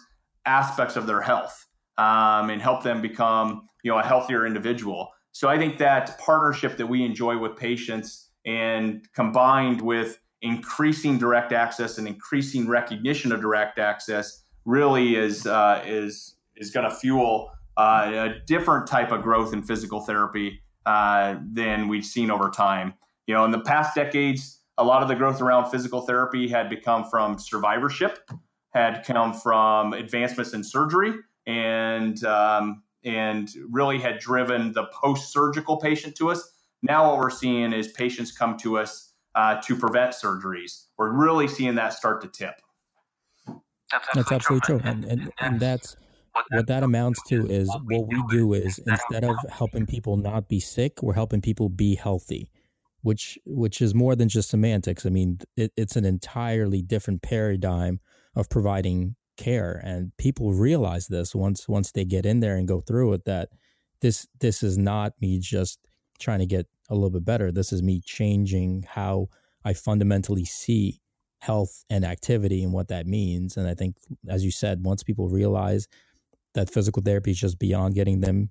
aspects 0.45 0.97
of 0.97 1.07
their 1.07 1.21
health 1.21 1.67
um, 1.99 2.51
and 2.51 2.61
help 2.61 2.83
them 2.83 3.01
become 3.01 3.69
you 3.85 3.93
know 3.93 3.99
a 3.99 4.03
healthier 4.03 4.45
individual. 4.45 5.09
So 5.31 5.49
I 5.49 5.57
think 5.57 5.79
that 5.79 6.19
partnership 6.19 6.77
that 6.79 6.87
we 6.89 7.05
enjoy 7.05 7.39
with 7.39 7.57
patients 7.57 8.31
and 8.45 9.07
combined 9.15 9.81
with 9.83 10.19
increasing 10.43 11.17
direct 11.17 11.53
access 11.53 11.97
and 11.97 12.09
increasing 12.09 12.69
recognition 12.69 13.31
of 13.31 13.41
direct 13.41 13.79
access 13.79 14.43
really 14.65 15.15
is 15.15 15.47
uh, 15.47 15.81
is 15.87 16.35
is 16.57 16.71
going 16.71 16.91
to 16.91 16.95
fuel 16.95 17.51
uh, 17.77 18.11
a 18.13 18.35
different 18.47 18.89
type 18.89 19.13
of 19.13 19.23
growth 19.23 19.53
in 19.53 19.63
physical 19.63 20.01
therapy 20.01 20.61
uh, 20.87 21.37
than 21.53 21.87
we've 21.87 22.05
seen 22.05 22.33
over 22.33 22.51
time. 22.51 22.95
You 23.29 23.35
know, 23.35 23.45
in 23.45 23.53
the 23.53 23.61
past 23.61 23.95
decades, 23.95 24.61
a 24.79 24.85
lot 24.85 25.03
of 25.03 25.09
the 25.09 25.15
growth 25.15 25.41
around 25.41 25.71
physical 25.71 26.03
therapy 26.03 26.49
had 26.49 26.69
become 26.69 27.05
from 27.05 27.39
survivorship, 27.39 28.19
had 28.71 29.05
come 29.05 29.33
from 29.33 29.93
advancements 29.93 30.53
in 30.53 30.65
surgery, 30.65 31.13
and 31.47 32.25
um, 32.25 32.83
and 33.05 33.51
really 33.71 33.99
had 33.99 34.19
driven 34.19 34.73
the 34.73 34.85
post-surgical 34.93 35.77
patient 35.77 36.17
to 36.17 36.31
us. 36.31 36.53
Now, 36.83 37.11
what 37.11 37.19
we're 37.19 37.31
seeing 37.31 37.73
is 37.73 37.89
patients 37.89 38.33
come 38.33 38.57
to 38.59 38.79
us 38.79 39.13
uh, 39.35 39.61
to 39.63 39.77
prevent 39.77 40.15
surgeries. 40.15 40.87
We're 40.99 41.13
really 41.13 41.49
seeing 41.49 41.75
that 41.77 41.93
start 41.93 42.23
to 42.23 42.29
tip. 42.29 42.61
That's 43.47 43.61
absolutely, 43.93 44.23
that's 44.23 44.33
absolutely 44.33 44.67
true. 44.67 44.79
true. 44.81 44.91
And, 44.91 45.05
and, 45.05 45.33
and 45.39 45.61
that's 45.61 45.97
what 46.51 46.67
that 46.67 46.83
amounts 46.83 47.23
to 47.29 47.47
is 47.47 47.69
what 47.85 48.09
we 48.09 48.23
do 48.29 48.53
is 48.55 48.79
instead 48.87 49.25
of 49.25 49.37
helping 49.51 49.87
people 49.87 50.17
not 50.17 50.49
be 50.49 50.61
sick, 50.61 51.03
we're 51.03 51.15
helping 51.15 51.41
people 51.41 51.69
be 51.69 51.95
healthy, 51.95 52.51
which 53.05 53.39
which 53.45 53.83
is 53.83 53.95
more 53.95 54.17
than 54.17 54.31
just 54.31 54.49
semantics. 54.49 55.05
I 55.05 55.11
mean, 55.11 55.39
it, 55.59 55.73
it's 55.77 55.95
an 55.95 56.07
entirely 56.07 56.81
different 56.81 57.21
paradigm 57.21 58.01
of 58.35 58.49
providing 58.49 59.15
care, 59.37 59.79
and 59.85 60.17
people 60.17 60.55
realize 60.55 61.07
this 61.09 61.35
once 61.35 61.69
once 61.69 61.93
they 61.93 62.07
get 62.07 62.25
in 62.25 62.41
there 62.41 62.57
and 62.57 62.67
go 62.67 62.81
through 62.81 63.13
it 63.13 63.27
that 63.27 63.51
this 64.01 64.27
this 64.41 64.63
is 64.63 64.79
not 64.79 65.13
me 65.21 65.39
just 65.39 65.81
trying 66.19 66.39
to 66.39 66.47
get 66.47 66.67
a 66.89 66.95
little 66.95 67.11
bit 67.11 67.27
better. 67.27 67.53
This 67.53 67.75
is 67.75 67.83
me 67.83 68.01
changing 68.01 68.87
how 68.89 69.29
I 69.67 69.75
fundamentally 69.75 70.47
see 70.47 71.03
health 71.41 71.85
and 71.91 72.07
activity 72.07 72.63
and 72.63 72.73
what 72.73 72.89
that 72.89 73.07
means. 73.07 73.59
And 73.59 73.69
I 73.69 73.75
think, 73.75 73.97
as 74.27 74.47
you 74.47 74.51
said, 74.51 74.83
once 74.83 75.03
people 75.03 75.29
realize 75.29 75.89
that 76.55 76.71
physical 76.71 77.03
therapy 77.03 77.33
is 77.33 77.39
just 77.39 77.59
beyond 77.59 77.95
getting 77.95 78.21
them 78.21 78.49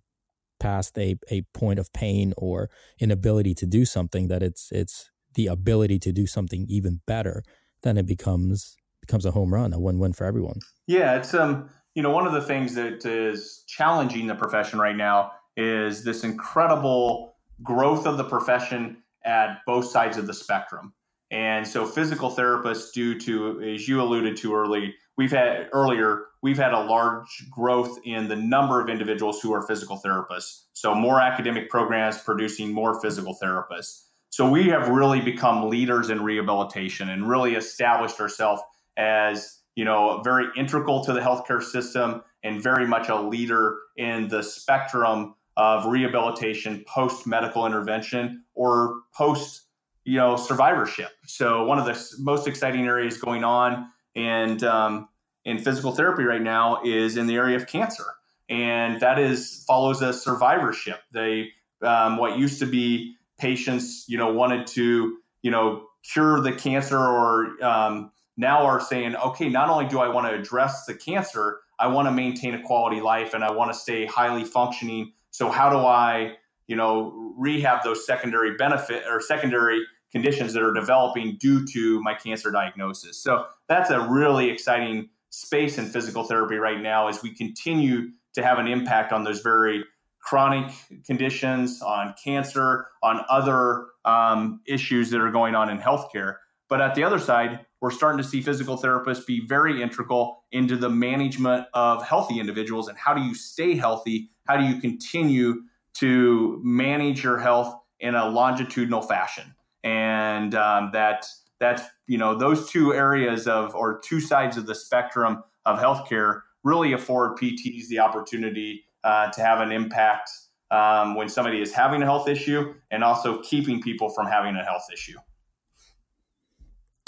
past 0.63 0.97
a, 0.97 1.17
a 1.29 1.41
point 1.53 1.77
of 1.77 1.91
pain 1.91 2.33
or 2.37 2.69
inability 2.97 3.53
to 3.53 3.65
do 3.65 3.83
something, 3.83 4.29
that 4.29 4.41
it's 4.41 4.71
it's 4.71 5.11
the 5.35 5.47
ability 5.47 5.99
to 5.99 6.13
do 6.13 6.25
something 6.25 6.65
even 6.69 7.01
better, 7.05 7.43
then 7.81 7.97
it 7.97 8.05
becomes 8.05 8.77
becomes 9.01 9.25
a 9.25 9.31
home 9.31 9.53
run, 9.53 9.73
a 9.73 9.79
win 9.79 9.99
win 9.99 10.13
for 10.13 10.25
everyone. 10.25 10.59
Yeah, 10.87 11.17
it's 11.17 11.33
um 11.33 11.69
you 11.95 12.01
know 12.01 12.11
one 12.11 12.25
of 12.25 12.33
the 12.33 12.41
things 12.41 12.75
that 12.75 13.05
is 13.05 13.63
challenging 13.67 14.27
the 14.27 14.35
profession 14.35 14.79
right 14.79 14.95
now 14.95 15.33
is 15.57 16.03
this 16.05 16.23
incredible 16.23 17.35
growth 17.61 18.07
of 18.07 18.17
the 18.17 18.23
profession 18.23 19.03
at 19.25 19.59
both 19.67 19.85
sides 19.85 20.17
of 20.17 20.27
the 20.27 20.33
spectrum. 20.33 20.93
And 21.29 21.67
so 21.67 21.85
physical 21.85 22.29
therapists, 22.29 22.93
due 22.93 23.19
to, 23.21 23.61
as 23.61 23.87
you 23.87 24.01
alluded 24.01 24.37
to 24.37 24.55
early, 24.55 24.93
we've 25.17 25.31
had 25.31 25.69
earlier, 25.73 26.25
we've 26.41 26.57
had 26.57 26.73
a 26.73 26.79
large 26.79 27.45
growth 27.51 27.99
in 28.03 28.27
the 28.27 28.35
number 28.35 28.81
of 28.81 28.89
individuals 28.89 29.39
who 29.41 29.53
are 29.53 29.61
physical 29.61 29.99
therapists. 30.03 30.63
So 30.73 30.93
more 30.95 31.19
academic 31.19 31.69
programs 31.69 32.17
producing 32.19 32.73
more 32.73 32.99
physical 33.01 33.37
therapists. 33.41 34.03
So 34.29 34.49
we 34.49 34.67
have 34.69 34.89
really 34.89 35.21
become 35.21 35.69
leaders 35.69 36.09
in 36.09 36.23
rehabilitation 36.23 37.09
and 37.09 37.29
really 37.29 37.55
established 37.55 38.19
ourselves 38.19 38.63
as, 38.97 39.59
you 39.75 39.85
know, 39.85 40.21
very 40.23 40.47
integral 40.57 41.03
to 41.05 41.13
the 41.13 41.19
healthcare 41.19 41.61
system 41.61 42.23
and 42.43 42.61
very 42.61 42.87
much 42.87 43.09
a 43.09 43.21
leader 43.21 43.77
in 43.95 44.27
the 44.27 44.41
spectrum 44.41 45.35
of 45.55 45.85
rehabilitation 45.85 46.83
post 46.87 47.27
medical 47.27 47.65
intervention 47.65 48.43
or 48.55 49.01
post 49.15 49.61
you 50.03 50.17
know 50.17 50.35
survivorship 50.35 51.11
so 51.25 51.63
one 51.65 51.77
of 51.77 51.85
the 51.85 52.15
most 52.19 52.47
exciting 52.47 52.85
areas 52.85 53.17
going 53.17 53.43
on 53.43 53.87
and 54.15 54.63
um, 54.63 55.09
in 55.45 55.59
physical 55.59 55.91
therapy 55.91 56.23
right 56.23 56.41
now 56.41 56.81
is 56.83 57.17
in 57.17 57.27
the 57.27 57.35
area 57.35 57.55
of 57.55 57.67
cancer. 57.67 58.05
And 58.49 58.99
that 59.01 59.19
is 59.19 59.63
follows 59.67 60.01
a 60.01 60.13
survivorship. 60.13 61.01
They 61.11 61.49
um, 61.81 62.17
what 62.17 62.37
used 62.37 62.59
to 62.59 62.65
be 62.65 63.15
patients 63.39 64.05
you 64.07 64.17
know 64.17 64.31
wanted 64.31 64.67
to 64.67 65.17
you 65.41 65.51
know 65.51 65.87
cure 66.03 66.39
the 66.39 66.51
cancer 66.51 66.97
or 66.97 67.63
um, 67.63 68.11
now 68.37 68.65
are 68.65 68.79
saying 68.79 69.15
okay 69.15 69.49
not 69.49 69.69
only 69.69 69.87
do 69.87 69.99
i 69.99 70.07
want 70.07 70.27
to 70.27 70.33
address 70.33 70.85
the 70.85 70.93
cancer 70.93 71.59
i 71.79 71.87
want 71.87 72.07
to 72.07 72.11
maintain 72.11 72.53
a 72.53 72.61
quality 72.61 73.01
life 73.01 73.33
and 73.33 73.43
i 73.43 73.51
want 73.51 73.71
to 73.71 73.77
stay 73.77 74.05
highly 74.05 74.43
functioning. 74.43 75.11
So 75.33 75.49
how 75.49 75.71
do 75.71 75.77
I, 75.77 76.35
you 76.67 76.75
know, 76.75 77.33
rehab 77.37 77.83
those 77.83 78.05
secondary 78.05 78.55
benefit 78.55 79.03
or 79.09 79.19
secondary 79.19 79.81
conditions 80.13 80.53
that 80.53 80.63
are 80.63 80.73
developing 80.73 81.37
due 81.39 81.65
to 81.67 82.01
my 82.01 82.13
cancer 82.13 82.51
diagnosis? 82.51 83.21
So 83.21 83.45
that's 83.67 83.89
a 83.89 83.99
really 84.07 84.49
exciting 84.49 85.09
space 85.29 85.77
in 85.77 85.87
physical 85.87 86.23
therapy 86.23 86.55
right 86.55 86.79
now 86.79 87.07
as 87.07 87.21
we 87.21 87.33
continue 87.33 88.09
to 88.33 88.43
have 88.43 88.59
an 88.59 88.67
impact 88.67 89.11
on 89.11 89.23
those 89.23 89.41
very 89.41 89.83
chronic 90.21 90.71
conditions, 91.05 91.81
on 91.81 92.13
cancer, 92.23 92.87
on 93.01 93.21
other 93.29 93.87
um, 94.05 94.61
issues 94.65 95.09
that 95.09 95.19
are 95.19 95.31
going 95.31 95.55
on 95.55 95.69
in 95.69 95.77
healthcare. 95.79 96.35
But 96.69 96.79
at 96.79 96.95
the 96.95 97.03
other 97.03 97.19
side, 97.19 97.65
we're 97.81 97.91
starting 97.91 98.17
to 98.19 98.23
see 98.23 98.41
physical 98.41 98.77
therapists 98.77 99.25
be 99.25 99.45
very 99.45 99.81
integral 99.81 100.45
into 100.51 100.77
the 100.77 100.89
management 100.89 101.67
of 101.73 102.01
healthy 102.05 102.39
individuals 102.39 102.87
and 102.87 102.97
how 102.97 103.13
do 103.13 103.21
you 103.21 103.35
stay 103.35 103.75
healthy 103.75 104.29
how 104.47 104.57
do 104.57 104.65
you 104.65 104.79
continue 104.79 105.63
to 105.95 106.59
manage 106.63 107.23
your 107.23 107.39
health 107.39 107.75
in 107.99 108.15
a 108.15 108.27
longitudinal 108.27 109.01
fashion? 109.01 109.55
And 109.83 110.55
um, 110.55 110.91
that 110.93 111.25
that's 111.59 111.83
you 112.07 112.17
know 112.17 112.35
those 112.35 112.69
two 112.69 112.93
areas 112.93 113.47
of 113.47 113.75
or 113.75 113.99
two 113.99 114.19
sides 114.19 114.57
of 114.57 114.65
the 114.65 114.75
spectrum 114.75 115.43
of 115.65 115.79
healthcare 115.79 116.41
really 116.63 116.93
afford 116.93 117.37
PTs 117.37 117.87
the 117.87 117.99
opportunity 117.99 118.85
uh, 119.03 119.29
to 119.31 119.41
have 119.41 119.59
an 119.59 119.71
impact 119.71 120.29
um, 120.71 121.15
when 121.15 121.29
somebody 121.29 121.61
is 121.61 121.73
having 121.73 122.01
a 122.01 122.05
health 122.05 122.27
issue 122.27 122.73
and 122.91 123.03
also 123.03 123.41
keeping 123.41 123.81
people 123.81 124.09
from 124.09 124.25
having 124.25 124.55
a 124.55 124.63
health 124.63 124.85
issue. 124.91 125.17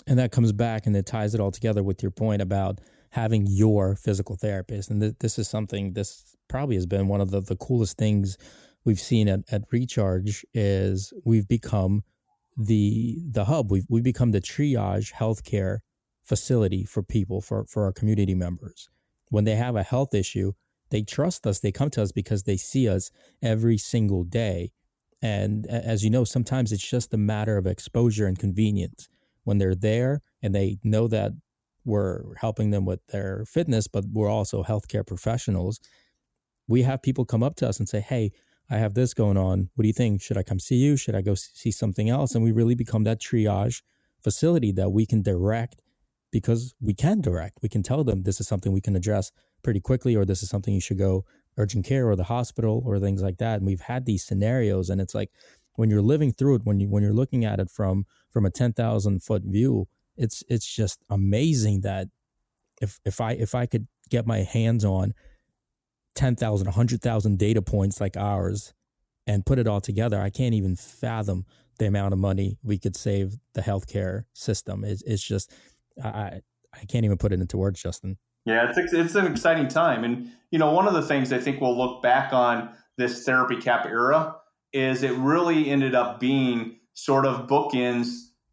And 0.08 0.20
that 0.20 0.32
comes 0.32 0.52
back 0.52 0.86
and 0.86 0.96
it 0.96 1.06
ties 1.06 1.34
it 1.34 1.42
all 1.42 1.52
together 1.52 1.82
with 1.82 2.04
your 2.04 2.12
point 2.12 2.42
about 2.42 2.80
having 3.10 3.48
your 3.48 3.96
physical 3.96 4.36
therapist. 4.36 4.92
And 4.92 5.02
th- 5.02 5.16
this 5.20 5.40
is 5.40 5.48
something, 5.48 5.94
this 5.94 6.36
probably 6.48 6.76
has 6.76 6.86
been 6.86 7.08
one 7.08 7.22
of 7.22 7.32
the, 7.32 7.42
the 7.42 7.56
coolest 7.56 7.98
things 7.98 8.38
we've 8.84 9.00
seen 9.00 9.28
at, 9.28 9.40
at 9.52 9.64
Recharge 9.72 10.46
is 10.54 11.12
we've 11.24 11.48
become 11.48 12.04
the 12.58 13.20
the 13.30 13.46
hub. 13.46 13.72
We've 13.72 13.86
we've 13.90 14.04
become 14.04 14.32
the 14.32 14.42
triage 14.42 15.14
healthcare 15.14 15.80
facility 16.24 16.86
for 16.86 17.04
people 17.04 17.42
for 17.42 17.66
for 17.66 17.86
our 17.86 17.92
community 17.92 18.36
members. 18.36 18.90
When 19.30 19.44
they 19.44 19.56
have 19.56 19.76
a 19.76 19.84
health 19.84 20.14
issue, 20.14 20.54
they 20.90 21.02
trust 21.02 21.46
us. 21.48 21.60
They 21.60 21.72
come 21.72 21.90
to 21.92 22.04
us 22.04 22.12
because 22.12 22.44
they 22.44 22.58
see 22.58 22.88
us 22.88 23.12
every 23.42 23.78
single 23.78 24.24
day. 24.24 24.72
And 25.22 25.66
as 25.68 26.04
you 26.04 26.10
know, 26.10 26.24
sometimes 26.24 26.72
it's 26.72 26.88
just 26.88 27.14
a 27.14 27.18
matter 27.18 27.58
of 27.58 27.66
exposure 27.66 28.28
and 28.28 28.38
convenience. 28.38 29.08
When 29.44 29.58
they're 29.58 29.76
there 29.76 30.22
and 30.42 30.56
they 30.56 30.80
know 30.84 31.08
that 31.08 31.34
we're 31.84 32.36
helping 32.36 32.72
them 32.72 32.86
with 32.86 33.06
their 33.08 33.46
fitness, 33.46 33.88
but 33.88 34.06
we're 34.12 34.30
also 34.30 34.64
healthcare 34.64 35.06
professionals, 35.06 35.80
we 36.68 36.82
have 36.82 37.04
people 37.04 37.26
come 37.26 37.44
up 37.44 37.56
to 37.58 37.68
us 37.70 37.80
and 37.80 37.88
say, 37.88 38.00
Hey, 38.00 38.32
I 38.70 38.78
have 38.78 38.94
this 38.94 39.14
going 39.14 39.38
on. 39.38 39.70
What 39.76 39.84
do 39.84 39.88
you 39.88 39.94
think? 39.94 40.22
Should 40.22 40.38
I 40.38 40.44
come 40.44 40.60
see 40.60 40.76
you? 40.76 40.98
Should 40.98 41.16
I 41.16 41.22
go 41.22 41.36
see 41.36 41.72
something 41.72 42.10
else? 42.10 42.34
And 42.34 42.44
we 42.44 42.52
really 42.52 42.76
become 42.76 43.04
that 43.04 43.20
triage 43.20 43.82
facility 44.24 44.72
that 44.72 44.90
we 44.90 45.06
can 45.06 45.22
direct 45.22 45.82
because 46.32 46.74
we 46.82 46.94
can 46.94 47.22
direct. 47.22 47.60
We 47.62 47.70
can 47.70 47.84
tell 47.84 48.04
them 48.04 48.24
this 48.24 48.40
is 48.40 48.48
something 48.48 48.72
we 48.72 48.82
can 48.82 48.96
address 48.96 49.32
pretty 49.64 49.80
quickly, 49.80 50.16
or 50.16 50.26
this 50.26 50.44
is 50.44 50.50
something 50.50 50.74
you 50.74 50.82
should 50.82 50.98
go 50.98 51.26
urgent 51.58 51.86
care 51.86 52.10
or 52.10 52.16
the 52.16 52.26
hospital 52.26 52.84
or 52.86 53.00
things 53.00 53.22
like 53.22 53.38
that. 53.38 53.58
And 53.58 53.66
we've 53.66 53.82
had 53.82 54.06
these 54.06 54.26
scenarios, 54.26 54.90
and 54.90 55.00
it's 55.00 55.16
like 55.16 55.32
when 55.76 55.90
you're 55.90 56.02
living 56.02 56.32
through 56.34 56.56
it, 56.56 56.62
when 56.66 56.80
you 56.80 56.90
when 56.90 57.04
you're 57.04 57.14
looking 57.14 57.46
at 57.46 57.60
it 57.60 57.70
from 57.70 58.06
from 58.32 58.46
a 58.46 58.50
ten 58.50 58.74
thousand 58.74 59.24
foot 59.24 59.44
view, 59.46 59.88
it's 60.18 60.44
it's 60.50 60.68
just 60.68 61.00
amazing 61.10 61.82
that 61.82 62.08
if 62.82 63.00
if 63.06 63.22
I 63.22 63.34
if 63.34 63.56
I 63.56 63.66
could 63.66 63.88
get 64.10 64.28
my 64.28 64.40
hands 64.40 64.84
on 64.84 65.14
10,000, 66.16 66.66
100,000 66.66 67.38
data 67.38 67.62
points 67.62 68.02
like 68.02 68.18
ours 68.18 68.74
and 69.28 69.46
put 69.46 69.60
it 69.60 69.68
all 69.68 69.82
together, 69.82 70.20
I 70.22 70.30
can't 70.30 70.54
even 70.54 70.76
fathom 70.76 71.46
the 71.78 71.88
amount 71.88 72.14
of 72.14 72.20
money 72.20 72.58
we 72.64 72.78
could 72.78 72.96
save 72.96 73.38
the 73.54 73.62
healthcare 73.62 74.24
system. 74.34 74.84
It's, 74.84 75.02
it's 75.04 75.24
just, 75.24 75.54
I, 76.02 76.42
I 76.74 76.86
can't 76.88 77.06
even 77.06 77.18
put 77.18 77.32
it 77.32 77.42
into 77.42 77.58
words, 77.58 77.82
Justin. 77.82 78.18
Yeah, 78.46 78.72
it's, 78.76 78.94
it's 78.94 79.16
an 79.16 79.26
exciting 79.26 79.68
time. 79.68 80.04
And, 80.04 80.30
you 80.52 80.60
know, 80.60 80.72
one 80.72 80.88
of 80.88 80.94
the 80.94 81.02
things 81.02 81.34
I 81.34 81.40
think 81.40 81.60
we'll 81.60 81.78
look 81.78 82.02
back 82.02 82.32
on 82.32 82.70
this 82.98 83.24
therapy 83.26 83.58
cap 83.58 83.86
era 83.86 84.36
is 84.72 85.04
it 85.04 85.14
really 85.14 85.70
ended 85.70 85.96
up 85.96 86.20
being 86.20 86.78
sort 86.94 87.26
of 87.26 87.48
bookends 87.48 88.08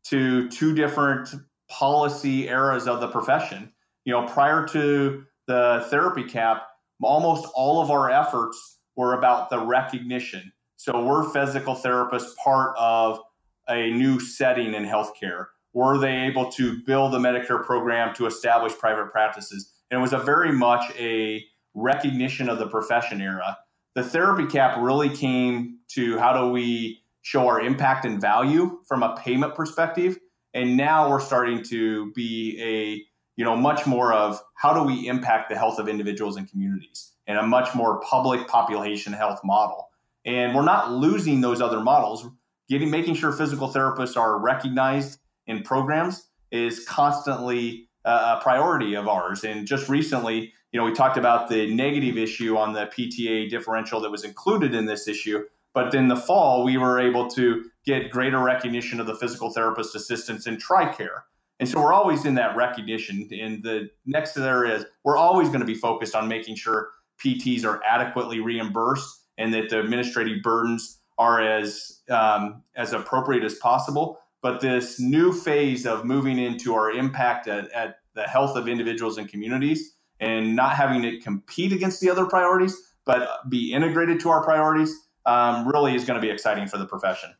to 0.04 0.48
two 0.48 0.74
different 0.74 1.28
policy 1.68 2.48
eras 2.48 2.88
of 2.88 3.00
the 3.00 3.08
profession. 3.08 3.72
You 4.04 4.12
know, 4.12 4.26
prior 4.26 4.66
to 4.68 5.24
the 5.46 5.86
therapy 5.90 6.24
cap, 6.24 6.66
almost 7.04 7.46
all 7.54 7.80
of 7.82 7.90
our 7.90 8.10
efforts 8.10 8.78
were 8.96 9.14
about 9.14 9.50
the 9.50 9.58
recognition. 9.58 10.52
So 10.76 11.04
we're 11.04 11.30
physical 11.30 11.74
therapists 11.74 12.34
part 12.42 12.74
of 12.78 13.20
a 13.68 13.90
new 13.90 14.18
setting 14.20 14.74
in 14.74 14.84
healthcare. 14.84 15.46
Were 15.72 15.98
they 15.98 16.22
able 16.22 16.50
to 16.52 16.82
build 16.84 17.14
a 17.14 17.18
Medicare 17.18 17.64
program 17.64 18.14
to 18.16 18.26
establish 18.26 18.72
private 18.76 19.10
practices? 19.10 19.72
And 19.90 19.98
it 19.98 20.02
was 20.02 20.12
a 20.12 20.18
very 20.18 20.52
much 20.52 20.92
a 20.98 21.44
recognition 21.74 22.48
of 22.48 22.58
the 22.58 22.66
profession 22.66 23.20
era. 23.20 23.56
The 23.94 24.02
therapy 24.02 24.46
cap 24.46 24.76
really 24.78 25.08
came 25.08 25.78
to 25.92 26.18
how 26.18 26.32
do 26.32 26.50
we 26.50 27.02
show 27.22 27.46
our 27.46 27.60
impact 27.60 28.04
and 28.04 28.20
value 28.20 28.80
from 28.86 29.02
a 29.02 29.16
payment 29.16 29.54
perspective. 29.54 30.18
And 30.54 30.76
now 30.76 31.08
we're 31.08 31.20
starting 31.20 31.62
to 31.64 32.12
be 32.12 32.58
a 32.60 33.11
you 33.36 33.44
know, 33.44 33.56
much 33.56 33.86
more 33.86 34.12
of 34.12 34.40
how 34.54 34.74
do 34.74 34.82
we 34.82 35.06
impact 35.08 35.48
the 35.48 35.56
health 35.56 35.78
of 35.78 35.88
individuals 35.88 36.36
and 36.36 36.50
communities 36.50 37.12
in 37.26 37.36
a 37.36 37.42
much 37.42 37.74
more 37.74 38.00
public 38.00 38.46
population 38.48 39.12
health 39.12 39.40
model. 39.44 39.88
And 40.24 40.54
we're 40.54 40.64
not 40.64 40.92
losing 40.92 41.40
those 41.40 41.60
other 41.60 41.80
models. 41.80 42.26
Getting 42.68 42.90
making 42.90 43.14
sure 43.14 43.32
physical 43.32 43.68
therapists 43.68 44.16
are 44.16 44.38
recognized 44.38 45.18
in 45.46 45.62
programs 45.62 46.26
is 46.50 46.84
constantly 46.84 47.88
uh, 48.04 48.36
a 48.38 48.42
priority 48.42 48.94
of 48.94 49.08
ours. 49.08 49.44
And 49.44 49.66
just 49.66 49.88
recently, 49.88 50.52
you 50.72 50.78
know, 50.78 50.84
we 50.84 50.92
talked 50.92 51.16
about 51.16 51.48
the 51.48 51.72
negative 51.74 52.16
issue 52.16 52.56
on 52.56 52.72
the 52.72 52.86
PTA 52.86 53.50
differential 53.50 54.00
that 54.00 54.10
was 54.10 54.24
included 54.24 54.74
in 54.74 54.86
this 54.86 55.08
issue. 55.08 55.44
But 55.74 55.94
in 55.94 56.08
the 56.08 56.16
fall, 56.16 56.64
we 56.64 56.76
were 56.76 57.00
able 57.00 57.28
to 57.30 57.64
get 57.84 58.10
greater 58.10 58.38
recognition 58.38 59.00
of 59.00 59.06
the 59.06 59.14
physical 59.14 59.50
therapist 59.50 59.94
assistants 59.94 60.46
in 60.46 60.58
TRICARE 60.58 61.22
and 61.62 61.68
so 61.68 61.80
we're 61.80 61.92
always 61.92 62.24
in 62.24 62.34
that 62.34 62.56
recognition. 62.56 63.28
And 63.30 63.62
the 63.62 63.88
next 64.04 64.32
there 64.32 64.64
is 64.64 64.84
we're 65.04 65.16
always 65.16 65.46
going 65.46 65.60
to 65.60 65.64
be 65.64 65.76
focused 65.76 66.16
on 66.16 66.26
making 66.26 66.56
sure 66.56 66.88
PTs 67.24 67.64
are 67.64 67.80
adequately 67.88 68.40
reimbursed 68.40 69.26
and 69.38 69.54
that 69.54 69.68
the 69.68 69.78
administrative 69.78 70.42
burdens 70.42 70.98
are 71.18 71.40
as 71.40 72.00
um, 72.10 72.64
as 72.74 72.92
appropriate 72.92 73.44
as 73.44 73.54
possible. 73.60 74.18
But 74.42 74.60
this 74.60 74.98
new 74.98 75.32
phase 75.32 75.86
of 75.86 76.04
moving 76.04 76.36
into 76.36 76.74
our 76.74 76.90
impact 76.90 77.46
at, 77.46 77.70
at 77.70 77.98
the 78.16 78.24
health 78.24 78.56
of 78.56 78.66
individuals 78.66 79.16
and 79.16 79.28
communities 79.28 79.94
and 80.18 80.56
not 80.56 80.74
having 80.74 81.04
it 81.04 81.22
compete 81.22 81.72
against 81.72 82.00
the 82.00 82.10
other 82.10 82.26
priorities, 82.26 82.76
but 83.06 83.48
be 83.48 83.72
integrated 83.72 84.18
to 84.18 84.30
our 84.30 84.42
priorities, 84.42 84.92
um, 85.26 85.68
really 85.68 85.94
is 85.94 86.04
going 86.04 86.20
to 86.20 86.26
be 86.26 86.32
exciting 86.32 86.66
for 86.66 86.78
the 86.78 86.86
profession. 86.86 87.32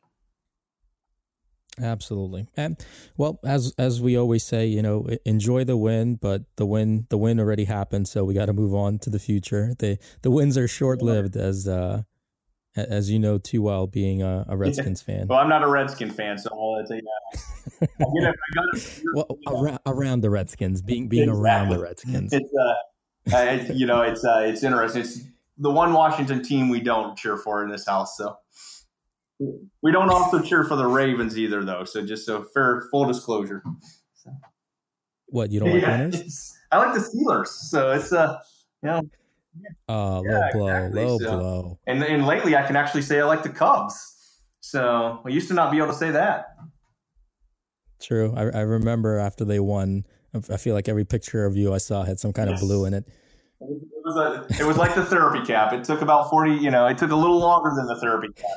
Absolutely. 1.81 2.49
And 2.57 2.77
well, 3.17 3.41
as 3.45 3.73
as 3.79 4.01
we 4.01 4.17
always 4.17 4.45
say, 4.45 4.67
you 4.67 4.83
know, 4.83 5.09
enjoy 5.25 5.65
the 5.65 5.77
win, 5.77 6.17
but 6.17 6.43
the 6.57 6.67
win 6.67 7.07
the 7.09 7.17
win 7.17 7.41
already 7.41 7.65
happened, 7.65 8.09
so 8.09 8.25
we 8.25 8.35
got 8.35 8.47
to 8.47 8.53
move 8.53 8.75
on 8.75 8.99
to 9.01 9.11
the 9.11 9.19
future. 9.19 9.73
The 9.79 9.99
the 10.21 10.31
wins 10.31 10.59
are 10.59 10.69
short-lived 10.69 11.37
as 11.37 11.67
uh 11.67 12.03
as 12.77 13.11
you 13.11 13.19
know 13.19 13.39
too 13.39 13.63
well 13.63 13.87
being 13.87 14.23
a, 14.23 14.45
a 14.49 14.57
Redskins 14.57 15.03
fan. 15.03 15.29
Well, 15.29 15.39
I'm 15.39 15.49
not 15.49 15.63
a 15.63 15.69
Redskin 15.69 16.11
fan, 16.11 16.39
so 16.39 16.51
I'll 16.53 16.85
tell 16.87 16.97
you 16.97 17.03
that. 17.03 17.89
I 18.01 18.05
get 18.21 19.03
well, 19.15 19.39
around, 19.47 19.81
around, 19.87 20.21
the 20.21 20.31
Redskins, 20.31 20.83
being 20.83 21.09
being 21.09 21.29
exactly. 21.29 21.43
around 21.43 21.69
the 21.71 21.79
Redskins. 21.79 22.33
It's 22.33 22.51
uh, 22.55 23.35
uh 23.35 23.73
you 23.73 23.87
know, 23.87 24.03
it's 24.03 24.25
uh, 24.25 24.43
it's 24.45 24.63
interesting. 24.63 25.03
It's 25.03 25.21
the 25.59 25.71
one 25.71 25.93
Washington 25.93 26.43
team 26.43 26.69
we 26.69 26.81
don't 26.81 27.17
cheer 27.17 27.37
for 27.37 27.63
in 27.63 27.71
this 27.71 27.87
house, 27.87 28.17
so 28.17 28.37
we 29.83 29.93
don't 29.93 30.11
also 30.11 30.41
cheer 30.41 30.65
for 30.65 30.77
the 30.77 30.87
Ravens 30.87 31.39
either, 31.39 31.65
though. 31.65 31.85
So 31.85 32.05
just 32.05 32.27
so 32.27 32.45
fair, 32.55 32.85
full 32.91 33.07
disclosure. 33.07 33.63
So. 34.15 34.31
What 35.27 35.51
you 35.51 35.61
don't 35.61 35.73
like 35.73 35.87
winners? 35.87 36.53
I 36.71 36.79
like 36.79 36.95
the 36.95 37.01
Steelers, 37.01 37.49
so 37.49 37.91
it's 37.93 38.13
uh, 38.13 38.39
you 38.83 38.89
know. 38.89 39.03
Uh, 39.87 40.23
yeah, 40.25 40.39
low 40.39 40.51
blow, 40.53 40.67
exactly. 40.69 41.05
low 41.05 41.19
so, 41.19 41.39
blow. 41.39 41.79
And 41.87 42.03
and 42.03 42.27
lately, 42.27 42.57
I 42.57 42.67
can 42.67 42.77
actually 42.77 43.03
say 43.03 43.21
I 43.21 43.25
like 43.25 43.43
the 43.43 43.51
Cubs. 43.51 44.41
So 44.61 45.21
I 45.27 45.29
used 45.29 45.49
to 45.49 45.55
not 45.55 45.71
be 45.71 45.79
able 45.79 45.89
to 45.89 45.95
say 45.95 46.11
that. 46.13 46.47
True. 48.01 48.33
I, 48.37 48.43
I 48.43 48.61
remember 48.61 49.19
after 49.19 49.45
they 49.45 49.61
won, 49.61 50.05
I 50.35 50.57
feel 50.57 50.75
like 50.75 50.89
every 50.89 51.05
picture 51.05 51.45
of 51.45 51.57
you 51.57 51.75
I 51.75 51.79
saw 51.79 52.05
had 52.05 52.19
some 52.19 52.33
kind 52.33 52.49
yes. 52.49 52.61
of 52.61 52.67
blue 52.67 52.85
in 52.85 52.95
it. 52.95 53.05
It 53.61 53.79
was, 54.05 54.17
a, 54.17 54.63
it 54.63 54.67
was 54.67 54.77
like 54.77 54.95
the 54.95 55.05
therapy 55.05 55.45
cap. 55.47 55.73
It 55.73 55.85
took 55.85 56.01
about 56.01 56.31
40, 56.31 56.55
you 56.55 56.71
know, 56.71 56.87
it 56.87 56.99
took 56.99 57.13
a 57.13 57.17
little 57.17 57.39
longer 57.39 57.71
than 57.77 57.87
the 57.87 57.97
therapy 58.01 58.29
cap. 58.35 58.51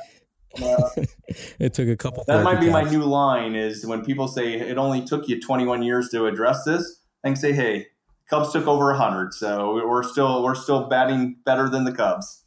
it 1.58 1.74
took 1.74 1.88
a 1.88 1.96
couple. 1.96 2.24
That 2.26 2.42
might 2.44 2.60
be 2.60 2.70
my 2.70 2.82
new 2.82 3.04
line: 3.04 3.54
is 3.54 3.86
when 3.86 4.04
people 4.04 4.28
say 4.28 4.54
it 4.54 4.78
only 4.78 5.04
took 5.04 5.28
you 5.28 5.40
21 5.40 5.82
years 5.82 6.08
to 6.10 6.26
address 6.26 6.64
this. 6.64 7.00
I 7.24 7.28
can 7.28 7.36
say, 7.36 7.52
"Hey, 7.52 7.86
Cubs 8.30 8.52
took 8.52 8.66
over 8.66 8.86
100, 8.86 9.34
so 9.34 9.74
we're 9.86 10.02
still 10.02 10.42
we're 10.42 10.54
still 10.54 10.88
batting 10.88 11.36
better 11.44 11.68
than 11.68 11.84
the 11.84 11.92
Cubs." 11.92 12.44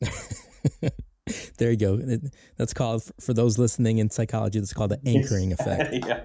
there 1.58 1.70
you 1.70 1.76
go. 1.76 1.98
That's 2.56 2.74
called 2.74 3.04
for 3.20 3.34
those 3.34 3.58
listening 3.58 3.98
in 3.98 4.10
psychology. 4.10 4.58
That's 4.58 4.72
called 4.72 4.90
the 4.90 5.00
anchoring 5.06 5.52
effect. 5.52 5.94
yeah. 6.06 6.24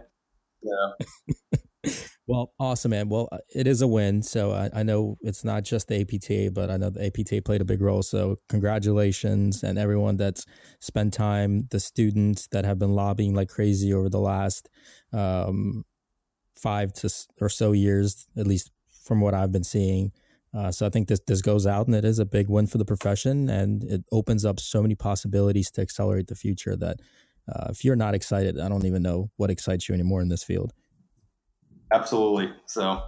Yeah. 0.63 1.91
Well, 2.27 2.51
awesome, 2.59 2.91
man. 2.91 3.07
Well, 3.07 3.29
uh, 3.31 3.37
it 3.55 3.67
is 3.67 3.81
a 3.81 3.87
win. 3.87 4.21
So 4.21 4.51
I, 4.51 4.69
I, 4.73 4.83
know 4.83 5.17
it's 5.21 5.45
not 5.45 5.63
just 5.63 5.87
the 5.87 6.01
APTA, 6.01 6.51
but 6.51 6.69
I 6.69 6.75
know 6.75 6.89
the 6.89 7.05
APTA 7.05 7.41
played 7.41 7.61
a 7.61 7.65
big 7.65 7.81
role. 7.81 8.03
So 8.03 8.35
congratulations 8.49 9.63
and 9.63 9.79
everyone 9.79 10.17
that's 10.17 10.45
spent 10.81 11.13
time, 11.13 11.67
the 11.71 11.79
students 11.79 12.47
that 12.47 12.65
have 12.65 12.79
been 12.79 12.95
lobbying 12.95 13.33
like 13.33 13.47
crazy 13.47 13.93
over 13.93 14.09
the 14.09 14.19
last 14.19 14.67
um, 15.13 15.85
five 16.53 16.91
to 16.95 17.09
or 17.39 17.47
so 17.47 17.71
years, 17.71 18.27
at 18.37 18.45
least 18.45 18.71
from 19.05 19.21
what 19.21 19.33
I've 19.33 19.53
been 19.53 19.63
seeing. 19.63 20.11
Uh, 20.53 20.71
so 20.71 20.85
I 20.85 20.89
think 20.89 21.07
this 21.07 21.21
this 21.27 21.41
goes 21.41 21.67
out, 21.67 21.87
and 21.87 21.95
it 21.95 22.05
is 22.05 22.19
a 22.19 22.25
big 22.25 22.49
win 22.49 22.67
for 22.67 22.77
the 22.77 22.85
profession, 22.85 23.49
and 23.49 23.83
it 23.83 24.03
opens 24.11 24.43
up 24.43 24.59
so 24.59 24.81
many 24.81 24.95
possibilities 24.95 25.69
to 25.71 25.81
accelerate 25.81 26.27
the 26.27 26.35
future 26.35 26.75
that 26.77 26.99
uh, 27.47 27.67
if 27.69 27.85
you're 27.85 27.95
not 27.95 28.15
excited, 28.15 28.59
I 28.59 28.67
don't 28.69 28.85
even 28.85 29.03
know 29.03 29.29
what 29.37 29.51
excites 29.51 29.87
you 29.87 29.93
anymore 29.93 30.21
in 30.21 30.29
this 30.29 30.43
field. 30.43 30.73
Absolutely. 31.91 32.51
So, 32.65 33.01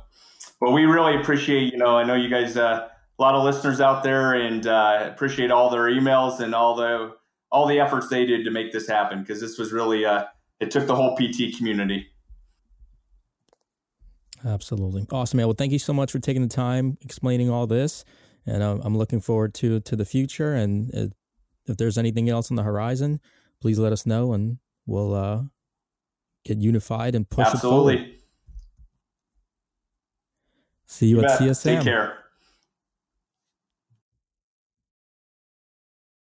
but 0.60 0.72
we 0.72 0.86
really 0.86 1.20
appreciate, 1.20 1.72
you 1.74 1.78
know, 1.78 1.98
I 1.98 2.04
know 2.04 2.16
you 2.16 2.30
guys, 2.30 2.58
uh, 2.58 2.88
a 3.18 3.22
lot 3.22 3.36
of 3.36 3.44
listeners 3.44 3.82
out 3.82 4.04
there 4.04 4.34
and 4.34 4.66
uh, 4.66 5.10
appreciate 5.12 5.52
all 5.52 5.70
their 5.70 5.84
emails 5.84 6.40
and 6.40 6.56
all 6.56 6.76
the, 6.76 7.16
all 7.52 7.68
the 7.68 7.80
efforts 7.80 8.08
they 8.08 8.26
did 8.26 8.46
to 8.46 8.52
make 8.52 8.72
this 8.72 8.88
happen. 8.88 9.26
Cause 9.26 9.42
this 9.42 9.58
was 9.58 9.72
really, 9.74 10.06
uh, 10.06 10.26
it 10.60 10.72
took 10.72 10.88
the 10.88 10.96
whole 10.96 11.16
PT 11.16 11.58
community. 11.58 12.08
Absolutely. 14.46 15.06
Awesome, 15.12 15.38
man. 15.38 15.48
Well, 15.48 15.56
thank 15.58 15.74
you 15.74 15.80
so 15.80 15.94
much 15.94 16.12
for 16.12 16.20
taking 16.20 16.42
the 16.42 16.54
time 16.54 16.98
explaining 17.02 17.50
all 17.50 17.68
this. 17.68 18.06
And 18.46 18.64
um, 18.64 18.82
I'm 18.84 18.98
looking 18.98 19.20
forward 19.20 19.54
to, 19.56 19.82
to 19.82 19.96
the 19.96 20.06
future. 20.06 20.54
And 20.54 20.94
uh, 20.96 21.08
if 21.66 21.78
there's 21.78 21.98
anything 21.98 22.30
else 22.30 22.50
on 22.50 22.56
the 22.56 22.64
horizon, 22.64 23.20
please 23.62 23.78
let 23.80 23.92
us 23.92 24.06
know 24.06 24.34
and 24.34 24.58
we'll 24.86 25.14
uh, 25.14 25.44
get 26.46 26.60
unified 26.60 27.16
and 27.16 27.30
push 27.30 27.48
Absolutely. 27.48 27.96
it 27.96 27.98
forward. 27.98 28.19
See 30.90 31.08
you, 31.08 31.18
you 31.18 31.26
at 31.26 31.40
bet. 31.40 31.50
CSM. 31.50 31.64
Take 31.64 31.84
care. 31.84 32.19